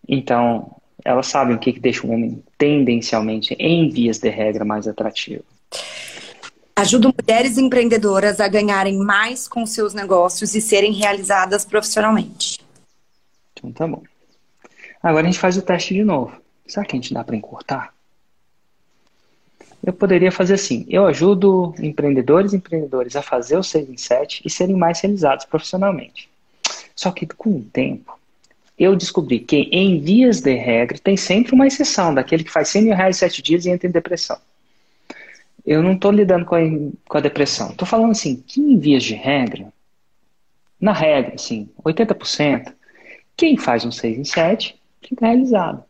Então, 0.09 0.75
elas 1.05 1.27
sabem 1.27 1.55
o 1.55 1.59
que, 1.59 1.75
que 1.75 1.81
deixa 1.81 2.07
um 2.07 2.15
homem 2.15 2.43
tendencialmente, 2.57 3.55
em 3.59 3.91
vias 3.91 4.19
de 4.19 4.31
regra, 4.31 4.65
mais 4.65 4.89
atrativo. 4.89 5.45
Ajudo 6.79 7.11
mulheres 7.19 7.57
empreendedoras 7.57 8.39
a 8.39 8.47
ganharem 8.47 8.99
mais 8.99 9.49
com 9.49 9.65
seus 9.65 9.95
negócios 9.95 10.55
e 10.55 10.61
serem 10.61 10.93
realizadas 10.93 11.65
profissionalmente. 11.65 12.61
Então 13.55 13.73
tá 13.73 13.89
bom. 13.89 14.03
Agora 15.03 15.23
a 15.27 15.31
gente 15.31 15.41
faz 15.41 15.57
o 15.57 15.63
teste 15.63 15.95
de 15.95 16.05
novo. 16.05 16.39
Será 16.67 16.85
que 16.85 16.95
a 16.95 17.01
gente 17.01 17.15
dá 17.15 17.25
para 17.25 17.35
encurtar? 17.35 17.95
Eu 19.83 19.95
poderia 19.95 20.31
fazer 20.31 20.53
assim: 20.53 20.85
eu 20.87 21.07
ajudo 21.07 21.75
empreendedores 21.79 22.53
e 22.53 22.57
empreendedores 22.57 23.17
a 23.17 23.23
fazer 23.23 23.57
o 23.57 23.63
6 23.63 23.89
em 23.89 23.97
7 23.97 24.43
e 24.45 24.51
serem 24.51 24.77
mais 24.77 25.01
realizados 25.01 25.47
profissionalmente. 25.47 26.29
Só 26.95 27.11
que 27.11 27.27
com 27.27 27.57
o 27.57 27.65
tempo, 27.73 28.19
eu 28.79 28.95
descobri 28.95 29.41
que 29.41 29.69
em 29.73 29.99
vias 29.99 30.41
de 30.43 30.55
regra 30.55 30.99
tem 30.99 31.17
sempre 31.17 31.55
uma 31.55 31.67
exceção 31.67 32.13
daquele 32.13 32.45
que 32.45 32.53
faz 32.53 32.69
100 32.69 32.83
mil 32.83 32.95
reais 32.95 33.17
em 33.17 33.21
7 33.21 33.41
dias 33.41 33.65
e 33.65 33.71
entra 33.71 33.89
em 33.89 33.93
depressão. 33.93 34.39
Eu 35.67 35.83
não 35.83 35.95
estou 35.95 36.13
lidando 36.13 36.45
com 36.45 36.55
a, 36.55 36.61
com 37.09 37.19
a 37.19 37.21
depressão. 37.21 37.71
Estou 37.71 37.87
falando 37.87 38.13
assim, 38.13 38.37
que 38.47 38.61
em 38.61 38.79
vias 38.79 39.03
de 39.03 39.15
regra, 39.15 39.73
na 40.81 40.93
regra, 40.93 41.35
assim, 41.35 41.69
80%, 41.85 42.73
quem 43.37 43.57
faz 43.57 43.85
um 43.85 43.91
6 43.91 44.19
em 44.19 44.25
7 44.25 44.79
fica 45.03 45.27
realizado. 45.27 45.83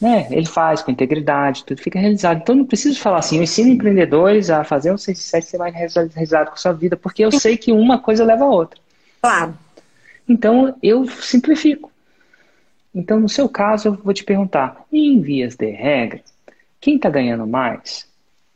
Né? 0.00 0.28
Ele 0.30 0.46
faz 0.46 0.82
com 0.82 0.90
integridade, 0.90 1.64
tudo 1.64 1.80
fica 1.80 1.98
realizado. 1.98 2.40
Então 2.42 2.54
não 2.54 2.64
preciso 2.64 3.00
falar 3.00 3.18
assim, 3.18 3.36
eu 3.36 3.42
ensino 3.42 3.70
empreendedores 3.70 4.50
a 4.50 4.64
fazer 4.64 4.92
um 4.92 4.98
6 4.98 5.18
em 5.18 5.22
7 5.22 5.46
ser 5.46 5.58
mais 5.58 5.74
realizado 5.74 6.48
com 6.48 6.54
a 6.54 6.58
sua 6.58 6.72
vida, 6.72 6.96
porque 6.96 7.24
eu 7.24 7.32
sei 7.32 7.56
que 7.56 7.72
uma 7.72 7.98
coisa 7.98 8.24
leva 8.24 8.44
a 8.44 8.48
outra. 8.48 8.80
Claro. 9.20 9.56
Então 10.28 10.76
eu 10.82 11.08
simplifico. 11.08 11.90
Então, 12.94 13.20
no 13.20 13.28
seu 13.28 13.48
caso, 13.48 13.88
eu 13.88 13.92
vou 13.94 14.12
te 14.12 14.24
perguntar: 14.24 14.84
em 14.92 15.20
vias 15.20 15.54
de 15.54 15.70
regra, 15.70 16.20
quem 16.80 16.96
está 16.96 17.08
ganhando 17.08 17.46
mais, 17.46 18.07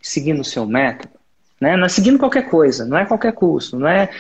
seguindo 0.03 0.41
o 0.41 0.45
seu 0.45 0.67
método, 0.67 1.15
né? 1.61 1.77
Não 1.77 1.87
é 1.87 1.89
seguindo 1.89 2.19
qualquer 2.19 2.51
coisa, 2.51 2.85
não 2.85 2.99
é 2.99 3.07
qualquer 3.07 3.33
custo, 3.33 3.79
não 3.79 3.87
é 3.87 4.11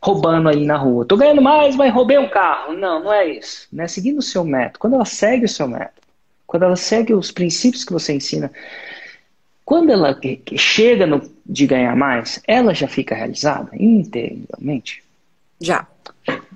roubando 0.00 0.48
ali 0.48 0.64
na 0.64 0.76
rua. 0.76 1.02
Estou 1.02 1.18
ganhando 1.18 1.42
mais, 1.42 1.76
mas 1.76 1.92
roubei 1.92 2.18
um 2.18 2.28
carro. 2.28 2.74
Não, 2.74 3.04
não 3.04 3.12
é 3.12 3.28
isso. 3.28 3.68
Né? 3.72 3.86
Seguindo 3.86 4.18
o 4.18 4.22
seu 4.22 4.44
método. 4.44 4.78
Quando 4.80 4.94
ela 4.94 5.04
segue 5.04 5.44
o 5.44 5.48
seu 5.48 5.68
método, 5.68 6.02
quando 6.46 6.64
ela 6.64 6.76
segue 6.76 7.14
os 7.14 7.30
princípios 7.30 7.84
que 7.84 7.92
você 7.92 8.12
ensina, 8.12 8.50
quando 9.64 9.90
ela 9.90 10.18
chega 10.56 11.06
no, 11.06 11.22
de 11.46 11.66
ganhar 11.66 11.96
mais, 11.96 12.42
ela 12.46 12.74
já 12.74 12.88
fica 12.88 13.14
realizada 13.14 13.70
integralmente? 13.74 15.02
Já. 15.60 15.86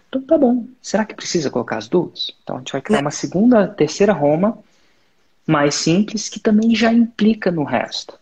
Então 0.08 0.22
tá 0.22 0.36
bom. 0.36 0.66
Será 0.82 1.04
que 1.04 1.14
precisa 1.14 1.50
colocar 1.50 1.76
as 1.76 1.88
duas? 1.88 2.34
Então 2.42 2.56
a 2.56 2.58
gente 2.58 2.72
vai 2.72 2.82
criar 2.82 3.00
uma 3.00 3.10
segunda, 3.10 3.68
terceira 3.68 4.12
Roma 4.12 4.58
mais 5.46 5.76
simples 5.76 6.28
que 6.28 6.40
também 6.40 6.74
já 6.74 6.92
implica 6.92 7.50
no 7.52 7.62
resto. 7.62 8.18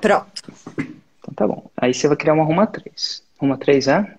Pronto. 0.00 0.42
Então 0.78 1.34
tá 1.34 1.46
bom. 1.46 1.70
Aí 1.76 1.92
você 1.92 2.08
vai 2.08 2.16
criar 2.16 2.34
uma 2.34 2.44
Roma 2.44 2.66
3. 2.66 3.22
Roma 3.38 3.58
3 3.58 3.88
é? 3.88 4.14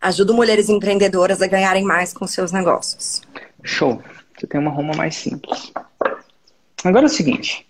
Ajudo 0.00 0.34
mulheres 0.34 0.68
empreendedoras 0.68 1.42
a 1.42 1.46
ganharem 1.46 1.84
mais 1.84 2.12
com 2.12 2.26
seus 2.26 2.52
negócios. 2.52 3.22
Show. 3.62 4.02
Você 4.36 4.46
tem 4.46 4.60
uma 4.60 4.70
Roma 4.70 4.94
mais 4.96 5.16
simples. 5.16 5.72
Agora 6.84 7.06
é 7.06 7.06
o 7.06 7.10
seguinte. 7.10 7.66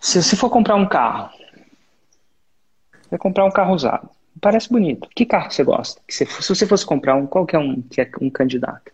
Se 0.00 0.20
você 0.20 0.34
for 0.34 0.50
comprar 0.50 0.74
um 0.74 0.88
carro, 0.88 1.30
vai 3.10 3.18
comprar 3.18 3.44
um 3.44 3.50
carro 3.50 3.74
usado. 3.74 4.08
Parece 4.40 4.68
bonito. 4.68 5.08
Que 5.14 5.26
carro 5.26 5.50
você 5.50 5.62
gosta? 5.62 6.00
Se 6.08 6.24
você 6.24 6.66
fosse 6.66 6.84
comprar 6.84 7.14
um, 7.14 7.26
qual 7.26 7.46
que 7.46 7.54
é 7.54 7.58
um, 7.58 7.82
que 7.82 8.00
é 8.00 8.10
um 8.20 8.30
candidato? 8.30 8.90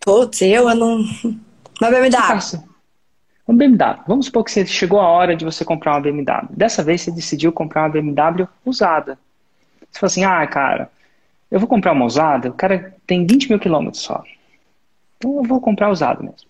Putz, 0.00 0.40
eu, 0.42 0.68
eu 0.68 0.74
não. 0.74 0.98
Uma 1.80 1.90
BMW. 1.90 2.67
Um 3.48 3.56
BMW. 3.56 4.02
Vamos 4.06 4.26
supor 4.26 4.44
que 4.44 4.50
você 4.52 4.66
chegou 4.66 5.00
a 5.00 5.08
hora 5.08 5.34
de 5.34 5.42
você 5.42 5.64
comprar 5.64 5.92
uma 5.92 6.00
BMW. 6.00 6.48
Dessa 6.50 6.84
vez 6.84 7.00
você 7.00 7.10
decidiu 7.10 7.50
comprar 7.50 7.82
uma 7.82 7.88
BMW 7.88 8.46
usada. 8.62 9.18
Você 9.90 9.98
falou 9.98 10.10
assim, 10.10 10.24
ah, 10.24 10.46
cara, 10.46 10.90
eu 11.50 11.58
vou 11.58 11.66
comprar 11.66 11.92
uma 11.92 12.04
usada, 12.04 12.50
o 12.50 12.52
cara 12.52 12.94
tem 13.06 13.26
20 13.26 13.48
mil 13.48 13.58
quilômetros 13.58 14.02
só. 14.02 14.22
Então 15.16 15.38
eu 15.38 15.42
vou 15.44 15.62
comprar 15.62 15.90
usado 15.90 16.22
mesmo. 16.22 16.46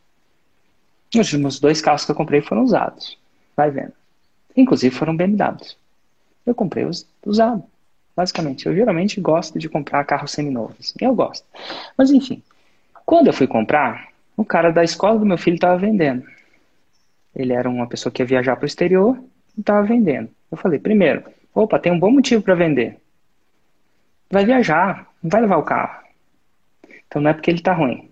Os 1.15 1.33
últimos 1.33 1.61
dois 1.61 1.81
carros 1.81 2.05
que 2.05 2.11
eu 2.11 2.17
comprei 2.17 2.43
foram 2.43 2.65
usados. 2.65 3.17
Vai 3.57 3.71
vendo. 3.71 3.93
Inclusive 4.57 4.95
foram 4.95 5.17
BMWs. 5.17 5.77
Eu 6.45 6.55
comprei 6.55 6.85
usado. 7.25 7.63
Basicamente, 8.17 8.67
eu 8.67 8.75
geralmente 8.75 9.21
gosto 9.21 9.57
de 9.57 9.69
comprar 9.69 10.05
carros 10.05 10.33
seminovos. 10.33 10.93
Eu 11.01 11.15
gosto. 11.15 11.47
Mas 11.97 12.11
enfim, 12.11 12.43
quando 13.07 13.29
eu 13.29 13.33
fui 13.33 13.47
comprar, 13.47 14.09
o 14.37 14.45
cara 14.45 14.73
da 14.73 14.83
escola 14.83 15.19
do 15.19 15.25
meu 15.25 15.39
filho 15.39 15.55
estava 15.55 15.79
vendendo. 15.79 16.27
Ele 17.35 17.53
era 17.53 17.69
uma 17.69 17.87
pessoa 17.87 18.13
que 18.13 18.23
ia 18.23 18.27
viajar 18.27 18.57
para 18.57 18.65
o 18.65 18.67
exterior 18.67 19.19
e 19.57 19.61
estava 19.61 19.87
vendendo. 19.87 20.31
Eu 20.51 20.57
falei, 20.57 20.79
primeiro, 20.79 21.25
opa, 21.55 21.79
tem 21.79 21.93
um 21.93 21.99
bom 21.99 22.11
motivo 22.11 22.43
para 22.43 22.55
vender. 22.55 22.99
Vai 24.31 24.45
viajar, 24.45 25.09
não 25.23 25.31
vai 25.31 25.41
levar 25.41 25.57
o 25.57 25.63
carro. 25.63 26.03
Então 27.07 27.23
não 27.23 27.31
é 27.31 27.35
porque 27.35 27.51
ele 27.51 27.59
está 27.59 27.73
ruim. 27.73 28.11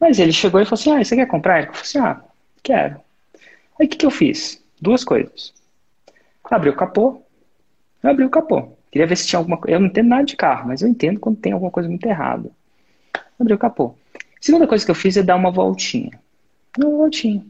Mas 0.00 0.18
ele 0.18 0.32
chegou 0.32 0.60
e 0.60 0.64
falou 0.64 0.80
assim, 0.80 0.92
ah, 0.92 1.04
você 1.04 1.16
quer 1.16 1.26
comprar? 1.26 1.60
Eu 1.60 1.72
falei 1.72 1.82
assim, 1.82 1.98
ah, 1.98 2.22
quero. 2.62 3.00
Aí 3.78 3.86
o 3.86 3.88
que, 3.88 3.96
que 3.96 4.06
eu 4.06 4.10
fiz? 4.10 4.62
Duas 4.80 5.04
coisas. 5.04 5.52
Abri 6.44 6.70
o 6.70 6.76
capô. 6.76 7.22
Eu 8.02 8.10
abri 8.10 8.24
o 8.24 8.30
capô. 8.30 8.68
Queria 8.90 9.06
ver 9.06 9.16
se 9.16 9.26
tinha 9.26 9.38
alguma 9.38 9.56
coisa. 9.56 9.74
Eu 9.76 9.80
não 9.80 9.88
entendo 9.88 10.08
nada 10.08 10.24
de 10.24 10.36
carro, 10.36 10.68
mas 10.68 10.82
eu 10.82 10.88
entendo 10.88 11.18
quando 11.18 11.38
tem 11.38 11.52
alguma 11.52 11.70
coisa 11.70 11.88
muito 11.88 12.06
errada. 12.06 12.50
Abri 13.40 13.54
o 13.54 13.58
capô. 13.58 13.94
Segunda 14.40 14.66
coisa 14.66 14.84
que 14.84 14.90
eu 14.90 14.94
fiz 14.94 15.16
é 15.16 15.22
dar 15.22 15.36
uma 15.36 15.50
voltinha. 15.50 16.20
Uma 16.78 16.90
voltinha. 16.90 17.44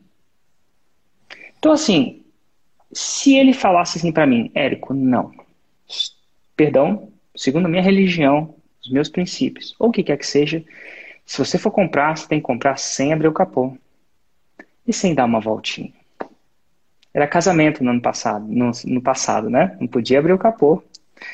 Então, 1.64 1.72
assim, 1.72 2.22
se 2.92 3.34
ele 3.34 3.54
falasse 3.54 3.96
assim 3.96 4.12
para 4.12 4.26
mim, 4.26 4.50
Érico, 4.54 4.92
não. 4.92 5.32
Perdão, 6.54 7.08
segundo 7.34 7.64
a 7.64 7.68
minha 7.70 7.82
religião, 7.82 8.54
os 8.84 8.92
meus 8.92 9.08
princípios, 9.08 9.74
ou 9.78 9.88
o 9.88 9.90
que 9.90 10.02
quer 10.02 10.18
que 10.18 10.26
seja, 10.26 10.62
se 11.24 11.38
você 11.38 11.56
for 11.56 11.70
comprar, 11.70 12.18
você 12.18 12.28
tem 12.28 12.38
que 12.38 12.44
comprar 12.44 12.78
sem 12.78 13.14
abrir 13.14 13.28
o 13.28 13.32
capô. 13.32 13.78
E 14.86 14.92
sem 14.92 15.14
dar 15.14 15.24
uma 15.24 15.40
voltinha. 15.40 15.90
Era 17.14 17.26
casamento 17.26 17.82
no 17.82 17.92
ano 17.92 18.02
passado, 18.02 18.46
no, 18.46 18.70
no 18.84 19.00
passado, 19.00 19.48
né? 19.48 19.74
Não 19.80 19.88
podia 19.88 20.18
abrir 20.18 20.34
o 20.34 20.38
capô. 20.38 20.84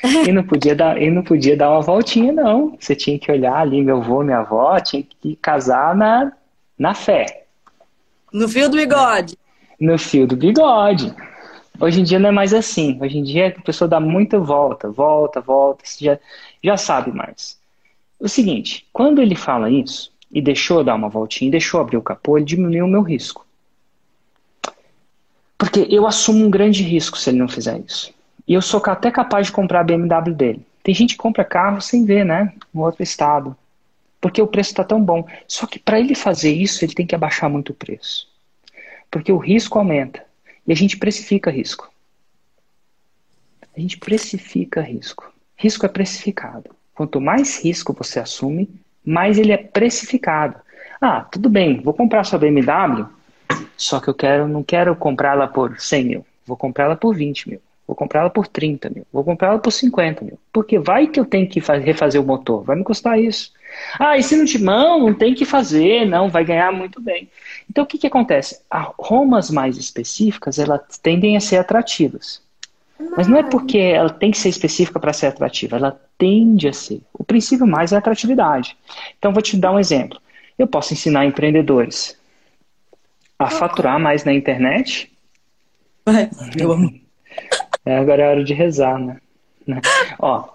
E 0.29 0.31
não 0.31 0.45
podia 0.45 0.77
dar, 0.77 1.03
e 1.03 1.11
não 1.11 1.25
podia 1.25 1.57
dar 1.57 1.71
uma 1.71 1.81
voltinha, 1.81 2.33
não. 2.33 2.77
Você 2.79 2.95
tinha 2.95 3.19
que 3.19 3.33
olhar 3.33 3.57
ali, 3.57 3.83
meu 3.83 3.97
avô, 3.97 4.23
minha 4.23 4.39
avó, 4.39 4.79
tinha 4.79 5.03
que 5.03 5.35
casar 5.35 5.97
na, 5.97 6.31
na 6.79 6.95
fé. 6.95 7.47
No 8.33 8.49
fio 8.49 8.69
do 8.69 8.77
bigode. 8.77 9.40
No 9.81 9.99
fio 9.99 10.27
do 10.27 10.37
bigode. 10.37 11.15
Hoje 11.81 12.01
em 12.01 12.05
dia 12.05 12.19
não 12.19 12.29
é 12.29 12.33
mais 12.33 12.53
assim. 12.53 12.99
Hoje 13.01 13.19
em 13.19 13.23
dia 13.23 13.49
a 13.49 13.63
pessoa 13.63 13.89
dá 13.89 13.99
muita 13.99 14.39
volta, 14.39 14.91
volta, 14.91 15.41
volta, 15.41 15.85
você 15.85 16.05
já, 16.05 16.19
já 16.63 16.77
sabe 16.77 17.11
mais. 17.11 17.59
O 18.19 18.29
seguinte, 18.29 18.87
quando 18.93 19.23
ele 19.23 19.35
fala 19.35 19.71
isso, 19.71 20.13
e 20.31 20.41
deixou 20.41 20.85
dar 20.85 20.95
uma 20.95 21.09
voltinha, 21.09 21.51
deixou 21.51 21.81
abrir 21.81 21.97
o 21.97 22.03
capô, 22.03 22.37
ele 22.37 22.47
diminuiu 22.47 22.85
o 22.85 22.89
meu 22.89 23.03
risco. 23.03 23.47
Porque 25.59 25.87
eu 25.91 26.07
assumo 26.07 26.45
um 26.45 26.51
grande 26.51 26.83
risco 26.83 27.19
se 27.19 27.31
ele 27.31 27.39
não 27.39 27.49
fizer 27.49 27.79
isso. 27.81 28.15
E 28.47 28.55
eu 28.55 28.63
sou 28.63 28.81
até 28.87 29.11
capaz 29.11 29.47
de 29.47 29.53
comprar 29.53 29.81
a 29.81 29.85
BMW 29.85 30.35
dele. 30.35 30.67
Tem 30.83 30.95
gente 30.95 31.15
que 31.15 31.23
compra 31.23 31.45
carro 31.45 31.81
sem 31.81 32.05
ver, 32.05 32.25
né? 32.25 32.53
No 32.73 32.83
outro 32.83 33.03
estado. 33.03 33.57
Porque 34.21 34.41
o 34.41 34.47
preço 34.47 34.71
está 34.71 34.85
tão 34.85 35.03
bom. 35.03 35.27
Só 35.47 35.67
que 35.67 35.79
para 35.79 36.01
ele 36.01 36.15
fazer 36.15 36.53
isso, 36.53 36.85
ele 36.85 36.95
tem 36.95 37.07
que 37.07 37.15
abaixar 37.15 37.51
muito 37.51 37.71
o 37.71 37.75
preço. 37.75 38.30
Porque 39.11 39.33
o 39.33 39.39
risco 39.39 39.79
aumenta. 39.79 40.25
E 40.67 40.73
a 40.73 40.77
gente 40.77 40.97
precifica 40.97 41.51
risco. 41.51 41.91
A 43.77 43.81
gente 43.81 43.99
precifica 43.99 44.81
risco. 44.81 45.33
Risco 45.57 45.87
é 45.87 45.89
precificado. 45.89 46.71
Quanto 46.95 47.21
mais 47.21 47.63
risco 47.65 47.93
você 47.93 48.21
assume, 48.21 48.69
mais 49.05 49.39
ele 49.39 49.53
é 49.53 49.57
precificado. 49.57 50.57
Ah, 51.01 51.23
tudo 51.23 51.49
bem, 51.49 51.81
vou 51.81 51.95
comprar 51.95 52.25
sua 52.25 52.39
BMW, 52.39 53.07
só 53.77 54.01
que 54.01 54.09
eu 54.09 54.15
quero, 54.15 54.47
não 54.47 54.63
quero 54.63 54.95
comprá-la 54.95 55.49
por 55.49 55.81
100 55.81 56.05
mil, 56.05 56.27
vou 56.47 56.57
comprá-la 56.57 56.95
por 56.95 57.17
20 57.17 57.49
mil. 57.49 57.61
Vou 57.91 57.97
comprar 57.97 58.21
ela 58.21 58.31
por 58.31 58.47
30 58.47 58.89
mil. 58.89 59.05
Vou 59.13 59.25
comprar 59.25 59.49
ela 59.49 59.59
por 59.59 59.73
50 59.73 60.25
mil. 60.25 60.39
Porque 60.53 60.79
vai 60.79 61.09
que 61.09 61.19
eu 61.19 61.25
tenho 61.25 61.49
que 61.49 61.59
refazer 61.59 62.23
o 62.23 62.25
motor. 62.25 62.63
Vai 62.63 62.77
me 62.77 62.85
custar 62.85 63.19
isso. 63.19 63.53
Ah, 63.99 64.17
e 64.17 64.23
se 64.23 64.37
não 64.37 64.45
te 64.45 64.59
mão, 64.59 65.01
não 65.01 65.15
tem 65.15 65.35
que 65.35 65.45
fazer. 65.45 66.07
Não, 66.07 66.29
vai 66.29 66.45
ganhar 66.45 66.73
muito 66.73 67.01
bem. 67.01 67.29
Então, 67.69 67.85
o 67.85 67.87
que, 67.87 67.99
que 67.99 68.07
acontece? 68.07 68.61
As 68.71 68.89
romas 68.99 69.51
mais 69.51 69.77
específicas, 69.77 70.59
elas 70.59 70.81
tendem 71.03 71.37
a 71.37 71.41
ser 71.41 71.57
atrativas. 71.57 72.43
Mas 73.17 73.27
não 73.27 73.39
é 73.39 73.43
porque 73.43 73.79
ela 73.79 74.11
tem 74.11 74.31
que 74.31 74.39
ser 74.39 74.51
específica 74.51 75.01
para 75.01 75.13
ser 75.13 75.27
atrativa. 75.27 75.77
Ela 75.77 75.99
tende 76.19 76.69
a 76.69 76.73
ser. 76.73 77.01
O 77.13 77.25
princípio 77.25 77.67
mais 77.67 77.93
é 77.93 77.97
a 77.97 77.99
atratividade. 77.99 78.77
Então, 79.19 79.33
vou 79.33 79.43
te 79.43 79.57
dar 79.57 79.73
um 79.73 79.79
exemplo. 79.79 80.21
Eu 80.59 80.67
posso 80.67 80.93
ensinar 80.93 81.25
empreendedores 81.25 82.19
a 83.39 83.49
faturar 83.49 83.99
mais 83.99 84.25
na 84.25 84.35
internet. 84.35 85.11
Eu 86.59 86.73
amo. 86.73 87.01
É, 87.87 87.97
agora 87.97 88.23
é 88.23 88.29
hora 88.29 88.45
de 88.45 88.53
rezar, 88.53 88.99
né? 88.99 89.19
né? 89.67 89.81
Ó, 90.19 90.47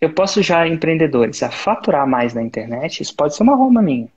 eu 0.00 0.12
posso 0.12 0.42
já 0.42 0.66
empreendedores 0.66 1.42
a 1.42 1.50
faturar 1.50 2.06
mais 2.06 2.34
na 2.34 2.42
internet, 2.42 3.02
isso 3.02 3.14
pode 3.14 3.34
ser 3.34 3.42
uma 3.42 3.56
Roma 3.56 3.80
minha. 3.80 4.08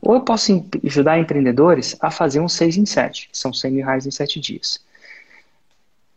Ou 0.00 0.14
eu 0.14 0.20
posso 0.22 0.66
ajudar 0.84 1.18
empreendedores 1.18 1.96
a 2.00 2.10
fazer 2.10 2.40
um 2.40 2.48
6 2.48 2.78
em 2.78 2.86
7, 2.86 3.28
que 3.30 3.36
são 3.36 3.52
100 3.52 3.70
mil 3.70 3.84
reais 3.84 4.06
em 4.06 4.10
7 4.10 4.40
dias. 4.40 4.82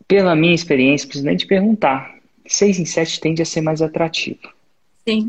Pela 0.08 0.34
minha 0.34 0.54
experiência, 0.54 1.06
preciso 1.06 1.26
nem 1.26 1.36
te 1.36 1.46
perguntar, 1.46 2.14
6 2.46 2.78
em 2.78 2.84
7 2.84 3.20
tende 3.20 3.42
a 3.42 3.44
ser 3.44 3.60
mais 3.60 3.82
atrativo. 3.82 4.52
Sim. 5.06 5.28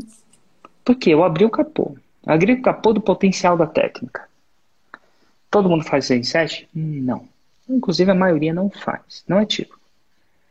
Porque 0.84 1.10
eu 1.10 1.22
abri 1.22 1.44
o 1.44 1.50
capô. 1.50 1.96
abri 2.26 2.54
o 2.54 2.62
capô 2.62 2.92
do 2.92 3.00
potencial 3.00 3.56
da 3.56 3.66
técnica. 3.66 4.26
Todo 5.50 5.68
mundo 5.68 5.84
faz 5.84 6.06
6 6.06 6.20
em 6.20 6.24
7? 6.24 6.68
Não. 6.74 7.28
Inclusive 7.68 8.10
a 8.10 8.14
maioria 8.14 8.54
não 8.54 8.70
faz. 8.70 9.24
Não 9.28 9.38
é 9.38 9.44
típico. 9.44 9.80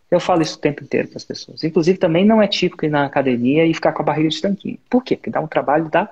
Eu 0.10 0.20
falo 0.20 0.42
isso 0.42 0.58
o 0.58 0.62
tempo 0.62 0.84
inteiro 0.84 1.08
para 1.08 1.18
as 1.18 1.26
pessoas. 1.26 1.64
Inclusive, 1.64 1.98
também 1.98 2.26
não 2.26 2.42
é 2.42 2.48
típico 2.48 2.86
ir 2.86 2.90
na 2.90 3.06
academia 3.06 3.66
e 3.66 3.74
ficar 3.74 3.92
com 3.92 4.02
a 4.02 4.06
barriga 4.06 4.30
de 4.30 4.42
tanquinho. 4.42 4.78
Por 4.90 5.04
quê? 5.04 5.16
Porque 5.16 5.32
dá 5.32 5.42
um 5.42 5.48
trabalho, 5.48 5.90
dá. 5.90 6.10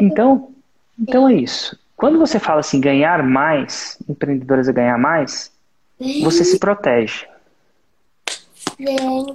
Então, 0.00 0.52
então 0.98 1.28
é 1.28 1.34
isso. 1.34 1.78
Quando 1.96 2.18
você 2.18 2.38
fala 2.38 2.60
assim, 2.60 2.80
ganhar 2.80 3.22
mais, 3.22 3.98
empreendedoras 4.08 4.68
a 4.68 4.72
ganhar 4.72 4.98
mais, 4.98 5.52
você 6.22 6.44
se 6.44 6.58
protege. 6.58 7.26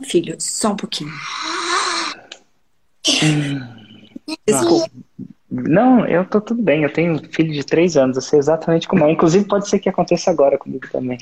Filho, 0.03 0.35
só 0.39 0.71
um 0.71 0.75
pouquinho. 0.75 1.11
Hum, 3.23 4.35
Desculpa. 4.45 4.91
Não, 5.49 6.05
eu 6.05 6.25
tô 6.25 6.39
tudo 6.39 6.61
bem. 6.61 6.83
Eu 6.83 6.93
tenho 6.93 7.13
um 7.13 7.19
filho 7.19 7.51
de 7.51 7.63
três 7.63 7.97
anos. 7.97 8.17
Eu 8.17 8.21
sei 8.21 8.39
exatamente 8.39 8.87
como 8.87 9.05
é. 9.05 9.11
Inclusive, 9.11 9.45
pode 9.45 9.67
ser 9.67 9.79
que 9.79 9.89
aconteça 9.89 10.29
agora 10.29 10.57
comigo 10.57 10.87
também. 10.91 11.17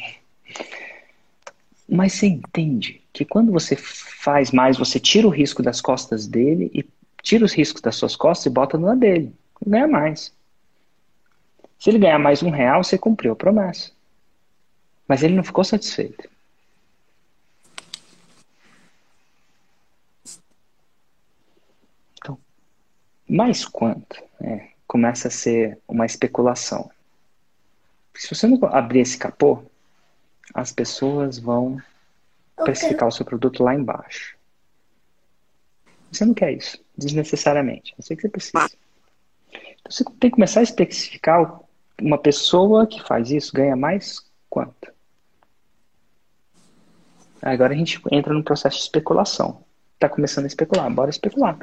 Mas 1.88 2.14
você 2.14 2.28
entende 2.28 3.02
que 3.14 3.24
quando 3.24 3.52
você 3.52 3.76
faz 3.76 4.52
mais, 4.52 4.78
você 4.78 5.00
tira 5.00 5.26
o 5.26 5.32
risco 5.32 5.64
das 5.64 5.80
costas 5.80 6.28
dele 6.28 6.70
e 6.74 6.86
tira 7.24 7.46
os 7.46 7.54
riscos 7.54 7.82
das 7.82 7.96
suas 7.96 8.16
costas 8.16 8.46
e 8.46 8.50
bota 8.50 8.78
na 8.78 8.94
dele. 8.94 9.34
ganha 9.66 9.88
mais. 9.88 10.34
Se 11.80 11.90
ele 11.90 12.00
ganhar 12.00 12.20
mais 12.20 12.44
um 12.44 12.50
real, 12.50 12.84
você 12.84 12.98
cumpriu 12.98 13.34
a 13.34 13.36
promessa. 13.36 13.92
Mas 15.08 15.24
ele 15.24 15.36
não 15.36 15.44
ficou 15.44 15.64
satisfeito. 15.64 16.30
Então, 22.18 22.38
mais 23.30 23.64
quanto? 23.64 24.22
É, 24.42 24.70
começa 24.86 25.30
a 25.30 25.32
ser 25.32 25.80
uma 25.88 26.06
especulação. 26.06 26.92
Se 28.16 28.34
você 28.34 28.48
não 28.48 28.60
abrir 28.66 29.00
esse 29.00 29.18
capô, 29.18 29.64
as 30.54 30.72
pessoas 30.72 31.38
vão 31.38 31.82
precificar 32.64 33.08
o 33.08 33.12
seu 33.12 33.26
produto 33.26 33.64
lá 33.64 33.76
embaixo. 33.76 34.36
Você 36.12 36.26
não 36.26 36.34
quer 36.34 36.54
isso, 36.54 36.80
desnecessariamente. 36.98 37.94
Eu 37.98 38.04
sei 38.04 38.16
que 38.16 38.24
você 38.24 38.30
precisa. 38.30 38.70
Então, 39.52 39.92
você 39.92 40.04
tem 40.04 40.30
que 40.30 40.32
começar 40.32 40.62
a 40.62 40.64
especificar 40.64 41.60
uma 42.02 42.18
pessoa 42.18 42.88
que 42.88 43.02
faz 43.04 43.32
isso 43.32 43.54
ganha 43.54 43.76
mais 43.76 44.26
quanto. 44.50 44.92
Agora 47.42 47.74
a 47.74 47.78
gente 47.78 48.02
entra 48.12 48.34
no 48.34 48.44
processo 48.44 48.78
de 48.78 48.84
especulação. 48.84 49.64
Está 49.94 50.10
começando 50.10 50.46
a 50.46 50.48
especular, 50.48 50.90
bora 50.92 51.10
especular. 51.10 51.58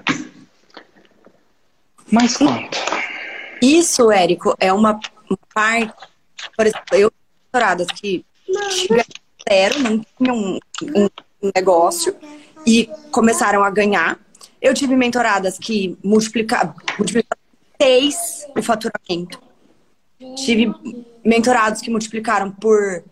Mais 2.11 2.37
quanto? 2.37 2.79
Isso, 3.63 4.11
Érico, 4.11 4.55
é 4.59 4.73
uma 4.73 5.01
parte. 5.53 6.09
Por 6.57 6.67
exemplo, 6.67 6.97
eu 6.97 7.13
doutoradas 7.55 7.87
que 7.89 8.27
zero, 9.49 9.79
não 9.81 10.05
tinham 10.19 10.37
um, 10.37 11.09
um 11.43 11.51
negócio 11.55 12.17
e 12.67 12.89
começaram 13.11 13.63
a 13.63 13.71
ganhar. 13.71 14.19
Eu 14.61 14.73
tive 14.73 14.97
mentoradas 14.97 15.59
que 15.59 15.99
multiplicaram, 16.03 16.75
multiplicaram 16.99 17.41
seis 17.81 18.47
o 18.57 18.63
faturamento. 18.63 19.43
Tive 20.37 20.73
mentorados 21.25 21.81
que 21.81 21.91
multiplicaram 21.91 22.51
por 22.51 23.05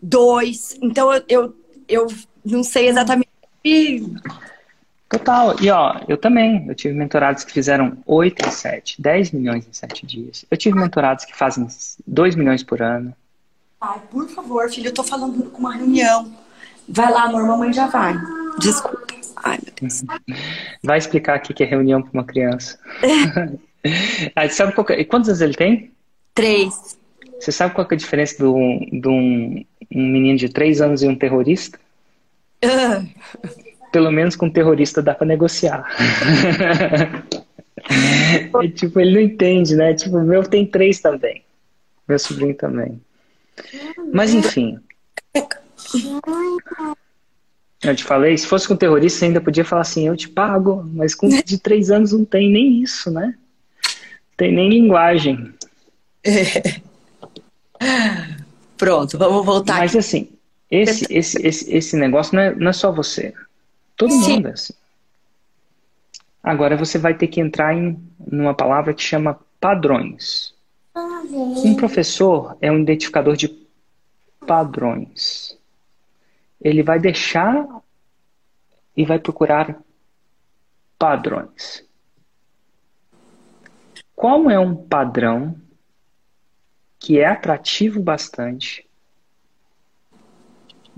dois. 0.00 0.78
Então 0.80 1.12
eu, 1.12 1.24
eu, 1.28 1.56
eu 1.88 2.06
não 2.44 2.62
sei 2.62 2.88
exatamente. 2.88 3.28
Total. 5.08 5.56
E 5.60 5.70
ó, 5.70 6.00
eu 6.08 6.16
também. 6.16 6.66
Eu 6.68 6.74
tive 6.74 6.94
mentorados 6.94 7.44
que 7.44 7.52
fizeram 7.52 7.98
8 8.06 8.46
em 8.46 8.50
7, 8.50 9.00
10 9.00 9.32
milhões 9.32 9.66
em 9.66 9.72
7 9.72 10.06
dias. 10.06 10.44
Eu 10.50 10.56
tive 10.56 10.78
mentorados 10.78 11.24
que 11.24 11.36
fazem 11.36 11.66
2 12.06 12.34
milhões 12.34 12.62
por 12.62 12.82
ano. 12.82 13.14
Ai, 13.86 14.00
por 14.10 14.26
favor, 14.30 14.70
filho, 14.70 14.88
eu 14.88 14.94
tô 14.94 15.04
falando 15.04 15.50
com 15.50 15.58
uma 15.58 15.74
reunião. 15.74 16.32
Vai 16.88 17.12
lá, 17.12 17.24
amor, 17.24 17.46
mamãe 17.46 17.70
já 17.70 17.86
vai. 17.86 18.14
Desculpa. 18.58 19.06
Ai, 19.44 19.58
meu 19.62 19.74
Deus. 19.78 20.02
Vai 20.82 20.96
explicar 20.96 21.34
aqui 21.34 21.52
que 21.52 21.62
é 21.62 21.66
reunião 21.66 22.00
para 22.00 22.10
uma 22.14 22.24
criança. 22.24 22.78
Aí, 24.34 24.48
sabe 24.48 24.72
qual 24.72 24.86
que... 24.86 24.94
É? 24.94 25.04
Quantos 25.04 25.28
anos 25.28 25.42
ele 25.42 25.52
tem? 25.52 25.92
Três. 26.32 26.98
Você 27.38 27.52
sabe 27.52 27.74
qual 27.74 27.86
é 27.90 27.94
a 27.94 27.98
diferença 27.98 28.38
de 28.38 28.44
um, 28.44 28.78
de 28.90 29.06
um, 29.06 29.62
um 29.94 30.06
menino 30.12 30.38
de 30.38 30.48
três 30.48 30.80
anos 30.80 31.02
e 31.02 31.06
um 31.06 31.14
terrorista? 31.14 31.78
Uh. 32.64 33.06
Pelo 33.92 34.10
menos 34.10 34.34
com 34.34 34.46
um 34.46 34.50
terrorista 34.50 35.02
dá 35.02 35.14
para 35.14 35.26
negociar. 35.26 35.86
é, 38.62 38.68
tipo, 38.68 38.98
ele 38.98 39.12
não 39.12 39.20
entende, 39.20 39.76
né? 39.76 39.92
Tipo, 39.92 40.16
o 40.16 40.24
meu 40.24 40.42
tem 40.42 40.64
três 40.64 41.00
também. 41.00 41.44
Meu 42.08 42.18
sobrinho 42.18 42.54
também. 42.54 42.98
Mas 44.12 44.32
enfim. 44.32 44.78
Eu 47.82 47.94
te 47.94 48.04
falei, 48.04 48.36
se 48.38 48.46
fosse 48.46 48.66
com 48.66 48.76
terrorista, 48.76 49.18
você 49.18 49.24
ainda 49.26 49.40
podia 49.40 49.64
falar 49.64 49.82
assim, 49.82 50.06
eu 50.06 50.16
te 50.16 50.28
pago, 50.28 50.82
mas 50.92 51.14
com 51.14 51.28
de 51.44 51.58
três 51.58 51.90
anos 51.90 52.12
não 52.12 52.24
tem 52.24 52.50
nem 52.50 52.82
isso, 52.82 53.10
né? 53.10 53.34
Tem 54.36 54.52
nem 54.52 54.68
linguagem. 54.68 55.52
É. 56.24 56.80
Pronto, 58.76 59.18
vamos 59.18 59.44
voltar. 59.44 59.78
Mas 59.78 59.90
aqui. 59.90 59.98
assim, 59.98 60.28
esse, 60.70 61.06
esse, 61.10 61.46
esse, 61.46 61.72
esse 61.72 61.96
negócio 61.96 62.34
não 62.34 62.42
é, 62.42 62.54
não 62.54 62.70
é 62.70 62.72
só 62.72 62.90
você. 62.90 63.34
Todo 63.96 64.12
Sim. 64.12 64.34
mundo 64.36 64.48
é 64.48 64.52
assim. 64.52 64.72
Agora 66.42 66.76
você 66.76 66.98
vai 66.98 67.14
ter 67.14 67.28
que 67.28 67.40
entrar 67.40 67.74
em 67.74 67.98
numa 68.26 68.54
palavra 68.54 68.94
que 68.94 69.02
chama 69.02 69.38
padrões. 69.60 70.53
Um 71.30 71.76
professor 71.76 72.56
é 72.60 72.70
um 72.70 72.80
identificador 72.80 73.36
de 73.36 73.48
padrões. 74.46 75.58
Ele 76.60 76.82
vai 76.82 76.98
deixar 76.98 77.66
e 78.96 79.04
vai 79.04 79.18
procurar 79.18 79.80
padrões. 80.98 81.84
Qual 84.14 84.48
é 84.50 84.58
um 84.58 84.74
padrão 84.74 85.60
que 86.98 87.18
é 87.18 87.26
atrativo 87.26 88.00
bastante 88.00 88.88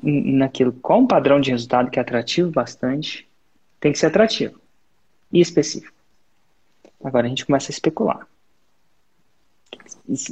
naquilo? 0.03 0.73
Qual 0.73 1.01
um 1.01 1.07
padrão 1.07 1.41
de 1.41 1.51
resultado 1.51 1.91
que 1.91 1.99
é 1.99 2.03
atrativo 2.03 2.51
bastante? 2.51 3.29
Tem 3.81 3.93
que 3.93 3.99
ser 3.99 4.07
atrativo 4.07 4.61
e 5.33 5.41
específico. 5.41 5.97
Agora 7.03 7.27
a 7.27 7.29
gente 7.29 7.47
começa 7.47 7.71
a 7.71 7.75
especular. 7.75 8.27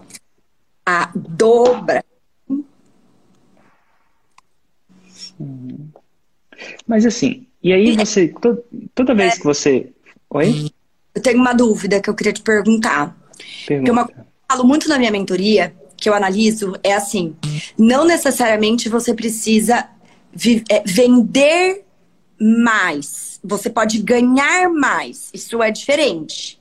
a 0.85 1.11
dobrar. 1.15 2.05
Mas 6.87 7.05
assim, 7.05 7.45
e 7.61 7.73
aí 7.73 7.95
você, 7.95 8.33
toda 8.95 9.13
vez 9.13 9.33
é. 9.33 9.37
que 9.37 9.43
você. 9.43 9.91
Oi? 10.29 10.71
Eu 11.13 11.21
tenho 11.21 11.39
uma 11.39 11.53
dúvida 11.53 12.01
que 12.01 12.09
eu 12.09 12.15
queria 12.15 12.33
te 12.33 12.41
perguntar. 12.41 13.15
Pergunta. 13.67 13.91
Uma 13.91 14.05
coisa 14.05 14.21
que 14.21 14.27
eu 14.27 14.33
falo 14.49 14.67
muito 14.67 14.89
na 14.89 14.97
minha 14.97 15.11
mentoria, 15.11 15.75
que 15.95 16.09
eu 16.09 16.13
analiso, 16.13 16.73
é 16.83 16.93
assim: 16.93 17.35
não 17.77 18.05
necessariamente 18.05 18.89
você 18.89 19.13
precisa 19.13 19.87
é, 20.69 20.83
vender 20.85 21.85
mais. 22.39 23.36
Você 23.47 23.69
pode 23.69 23.99
ganhar 23.99 24.69
mais. 24.69 25.29
Isso 25.33 25.63
é 25.63 25.71
diferente. 25.71 26.59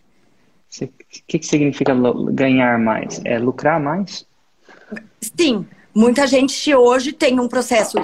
O 0.81 0.89
que, 1.27 1.39
que 1.41 1.47
significa 1.47 1.93
ganhar 2.31 2.79
mais? 2.79 3.21
É 3.25 3.39
lucrar 3.39 3.81
mais? 3.81 4.25
Sim. 5.21 5.67
Muita 5.93 6.27
gente 6.27 6.73
hoje 6.75 7.13
tem 7.13 7.41
um 7.41 7.49
processo 7.49 7.99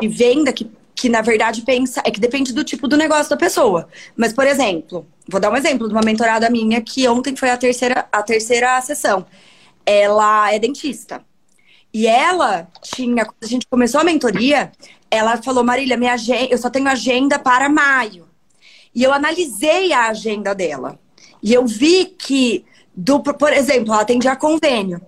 de 0.00 0.08
venda 0.08 0.50
que, 0.50 0.70
que, 0.94 1.10
na 1.10 1.20
verdade, 1.20 1.60
pensa. 1.60 2.00
É 2.06 2.10
que 2.10 2.20
depende 2.20 2.54
do 2.54 2.64
tipo 2.64 2.88
do 2.88 2.96
negócio 2.96 3.28
da 3.28 3.36
pessoa. 3.36 3.86
Mas, 4.16 4.32
por 4.32 4.46
exemplo, 4.46 5.06
vou 5.28 5.40
dar 5.40 5.50
um 5.50 5.56
exemplo 5.56 5.86
de 5.86 5.92
uma 5.92 6.02
mentorada 6.02 6.48
minha 6.48 6.80
que 6.80 7.06
ontem 7.06 7.36
foi 7.36 7.50
a 7.50 7.58
terceira, 7.58 8.06
a 8.10 8.22
terceira 8.22 8.80
sessão. 8.80 9.26
Ela 9.84 10.54
é 10.54 10.58
dentista. 10.58 11.22
E 11.92 12.06
ela 12.06 12.66
tinha, 12.80 13.26
quando 13.26 13.42
a 13.42 13.46
gente 13.46 13.66
começou 13.66 14.00
a 14.00 14.04
mentoria, 14.04 14.72
ela 15.12 15.36
falou, 15.36 15.62
Marília, 15.62 15.98
minha 15.98 16.14
agenda, 16.14 16.48
eu 16.50 16.56
só 16.56 16.70
tenho 16.70 16.88
agenda 16.88 17.38
para 17.38 17.68
maio. 17.68 18.26
E 18.94 19.02
eu 19.02 19.12
analisei 19.12 19.92
a 19.92 20.08
agenda 20.08 20.54
dela. 20.54 20.98
E 21.42 21.52
eu 21.52 21.66
vi 21.66 22.06
que, 22.06 22.64
do, 22.96 23.20
por 23.20 23.52
exemplo, 23.52 23.92
ela 23.92 24.00
atendia 24.00 24.34
convênio. 24.34 25.02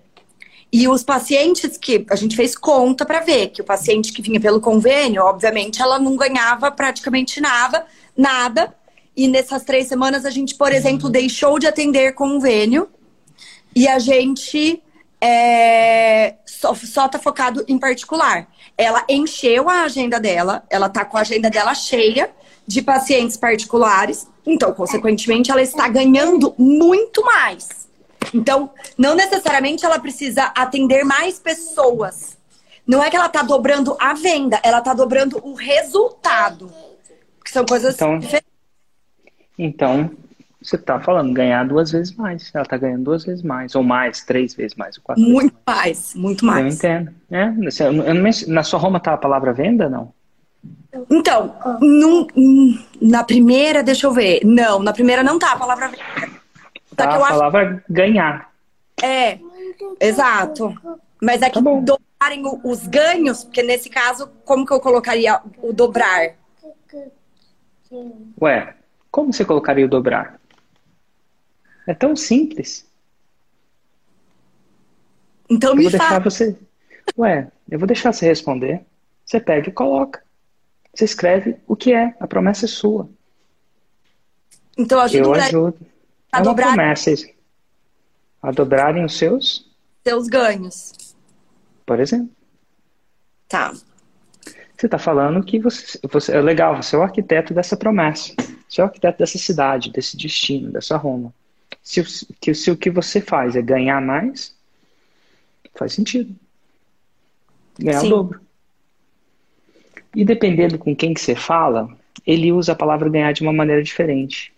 E 0.70 0.86
os 0.86 1.02
pacientes 1.02 1.78
que 1.78 2.04
a 2.10 2.16
gente 2.16 2.36
fez 2.36 2.54
conta 2.54 3.06
para 3.06 3.20
ver 3.20 3.48
que 3.48 3.62
o 3.62 3.64
paciente 3.64 4.12
que 4.12 4.20
vinha 4.20 4.38
pelo 4.38 4.60
convênio, 4.60 5.22
obviamente, 5.22 5.80
ela 5.80 5.98
não 5.98 6.16
ganhava 6.16 6.70
praticamente 6.70 7.40
nada, 7.40 7.86
nada. 8.14 8.74
E 9.16 9.26
nessas 9.26 9.64
três 9.64 9.86
semanas 9.86 10.26
a 10.26 10.30
gente, 10.30 10.54
por 10.54 10.70
exemplo, 10.70 11.08
deixou 11.08 11.58
de 11.58 11.66
atender 11.66 12.12
convênio 12.12 12.88
e 13.74 13.88
a 13.88 13.98
gente 13.98 14.82
é, 15.18 16.34
só, 16.64 16.74
só 16.74 17.08
tá 17.08 17.18
focado 17.18 17.62
em 17.68 17.78
particular. 17.78 18.46
Ela 18.78 19.04
encheu 19.08 19.68
a 19.68 19.82
agenda 19.82 20.18
dela, 20.18 20.62
ela 20.70 20.88
tá 20.88 21.04
com 21.04 21.18
a 21.18 21.20
agenda 21.20 21.50
dela 21.50 21.74
cheia 21.74 22.30
de 22.66 22.80
pacientes 22.80 23.36
particulares, 23.36 24.26
então, 24.46 24.72
consequentemente, 24.72 25.50
ela 25.50 25.60
está 25.60 25.86
ganhando 25.88 26.54
muito 26.56 27.22
mais. 27.22 27.68
Então, 28.32 28.70
não 28.96 29.14
necessariamente 29.14 29.84
ela 29.84 29.98
precisa 29.98 30.44
atender 30.56 31.04
mais 31.04 31.38
pessoas. 31.38 32.36
Não 32.86 33.02
é 33.04 33.10
que 33.10 33.16
ela 33.16 33.26
está 33.26 33.42
dobrando 33.42 33.96
a 34.00 34.14
venda, 34.14 34.58
ela 34.62 34.78
está 34.78 34.94
dobrando 34.94 35.38
o 35.46 35.54
resultado. 35.54 36.72
Que 37.44 37.50
são 37.50 37.64
coisas 37.66 37.94
Então- 37.94 38.18
diferentes. 38.18 38.48
Então, 39.58 40.10
você 40.64 40.76
está 40.76 40.98
falando 40.98 41.32
ganhar 41.34 41.66
duas 41.68 41.92
vezes 41.92 42.14
mais. 42.16 42.50
Ela 42.54 42.62
está 42.64 42.76
ganhando 42.76 43.04
duas 43.04 43.24
vezes 43.24 43.42
mais, 43.42 43.74
ou 43.74 43.82
mais, 43.82 44.24
três 44.24 44.54
vezes 44.54 44.74
mais, 44.76 44.96
ou 44.96 45.02
quatro 45.04 45.22
Muito 45.22 45.54
mais, 45.66 46.14
muito 46.14 46.44
mais. 46.46 46.58
Eu 46.58 46.64
mais. 46.64 46.74
entendo. 46.76 47.12
É, 47.30 47.44
eu 47.86 48.14
não- 48.14 48.30
na 48.48 48.62
sua 48.62 48.78
Roma 48.78 48.98
tá 48.98 49.12
a 49.12 49.18
palavra 49.18 49.52
venda, 49.52 49.88
não? 49.90 50.12
Então, 51.10 51.54
num- 51.80 52.26
na 53.02 53.22
primeira, 53.24 53.82
deixa 53.82 54.06
eu 54.06 54.12
ver. 54.12 54.40
Não, 54.44 54.80
na 54.82 54.92
primeira 54.92 55.22
não 55.22 55.38
tá 55.38 55.52
a 55.52 55.58
palavra 55.58 55.88
venda. 55.88 56.30
Tá 56.96 57.10
a 57.12 57.16
eu 57.16 57.24
acho 57.24 57.32
palavra 57.34 57.84
ganhar. 57.90 58.50
É, 59.02 59.38
exato. 60.00 60.72
Mas 61.20 61.42
é 61.42 61.50
que 61.50 61.60
Tá 61.62 61.80
dobrarem 61.80 62.42
os 62.64 62.86
ganhos, 62.86 63.44
porque 63.44 63.62
nesse 63.62 63.90
caso, 63.90 64.30
como 64.44 64.64
que 64.64 64.72
eu 64.72 64.80
colocaria 64.80 65.40
o 65.62 65.72
dobrar? 65.72 66.30
Ué, 68.40 68.74
como 69.10 69.32
você 69.32 69.44
colocaria 69.44 69.84
o 69.84 69.88
dobrar? 69.88 70.38
É 71.86 71.94
tão 71.94 72.14
simples. 72.16 72.86
Então 75.48 75.70
Eu 75.70 75.76
me 75.76 75.82
vou 75.82 75.90
deixar 75.90 76.08
fala. 76.08 76.20
você. 76.20 76.56
Ué, 77.18 77.50
eu 77.70 77.78
vou 77.78 77.86
deixar 77.86 78.12
você 78.12 78.26
responder. 78.26 78.84
Você 79.24 79.38
pega 79.40 79.68
e 79.68 79.72
coloca. 79.72 80.22
Você 80.94 81.04
escreve 81.04 81.56
o 81.66 81.76
que 81.76 81.92
é. 81.92 82.14
A 82.20 82.26
promessa 82.26 82.64
é 82.66 82.68
sua. 82.68 83.08
Então 84.76 85.00
ajuda 85.00 85.22
Eu 85.24 85.28
o 85.30 85.32
Léo 85.32 85.42
ajudo. 85.44 85.76
a 86.32 86.38
É 86.38 86.40
uma 86.40 86.44
dobrar 86.44 86.74
promessa. 86.74 87.10
A 88.42 88.50
dobrarem 88.50 89.04
os 89.04 89.16
seus, 89.16 89.70
seus 90.06 90.28
ganhos. 90.28 91.14
por 91.86 91.98
exemplo. 92.00 92.30
Tá. 93.48 93.72
Você 94.76 94.86
está 94.86 94.98
falando 94.98 95.42
que 95.44 95.58
você, 95.58 95.98
você 96.10 96.36
é 96.36 96.40
legal, 96.40 96.82
você 96.82 96.96
é 96.96 96.98
o 96.98 97.02
arquiteto 97.02 97.54
dessa 97.54 97.76
promessa. 97.76 98.34
Você 98.68 98.80
é 98.80 98.84
o 98.84 98.86
arquiteto 98.86 99.18
dessa 99.18 99.38
cidade, 99.38 99.90
desse 99.92 100.16
destino, 100.16 100.70
dessa 100.72 100.96
Roma. 100.96 101.32
Se, 101.84 102.00
o- 102.00 102.04
que, 102.40 102.54
se 102.54 102.70
o 102.70 102.76
que 102.76 102.90
você 102.90 103.20
faz 103.20 103.54
é 103.54 103.62
ganhar 103.62 104.00
mais, 104.00 104.56
faz 105.74 105.92
sentido. 105.92 106.34
Ganhar 107.78 108.00
Sim. 108.00 108.06
o 108.06 108.10
dobro. 108.10 108.40
E 110.14 110.24
dependendo 110.24 110.78
com 110.78 110.96
quem 110.96 111.12
que 111.12 111.20
você 111.20 111.34
fala, 111.34 111.94
ele 112.26 112.50
usa 112.50 112.72
a 112.72 112.76
palavra 112.76 113.10
ganhar 113.10 113.32
de 113.32 113.42
uma 113.42 113.52
maneira 113.52 113.82
diferente. 113.82 114.52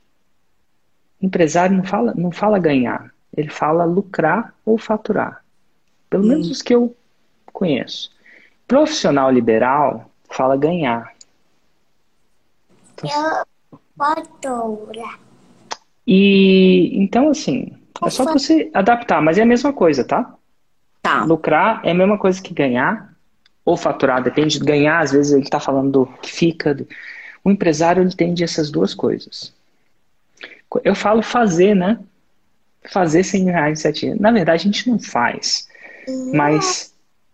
Empresário 1.20 1.76
não 1.76 1.82
fala, 1.84 2.14
não 2.14 2.30
fala 2.30 2.58
ganhar, 2.58 3.12
ele 3.36 3.48
fala 3.48 3.84
lucrar 3.84 4.54
ou 4.64 4.78
faturar. 4.78 5.42
Pelo 6.08 6.24
menos 6.24 6.48
os 6.50 6.62
que 6.62 6.74
eu 6.74 6.94
conheço. 7.52 8.14
Profissional 8.68 9.30
liberal 9.30 10.10
fala 10.30 10.56
ganhar. 10.56 11.12
E 16.06 16.90
então, 17.02 17.30
assim, 17.30 17.72
é 18.04 18.10
só 18.10 18.24
você 18.24 18.70
adaptar, 18.72 19.20
mas 19.20 19.38
é 19.38 19.42
a 19.42 19.46
mesma 19.46 19.72
coisa, 19.72 20.04
tá? 20.04 20.34
Tá. 21.02 21.24
Lucrar 21.24 21.80
é 21.84 21.90
a 21.90 21.94
mesma 21.94 22.18
coisa 22.18 22.40
que 22.40 22.52
ganhar, 22.54 23.12
ou 23.64 23.76
faturar, 23.76 24.22
depende 24.22 24.58
de 24.58 24.64
ganhar, 24.64 25.00
às 25.00 25.12
vezes 25.12 25.32
ele 25.32 25.42
está 25.42 25.58
falando 25.58 25.90
do 25.90 26.06
que 26.20 26.32
fica. 26.32 26.74
do- 26.74 26.86
O 27.44 27.50
empresário 27.50 28.02
ele 28.02 28.08
entende 28.10 28.44
essas 28.44 28.70
duas 28.70 28.94
coisas. 28.94 29.52
Eu 30.84 30.94
falo 30.94 31.22
fazer, 31.22 31.74
né? 31.74 31.98
Fazer 32.90 33.24
100 33.24 33.44
mil 33.44 33.54
reais 33.54 33.78
em 33.78 33.82
sete 33.82 34.00
dias. 34.06 34.18
Na 34.20 34.30
verdade, 34.30 34.62
a 34.62 34.64
gente 34.64 34.88
não 34.88 34.98
faz. 34.98 35.66
Mas 36.32 36.92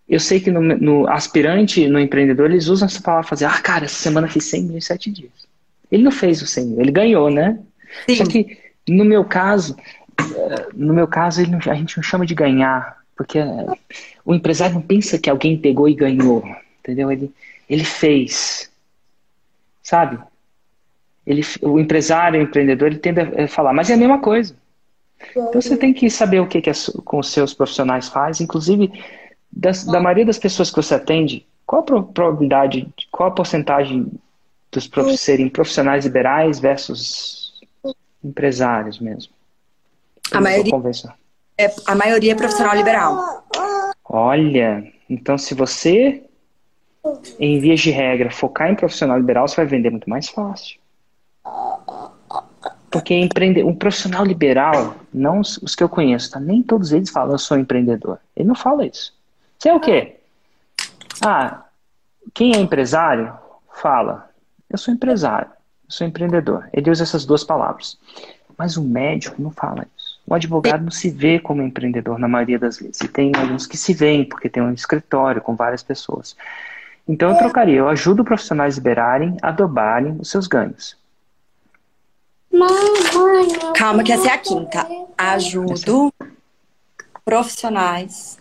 eu 0.09 0.21
sei 0.21 0.41
que 0.41 0.51
no, 0.51 0.61
no 0.61 1.09
aspirante, 1.09 1.87
no 1.89 1.99
empreendedor, 1.99 2.51
eles 2.51 2.69
usam 2.69 2.87
essa 2.87 3.01
palavra 3.03 3.29
fazer. 3.29 3.45
Ah, 3.47 3.61
cara, 3.61 3.85
essa 3.85 3.97
semana 3.97 4.29
fiz 4.29 4.45
100 4.45 4.63
mil 4.65 4.79
em 4.79 4.81
sete 4.81 5.11
dias. 5.11 5.33
Ele 5.91 6.03
não 6.03 6.11
fez 6.13 6.41
os 6.41 6.51
100 6.51 6.67
mil, 6.67 6.81
ele 6.81 6.93
ganhou, 6.93 7.31
né? 7.31 7.59
Só 8.17 8.25
Sim. 8.25 8.31
que 8.31 8.59
no 8.89 9.05
meu 9.05 9.25
caso, 9.25 9.77
eh, 10.19 10.69
no 10.75 10.93
meu 10.93 11.07
caso, 11.07 11.45
não- 11.51 11.59
a 11.59 11.75
gente 11.75 11.97
não 11.97 12.03
chama 12.03 12.27
de 12.27 12.35
ganhar, 12.35 12.99
porque 13.17 13.39
eh, 13.39 13.67
o 14.25 14.35
empresário 14.35 14.75
não 14.75 14.83
pensa 14.83 15.19
que 15.19 15.31
alguém 15.31 15.57
pegou 15.59 15.89
e 15.89 15.95
ganhou, 15.95 16.43
entendeu? 16.81 17.11
Ele, 17.11 17.33
ele 17.69 17.85
fez, 17.85 18.71
sabe? 19.83 20.19
Ele, 21.27 21.43
o 21.63 21.79
empresário, 21.79 22.41
o 22.41 22.43
empreendedor, 22.43 22.89
ele 22.89 22.99
tende 22.99 23.21
a 23.21 23.47
falar, 23.49 23.73
mas 23.73 23.89
é 23.91 23.95
a 23.95 23.97
mesma 23.97 24.19
coisa. 24.21 24.55
Então 25.31 25.61
você 25.63 25.77
tem 25.77 25.95
que 25.95 26.11
saber 26.11 26.41
o 26.41 26.49
que, 26.49 26.61
que 26.61 26.71
as- 26.71 26.91
com 27.05 27.19
os 27.21 27.31
seus 27.31 27.55
profissionais 27.55 28.09
faz, 28.09 28.41
inclusive 28.41 28.91
das- 29.53 29.85
da 29.85 30.01
maioria 30.01 30.27
das 30.27 30.39
pessoas 30.39 30.69
que 30.71 30.77
você 30.77 30.95
atende, 30.97 31.47
qual 31.65 31.83
a 31.83 31.85
pro- 31.85 32.03
probabilidade, 32.03 32.89
qual 33.11 33.29
a 33.29 33.33
porcentagem 33.33 34.11
dos 34.73 34.89
prof, 34.89 35.17
serem 35.17 35.49
profissionais 35.49 36.05
liberais 36.05 36.59
versus 36.59 37.42
empresários 38.23 38.99
mesmo? 38.99 39.33
A 40.31 40.41
maioria-. 40.41 40.73
É, 41.59 41.75
a 41.87 41.95
maioria 41.95 42.33
é 42.33 42.35
profissional 42.35 42.75
liberal. 42.75 43.45
Olha, 44.05 44.93
então 45.09 45.37
se 45.37 45.55
você, 45.55 46.23
em 47.39 47.61
vias 47.61 47.81
de 47.81 47.91
regra, 47.91 48.31
focar 48.31 48.71
em 48.71 48.75
profissional 48.75 49.19
liberal, 49.19 49.47
você 49.47 49.57
vai 49.57 49.67
vender 49.67 49.91
muito 49.91 50.09
mais 50.09 50.29
fácil. 50.29 50.81
Porque 52.91 53.15
empreender, 53.15 53.65
um 53.65 53.75
profissional 53.75 54.25
liberal, 54.25 54.97
não 55.13 55.41
os, 55.41 55.57
os 55.59 55.75
que 55.75 55.83
eu 55.83 55.89
conheço, 55.89 56.31
tá? 56.31 56.39
nem 56.39 56.63
todos 56.63 56.93
eles 56.93 57.11
falam 57.11 57.33
eu 57.33 57.39
sou 57.39 57.59
empreendedor. 57.59 58.19
Ele 58.37 58.49
não 58.49 58.55
fala 58.55 58.87
isso. 58.87 59.15
Você 59.59 59.69
é 59.69 59.75
o 59.75 59.81
quê? 59.81 60.17
Ah, 61.25 61.65
quem 62.35 62.55
é 62.55 62.59
empresário 62.59 63.33
fala 63.75 64.33
eu 64.73 64.79
sou 64.79 64.93
empresário, 64.93 65.51
sou 65.93 66.07
empreendedor. 66.07 66.69
Ele 66.73 66.91
usa 66.91 67.03
essas 67.03 67.25
duas 67.25 67.45
palavras. 67.45 67.99
Mas 68.57 68.77
o 68.77 68.83
médico 68.83 69.41
não 69.41 69.51
fala 69.51 69.87
isso. 69.97 70.21
O 70.27 70.35
advogado 70.35 70.83
não 70.83 70.91
se 70.91 71.11
vê 71.11 71.39
como 71.39 71.63
empreendedor 71.63 72.19
na 72.19 72.29
maioria 72.29 72.59
das 72.59 72.79
vezes. 72.79 73.01
E 73.01 73.09
tem 73.09 73.33
alguns 73.37 73.67
que 73.67 73.77
se 73.77 73.93
veem, 73.93 74.25
porque 74.25 74.49
tem 74.49 74.63
um 74.63 74.73
escritório 74.73 75.43
com 75.43 75.55
várias 75.55 75.83
pessoas. 75.83 76.37
Então 77.07 77.31
eu 77.31 77.37
trocaria, 77.37 77.79
eu 77.79 77.89
ajudo 77.89 78.25
profissionais 78.25 78.77
liberarem 78.77 79.37
a 79.43 79.51
dobrarem 79.51 80.17
os 80.21 80.31
seus 80.31 80.47
ganhos. 80.47 80.97
Calma, 83.75 84.05
que 84.05 84.13
essa 84.13 84.29
é 84.29 84.33
a 84.33 84.39
quinta. 84.39 84.87
Ajudo 85.19 86.13
profissionais. 87.25 88.39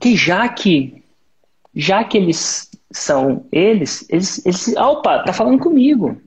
Que 0.00 0.16
já 0.16 0.48
que 0.48 1.02
já 1.74 2.02
que 2.02 2.16
eles 2.16 2.67
são 2.90 3.46
eles, 3.52 4.06
eles, 4.08 4.44
eles 4.44 4.76
opa, 4.76 5.22
tá 5.22 5.32
falando 5.32 5.58
comigo. 5.58 6.20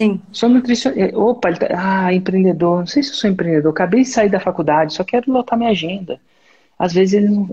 Sim. 0.00 0.22
Sou 0.30 0.48
nutricionista. 0.48 1.18
Opa, 1.18 1.48
ele 1.48 1.58
tá, 1.58 1.66
ah, 1.76 2.14
empreendedor. 2.14 2.80
Não 2.80 2.86
sei 2.86 3.02
se 3.02 3.10
eu 3.10 3.14
sou 3.16 3.30
empreendedor. 3.30 3.72
Acabei 3.72 4.02
de 4.02 4.08
sair 4.08 4.30
da 4.30 4.38
faculdade, 4.38 4.94
só 4.94 5.02
quero 5.02 5.32
lotar 5.32 5.58
minha 5.58 5.70
agenda. 5.70 6.20
Às 6.78 6.92
vezes 6.92 7.14
eles 7.14 7.30
não. 7.30 7.50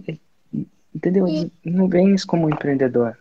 Entendeu? 0.93 1.27
Eles 1.27 1.51
não 1.63 1.87
veem 1.87 2.13
isso 2.13 2.27
como 2.27 2.45
um 2.45 2.49
empreendedor. 2.49 3.17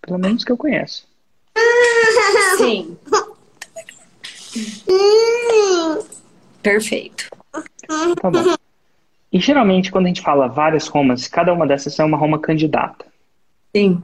Pelo 0.00 0.18
menos 0.18 0.42
que 0.42 0.50
eu 0.50 0.56
conheço. 0.56 1.06
Sim. 2.56 2.96
Perfeito. 6.62 7.28
Tá 7.52 8.30
bom. 8.30 8.54
E 9.30 9.38
geralmente, 9.38 9.92
quando 9.92 10.06
a 10.06 10.08
gente 10.08 10.22
fala 10.22 10.48
várias 10.48 10.88
Romas, 10.88 11.28
cada 11.28 11.52
uma 11.52 11.66
dessas 11.66 11.98
é 11.98 12.04
uma 12.04 12.16
Roma 12.16 12.38
candidata. 12.38 13.04
Sim. 13.74 14.02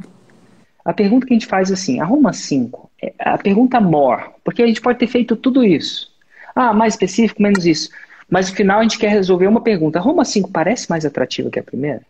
A 0.84 0.92
pergunta 0.92 1.26
que 1.26 1.32
a 1.32 1.36
gente 1.36 1.46
faz 1.46 1.70
é 1.70 1.74
assim, 1.74 2.00
a 2.00 2.04
Roma 2.04 2.32
5, 2.32 2.90
é 3.00 3.12
a 3.18 3.38
pergunta 3.38 3.80
more, 3.80 4.30
porque 4.44 4.62
a 4.62 4.66
gente 4.66 4.80
pode 4.80 4.98
ter 4.98 5.06
feito 5.06 5.36
tudo 5.36 5.64
isso. 5.64 6.10
Ah, 6.54 6.72
mais 6.72 6.94
específico, 6.94 7.42
menos 7.42 7.64
isso. 7.64 7.90
Mas 8.28 8.50
no 8.50 8.56
final 8.56 8.80
a 8.80 8.82
gente 8.82 8.98
quer 8.98 9.10
resolver 9.10 9.46
uma 9.46 9.60
pergunta. 9.60 9.98
A 9.98 10.02
Roma 10.02 10.24
5 10.24 10.50
parece 10.50 10.88
mais 10.90 11.04
atrativa 11.04 11.50
que 11.50 11.58
a 11.58 11.62
primeira? 11.62 12.02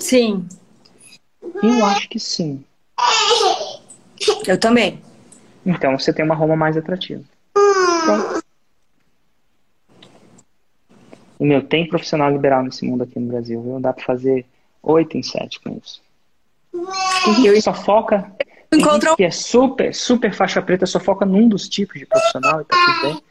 Sim. 0.00 0.46
Eu 1.62 1.84
acho 1.86 2.08
que 2.08 2.18
sim. 2.18 2.64
Eu 4.46 4.58
também. 4.58 5.00
Então 5.64 5.98
você 5.98 6.12
tem 6.12 6.24
uma 6.24 6.34
Roma 6.34 6.56
mais 6.56 6.76
atrativa. 6.76 7.22
Pronto. 7.52 8.44
E, 11.38 11.44
meu, 11.44 11.62
tem 11.62 11.88
profissional 11.88 12.30
liberal 12.30 12.62
nesse 12.62 12.84
mundo 12.84 13.02
aqui 13.02 13.18
no 13.18 13.28
Brasil, 13.28 13.62
viu? 13.62 13.80
Dá 13.80 13.94
pra 13.94 14.04
fazer 14.04 14.44
oito 14.82 15.16
em 15.16 15.22
sete 15.22 15.58
com 15.60 15.78
isso. 15.82 16.02
Gente 16.72 17.52
que 17.54 17.60
só 17.62 17.74
foca. 17.74 18.32
Gente 18.72 19.16
que 19.16 19.24
é 19.24 19.30
super, 19.30 19.94
super 19.94 20.32
faixa 20.32 20.62
preta, 20.62 20.86
só 20.86 21.00
foca 21.00 21.26
num 21.26 21.48
dos 21.48 21.68
tipos 21.68 21.98
de 21.98 22.06
profissional 22.06 22.60
e 22.60 22.64
tá 22.64 22.76
tudo 22.76 23.02
bem. 23.02 23.22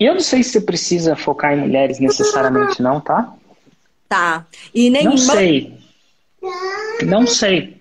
E 0.00 0.04
eu 0.04 0.14
não 0.14 0.20
sei 0.20 0.42
se 0.42 0.50
você 0.50 0.60
precisa 0.60 1.16
focar 1.16 1.54
em 1.54 1.60
mulheres 1.60 1.98
necessariamente, 1.98 2.82
não, 2.82 3.00
tá? 3.00 3.32
Tá. 4.08 4.46
E 4.74 4.90
nem 4.90 5.04
Não 5.04 5.16
sei. 5.16 5.78
Não 7.04 7.26
sei. 7.26 7.80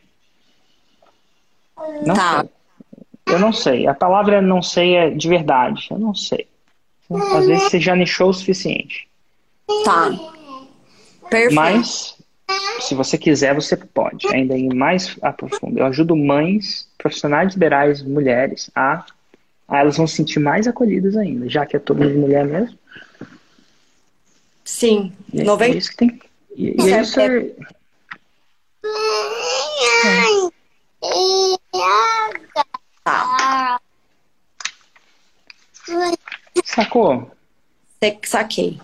Não 2.06 2.16
Tá. 2.16 2.40
sei. 2.42 2.50
Eu 3.26 3.40
não 3.40 3.52
sei. 3.52 3.88
A 3.88 3.94
palavra 3.94 4.42
não 4.42 4.62
sei 4.62 4.96
é 4.96 5.10
de 5.10 5.28
verdade. 5.28 5.88
Eu 5.92 5.98
não 6.00 6.14
sei. 6.14 6.48
Às 7.36 7.46
vezes 7.46 7.64
você 7.64 7.80
já 7.80 7.96
nichou 7.96 8.30
o 8.30 8.34
suficiente. 8.34 9.08
Tá. 9.84 10.12
Perfeito. 11.30 11.56
Mas, 11.56 12.13
se 12.82 12.96
você 12.96 13.18
quiser, 13.18 13.54
você 13.56 13.76
pode. 13.78 14.28
Ainda 14.34 14.58
ir 14.58 14.74
mais 14.74 15.18
a 15.22 15.32
profundo. 15.32 15.80
Eu 15.80 15.86
ajudo 15.86 16.16
mães, 16.16 16.88
profissionais 16.98 17.54
liberais, 17.54 18.02
mulheres, 18.02 18.70
a, 18.76 19.06
a 19.68 19.80
elas 19.80 19.98
vão 19.98 20.06
se 20.08 20.16
sentir 20.18 20.40
mais 20.40 20.68
acolhidas 20.68 21.16
ainda, 21.16 21.50
já 21.50 21.66
que 21.66 21.76
é 21.76 21.80
todo 21.80 22.04
mundo 22.04 22.18
mulher 22.20 22.46
mesmo. 22.46 22.78
Sim. 24.66 25.12
E 25.34 25.42
é 25.42 25.44
90... 25.44 25.78
isso 25.78 25.90
que 25.92 25.98
tem. 25.98 26.22
E, 26.56 26.76
e 26.82 26.94
é 26.94 27.02
isso 27.02 27.20
é, 27.20 27.52
Tá. 33.04 33.80
sacou? 36.64 37.32
Sa- 38.02 38.18
Saquei. 38.24 38.80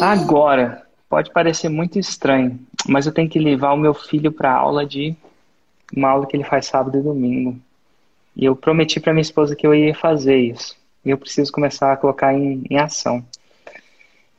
Agora, 0.00 0.82
pode 1.08 1.30
parecer 1.32 1.68
muito 1.68 1.98
estranho, 1.98 2.58
mas 2.86 3.06
eu 3.06 3.12
tenho 3.12 3.28
que 3.28 3.38
levar 3.38 3.72
o 3.72 3.76
meu 3.76 3.94
filho 3.94 4.32
para 4.32 4.52
aula 4.52 4.86
de 4.86 5.16
uma 5.94 6.08
aula 6.08 6.26
que 6.26 6.36
ele 6.36 6.44
faz 6.44 6.66
sábado 6.66 6.98
e 6.98 7.02
domingo. 7.02 7.58
E 8.34 8.44
eu 8.44 8.56
prometi 8.56 8.98
para 8.98 9.12
minha 9.12 9.22
esposa 9.22 9.54
que 9.54 9.66
eu 9.66 9.74
ia 9.74 9.94
fazer 9.94 10.36
isso. 10.36 10.74
E 11.04 11.10
eu 11.10 11.18
preciso 11.18 11.52
começar 11.52 11.92
a 11.92 11.96
colocar 11.96 12.32
em, 12.32 12.64
em 12.70 12.78
ação. 12.78 13.22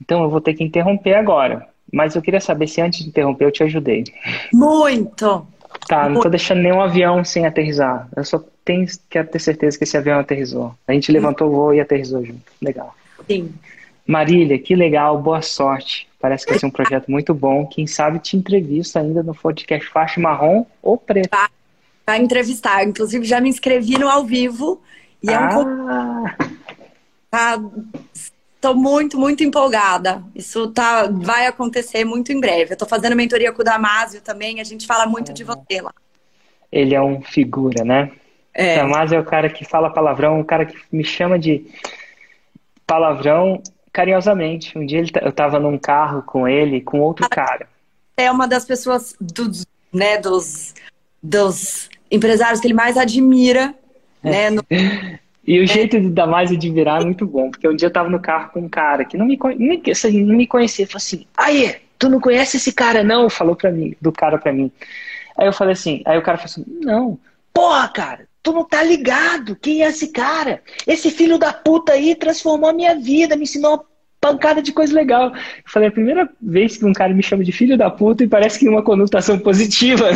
Então 0.01 0.23
eu 0.23 0.29
vou 0.29 0.41
ter 0.41 0.53
que 0.53 0.63
interromper 0.63 1.13
agora. 1.13 1.67
Mas 1.91 2.15
eu 2.15 2.21
queria 2.21 2.41
saber 2.41 2.67
se 2.67 2.81
antes 2.81 3.03
de 3.03 3.09
interromper 3.09 3.45
eu 3.45 3.51
te 3.51 3.63
ajudei. 3.63 4.05
Muito. 4.51 5.45
Tá, 5.88 6.09
não 6.09 6.21
tô 6.21 6.29
deixando 6.29 6.61
nenhum 6.61 6.81
avião 6.81 7.23
sem 7.23 7.45
aterrissar. 7.45 8.07
Eu 8.15 8.23
só 8.23 8.43
tenho, 8.63 8.88
quero 9.09 9.27
ter 9.27 9.39
certeza 9.39 9.77
que 9.77 9.84
esse 9.84 9.97
avião 9.97 10.19
aterrissou. 10.19 10.73
A 10.88 10.93
gente 10.93 11.11
levantou 11.11 11.49
o 11.49 11.51
voo 11.51 11.73
e 11.73 11.79
aterrissou 11.79 12.25
junto. 12.25 12.51
Legal. 12.61 12.95
Sim. 13.28 13.53
Marília, 14.05 14.59
que 14.59 14.76
legal, 14.76 15.21
boa 15.21 15.41
sorte. 15.41 16.07
Parece 16.19 16.45
que 16.45 16.51
vai 16.51 16.59
ser 16.59 16.65
um 16.65 16.71
projeto 16.71 17.09
muito 17.09 17.34
bom. 17.34 17.65
Quem 17.65 17.88
sabe 17.88 18.19
te 18.19 18.36
entrevista 18.36 18.99
ainda 18.99 19.24
no 19.24 19.34
podcast 19.34 19.89
faixa 19.89 20.19
marrom 20.19 20.65
ou 20.82 20.97
preta. 20.97 21.49
Vai 22.05 22.21
entrevistar. 22.21 22.84
Inclusive, 22.86 23.26
já 23.26 23.39
me 23.39 23.49
inscrevi 23.49 23.97
no 23.97 24.09
ao 24.09 24.26
vivo. 24.26 24.82
E 25.21 25.30
é 25.30 25.39
um 25.39 25.88
Ah, 25.89 26.36
tá, 27.30 27.61
Tô 28.63 28.74
muito, 28.74 29.19
muito 29.19 29.43
empolgada. 29.43 30.24
Isso 30.34 30.69
tá, 30.69 31.09
vai 31.11 31.47
acontecer 31.47 32.05
muito 32.05 32.32
em 32.32 32.39
breve. 32.39 32.74
Eu 32.74 32.78
tô 32.78 32.86
fazendo 32.86 33.13
mentoria 33.13 33.51
com 33.51 33.61
o 33.61 33.65
Damásio 33.65 34.21
também. 34.21 34.61
A 34.61 34.63
gente 34.63 34.88
fala 34.88 35.05
muito 35.05 35.34
de 35.34 35.43
você 35.43 35.82
lá. 35.82 35.91
ele 36.71 36.95
é 36.95 37.01
um 37.01 37.21
figura, 37.21 37.84
né? 37.84 38.09
É. 38.53 38.78
Damásio 38.78 39.17
é 39.17 39.19
o 39.19 39.26
cara 39.26 39.49
que 39.49 39.65
fala 39.65 39.89
palavrão, 39.89 40.39
o 40.39 40.45
cara 40.45 40.65
que 40.65 40.78
me 40.93 41.03
chama 41.03 41.38
de 41.38 41.65
palavrão 42.86 43.61
carinhosamente. 43.91 44.77
Um 44.77 44.86
dia 44.86 44.99
ele, 44.99 45.11
tá- 45.11 45.21
eu 45.23 45.31
tava 45.31 45.59
num 45.59 45.77
carro 45.77 46.21
com 46.23 46.47
ele, 46.47 46.81
com 46.81 46.99
outro 46.99 47.27
cara. 47.29 47.67
é 48.17 48.31
uma 48.31 48.47
das 48.47 48.65
pessoas 48.65 49.15
dos, 49.19 49.65
né, 49.93 50.17
dos, 50.17 50.73
dos 51.21 51.89
empresários 52.11 52.59
que 52.59 52.67
ele 52.67 52.73
mais 52.73 52.97
admira, 52.97 53.73
né? 54.23 54.49
no- 54.49 54.63
E 55.45 55.59
o 55.59 55.67
jeito 55.67 55.99
de 55.99 56.09
Damásio 56.09 56.57
de 56.57 56.69
virar 56.69 57.01
é 57.01 57.03
muito 57.03 57.25
bom, 57.27 57.51
porque 57.51 57.67
um 57.67 57.75
dia 57.75 57.89
eu 57.89 57.91
tava 57.91 58.09
no 58.09 58.17
carro 58.17 58.51
com 58.53 58.61
um 58.61 58.69
cara 58.69 59.03
que 59.03 59.17
não 59.17 59.25
me, 59.25 59.36
conhe- 59.38 59.81
assim, 59.91 60.23
não 60.23 60.38
me 60.38 60.47
conhecia. 60.47 60.88
Falou 60.88 60.97
assim, 60.99 61.25
aí, 61.36 61.75
tu 61.99 62.07
não 62.07 62.21
conhece 62.21 62.55
esse 62.55 62.71
cara 62.71 63.03
não? 63.03 63.29
Falou 63.29 63.53
pra 63.53 63.69
mim, 63.69 63.93
do 63.99 64.09
cara 64.09 64.38
pra 64.38 64.53
mim. 64.53 64.71
Aí 65.38 65.45
eu 65.45 65.51
falei 65.51 65.73
assim, 65.73 66.01
aí 66.05 66.17
o 66.17 66.21
cara 66.21 66.38
falou 66.38 66.49
assim, 66.49 66.65
não, 66.81 67.19
porra, 67.53 67.89
cara, 67.89 68.25
tu 68.43 68.51
não 68.51 68.65
tá 68.65 68.83
ligado, 68.83 69.55
quem 69.55 69.83
é 69.83 69.87
esse 69.87 70.09
cara? 70.09 70.61
Esse 70.85 71.09
filho 71.09 71.39
da 71.39 71.53
puta 71.53 71.93
aí 71.93 72.13
transformou 72.13 72.69
a 72.69 72.73
minha 72.73 72.93
vida, 72.93 73.37
me 73.37 73.43
ensinou 73.43 73.71
uma 73.71 73.85
pancada 74.19 74.61
de 74.61 74.73
coisa 74.73 74.93
legal. 74.93 75.33
Eu 75.33 75.63
falei, 75.65 75.87
é 75.87 75.89
a 75.89 75.93
primeira 75.93 76.29
vez 76.41 76.75
que 76.75 76.85
um 76.85 76.93
cara 76.93 77.13
me 77.13 77.23
chama 77.23 77.43
de 77.43 77.53
filho 77.53 77.77
da 77.77 77.89
puta 77.89 78.23
e 78.23 78.27
parece 78.27 78.59
que 78.59 78.67
uma 78.67 78.83
conotação 78.83 79.39
positiva. 79.39 80.09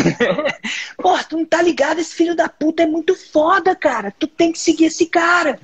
Porra, 0.98 1.24
tu 1.24 1.38
não 1.38 1.46
tá 1.46 1.62
ligado, 1.62 2.00
esse 2.00 2.14
filho 2.14 2.36
da 2.36 2.50
puta 2.50 2.84
é 2.84 2.86
muito 2.86 3.16
foda, 3.16 3.74
cara. 3.76 4.12
Tu 4.12 4.28
tem 4.28 4.52
que 4.52 4.60
seguir 4.60 4.86
esse 4.86 5.06
cara. 5.08 5.60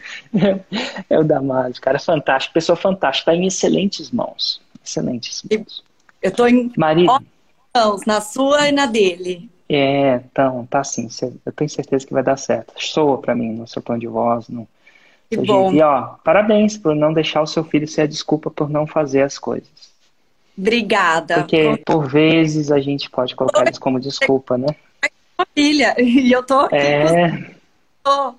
É 1.09 1.19
o 1.19 1.23
Damásio, 1.23 1.81
cara, 1.81 1.99
fantástico, 1.99 2.53
pessoa 2.53 2.77
fantástica, 2.77 3.31
tá 3.31 3.37
em 3.37 3.45
excelentes 3.45 4.09
mãos. 4.09 4.61
Excelentes 4.83 5.43
mãos. 5.49 5.83
Eu 6.21 6.31
tô 6.31 6.47
em 6.47 6.71
Maria, 6.77 7.07
mãos, 7.75 8.05
na 8.05 8.21
sua 8.21 8.69
e 8.69 8.71
na 8.71 8.85
dele. 8.85 9.49
É, 9.69 10.15
então, 10.15 10.65
tá 10.65 10.81
assim, 10.81 11.07
eu 11.45 11.51
tenho 11.51 11.69
certeza 11.69 12.05
que 12.05 12.13
vai 12.13 12.23
dar 12.23 12.37
certo. 12.37 12.73
Soa 12.77 13.17
pra 13.17 13.35
mim 13.35 13.53
no 13.53 13.67
seu 13.67 13.81
tom 13.81 13.97
de 13.97 14.07
voz, 14.07 14.47
no 14.49 14.67
Que 15.29 15.37
bom. 15.37 15.71
E 15.71 15.81
ó, 15.81 16.15
parabéns 16.23 16.77
por 16.77 16.95
não 16.95 17.13
deixar 17.13 17.41
o 17.41 17.47
seu 17.47 17.63
filho 17.63 17.87
ser 17.87 18.01
a 18.01 18.07
desculpa 18.07 18.51
por 18.51 18.69
não 18.69 18.85
fazer 18.85 19.21
as 19.21 19.37
coisas. 19.37 19.69
Obrigada. 20.57 21.35
Porque 21.35 21.81
por 21.85 22.07
vezes 22.07 22.71
a 22.71 22.79
gente 22.79 23.09
pode 23.09 23.35
colocar 23.35 23.69
isso 23.69 23.79
como 23.79 23.99
desculpa, 23.99 24.57
né? 24.57 24.67
Filha, 25.55 25.95
e 25.99 26.31
eu 26.31 26.43
tô 26.43 26.59
aqui, 26.59 26.75
É, 26.75 27.49
tô, 28.03 28.35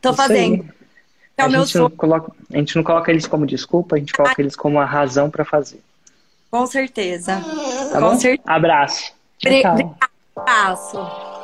tô 0.00 0.12
fazendo. 0.12 0.64
É 1.38 1.42
A 1.42 1.48
gente, 1.48 1.76
não 1.76 1.90
coloca, 1.90 2.32
a 2.50 2.56
gente 2.56 2.76
não 2.76 2.82
coloca 2.82 3.10
eles 3.10 3.26
como 3.26 3.44
desculpa, 3.44 3.96
a 3.96 3.98
gente 3.98 4.12
coloca 4.12 4.40
eles 4.40 4.56
como 4.56 4.78
a 4.78 4.86
razão 4.86 5.28
pra 5.28 5.44
fazer. 5.44 5.80
com 6.50 6.66
certeza. 6.66 7.42
Tá 7.92 8.00
com 8.00 8.00
bom? 8.00 8.18
certeza. 8.18 8.42
Abraço. 8.46 9.12
Tchau, 9.38 9.52
tchau. 9.60 9.96
Abraço. 10.36 11.35